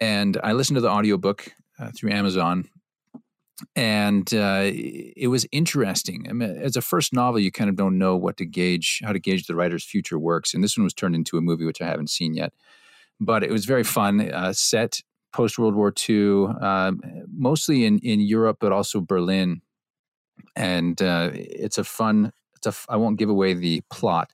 And 0.00 0.38
I 0.42 0.52
listened 0.52 0.76
to 0.76 0.80
the 0.80 0.90
audiobook 0.90 1.52
uh, 1.78 1.90
through 1.94 2.12
Amazon. 2.12 2.68
And 3.74 4.32
uh, 4.34 4.62
it 4.64 5.28
was 5.28 5.46
interesting. 5.50 6.26
I 6.28 6.34
mean, 6.34 6.50
as 6.50 6.76
a 6.76 6.82
first 6.82 7.14
novel, 7.14 7.40
you 7.40 7.50
kind 7.50 7.70
of 7.70 7.76
don't 7.76 7.98
know 7.98 8.14
what 8.14 8.36
to 8.36 8.44
gauge, 8.44 9.00
how 9.02 9.12
to 9.12 9.18
gauge 9.18 9.46
the 9.46 9.54
writer's 9.54 9.84
future 9.84 10.18
works. 10.18 10.52
And 10.52 10.62
this 10.62 10.76
one 10.76 10.84
was 10.84 10.92
turned 10.92 11.14
into 11.14 11.38
a 11.38 11.40
movie, 11.40 11.64
which 11.64 11.80
I 11.80 11.86
haven't 11.86 12.10
seen 12.10 12.34
yet. 12.34 12.52
But 13.18 13.42
it 13.42 13.50
was 13.50 13.64
very 13.64 13.84
fun, 13.84 14.30
uh, 14.30 14.52
set 14.52 15.00
post 15.32 15.58
World 15.58 15.74
War 15.74 15.92
II, 16.08 16.46
um, 16.60 17.00
mostly 17.32 17.84
in, 17.84 17.98
in 17.98 18.20
Europe, 18.20 18.58
but 18.60 18.72
also 18.72 19.00
Berlin. 19.00 19.60
And 20.54 21.00
uh, 21.02 21.30
it's 21.32 21.78
a 21.78 21.84
fun 21.84 22.32
it's 22.56 22.66
a, 22.66 22.92
I 22.92 22.96
won't 22.96 23.18
give 23.18 23.28
away 23.28 23.54
the 23.54 23.82
plot, 23.90 24.32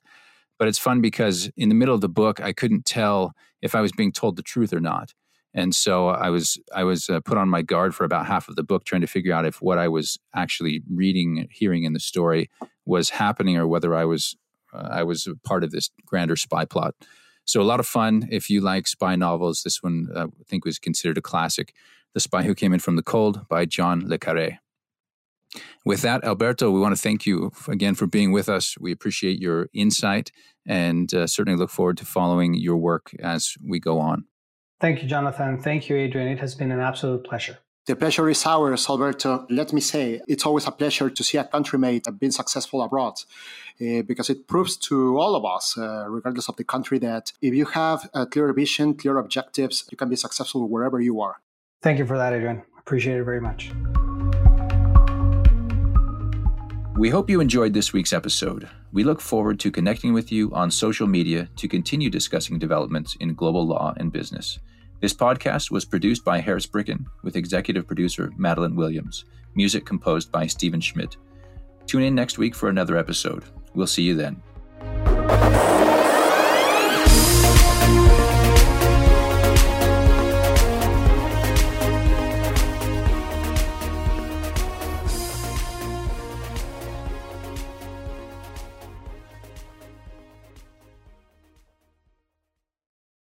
but 0.57 0.67
it's 0.67 0.79
fun 0.79 1.01
because 1.01 1.49
in 1.57 1.69
the 1.69 1.75
middle 1.75 1.95
of 1.95 2.01
the 2.01 2.09
book, 2.09 2.39
I 2.39 2.53
couldn't 2.53 2.85
tell 2.85 3.33
if 3.61 3.75
I 3.75 3.81
was 3.81 3.91
being 3.91 4.11
told 4.11 4.35
the 4.35 4.43
truth 4.43 4.73
or 4.73 4.79
not. 4.79 5.13
And 5.53 5.75
so 5.75 6.07
I 6.07 6.29
was 6.31 6.57
I 6.73 6.83
was 6.83 7.09
uh, 7.09 7.19
put 7.19 7.37
on 7.37 7.47
my 7.47 7.61
guard 7.61 7.93
for 7.93 8.05
about 8.05 8.25
half 8.25 8.49
of 8.49 8.55
the 8.55 8.63
book, 8.63 8.85
trying 8.85 9.01
to 9.01 9.07
figure 9.07 9.33
out 9.33 9.45
if 9.45 9.61
what 9.61 9.77
I 9.77 9.87
was 9.87 10.17
actually 10.33 10.81
reading, 10.89 11.47
hearing 11.51 11.83
in 11.83 11.93
the 11.93 11.99
story 11.99 12.49
was 12.85 13.11
happening, 13.11 13.55
or 13.55 13.67
whether 13.67 13.93
I 13.93 14.05
was 14.05 14.35
uh, 14.73 14.87
I 14.89 15.03
was 15.03 15.27
part 15.43 15.63
of 15.63 15.69
this 15.69 15.91
grander 16.07 16.35
spy 16.35 16.65
plot. 16.65 16.95
So 17.45 17.61
a 17.61 17.63
lot 17.63 17.79
of 17.79 17.87
fun 17.87 18.27
if 18.31 18.49
you 18.49 18.61
like 18.61 18.87
spy 18.87 19.15
novels. 19.15 19.61
This 19.63 19.83
one 19.83 20.07
uh, 20.15 20.27
I 20.27 20.43
think 20.47 20.65
was 20.65 20.79
considered 20.79 21.17
a 21.17 21.21
classic, 21.21 21.73
"The 22.13 22.19
Spy 22.19 22.43
Who 22.43 22.55
Came 22.55 22.73
In 22.73 22.79
from 22.79 22.95
the 22.95 23.03
Cold" 23.03 23.47
by 23.47 23.65
John 23.65 24.07
le 24.07 24.17
Carre. 24.17 24.59
With 25.85 26.01
that, 26.01 26.23
Alberto, 26.23 26.71
we 26.71 26.79
want 26.79 26.95
to 26.95 27.01
thank 27.01 27.25
you 27.25 27.51
again 27.67 27.95
for 27.95 28.07
being 28.07 28.31
with 28.31 28.49
us. 28.49 28.75
We 28.79 28.91
appreciate 28.91 29.39
your 29.39 29.69
insight 29.73 30.31
and 30.65 31.13
uh, 31.13 31.27
certainly 31.27 31.59
look 31.59 31.69
forward 31.69 31.97
to 31.97 32.05
following 32.05 32.53
your 32.53 32.77
work 32.77 33.11
as 33.19 33.55
we 33.63 33.79
go 33.79 33.99
on. 33.99 34.25
Thank 34.79 35.01
you, 35.01 35.07
Jonathan. 35.07 35.61
Thank 35.61 35.89
you, 35.89 35.95
Adrian. 35.95 36.27
It 36.27 36.39
has 36.39 36.55
been 36.55 36.71
an 36.71 36.79
absolute 36.79 37.23
pleasure. 37.23 37.59
The 37.85 37.97
pleasure 37.97 38.29
is 38.29 38.45
ours, 38.45 38.89
Alberto. 38.89 39.45
Let 39.49 39.73
me 39.73 39.81
say, 39.81 40.21
it's 40.25 40.45
always 40.45 40.65
a 40.65 40.71
pleasure 40.71 41.09
to 41.09 41.21
see 41.21 41.37
a 41.37 41.43
countrymate 41.43 42.17
being 42.17 42.31
successful 42.31 42.81
abroad 42.81 43.15
uh, 43.81 44.03
because 44.03 44.29
it 44.29 44.47
proves 44.47 44.77
to 44.87 45.19
all 45.19 45.35
of 45.35 45.43
us, 45.43 45.77
uh, 45.77 46.05
regardless 46.07 46.47
of 46.47 46.55
the 46.55 46.63
country, 46.63 46.97
that 46.99 47.33
if 47.41 47.53
you 47.53 47.65
have 47.65 48.09
a 48.13 48.25
clear 48.25 48.53
vision, 48.53 48.93
clear 48.93 49.17
objectives, 49.17 49.83
you 49.91 49.97
can 49.97 50.07
be 50.07 50.15
successful 50.15 50.65
wherever 50.69 51.01
you 51.01 51.19
are. 51.19 51.41
Thank 51.81 51.99
you 51.99 52.05
for 52.05 52.17
that, 52.17 52.31
Adrian. 52.31 52.63
Appreciate 52.79 53.17
it 53.17 53.25
very 53.25 53.41
much. 53.41 53.73
We 56.95 57.09
hope 57.09 57.29
you 57.29 57.41
enjoyed 57.41 57.73
this 57.73 57.91
week's 57.91 58.13
episode. 58.13 58.69
We 58.93 59.03
look 59.03 59.19
forward 59.19 59.59
to 59.59 59.71
connecting 59.71 60.13
with 60.13 60.31
you 60.31 60.53
on 60.53 60.71
social 60.71 61.07
media 61.07 61.49
to 61.57 61.67
continue 61.67 62.09
discussing 62.09 62.59
developments 62.59 63.17
in 63.19 63.33
global 63.33 63.67
law 63.67 63.93
and 63.97 64.09
business. 64.09 64.59
This 65.03 65.13
podcast 65.13 65.69
was 65.69 65.83
produced 65.83 66.23
by 66.23 66.39
Harris 66.39 66.65
Bricken 66.65 67.05
with 67.23 67.35
executive 67.35 67.85
producer 67.85 68.31
Madeline 68.37 68.73
Williams, 68.73 69.25
music 69.53 69.85
composed 69.85 70.31
by 70.31 70.47
Stephen 70.47 70.79
Schmidt. 70.79 71.17
Tune 71.87 72.03
in 72.03 72.15
next 72.15 72.37
week 72.37 72.55
for 72.55 72.69
another 72.69 72.95
episode. 72.95 73.43
We'll 73.75 73.85
see 73.85 74.03
you 74.03 74.15
then. 74.15 74.41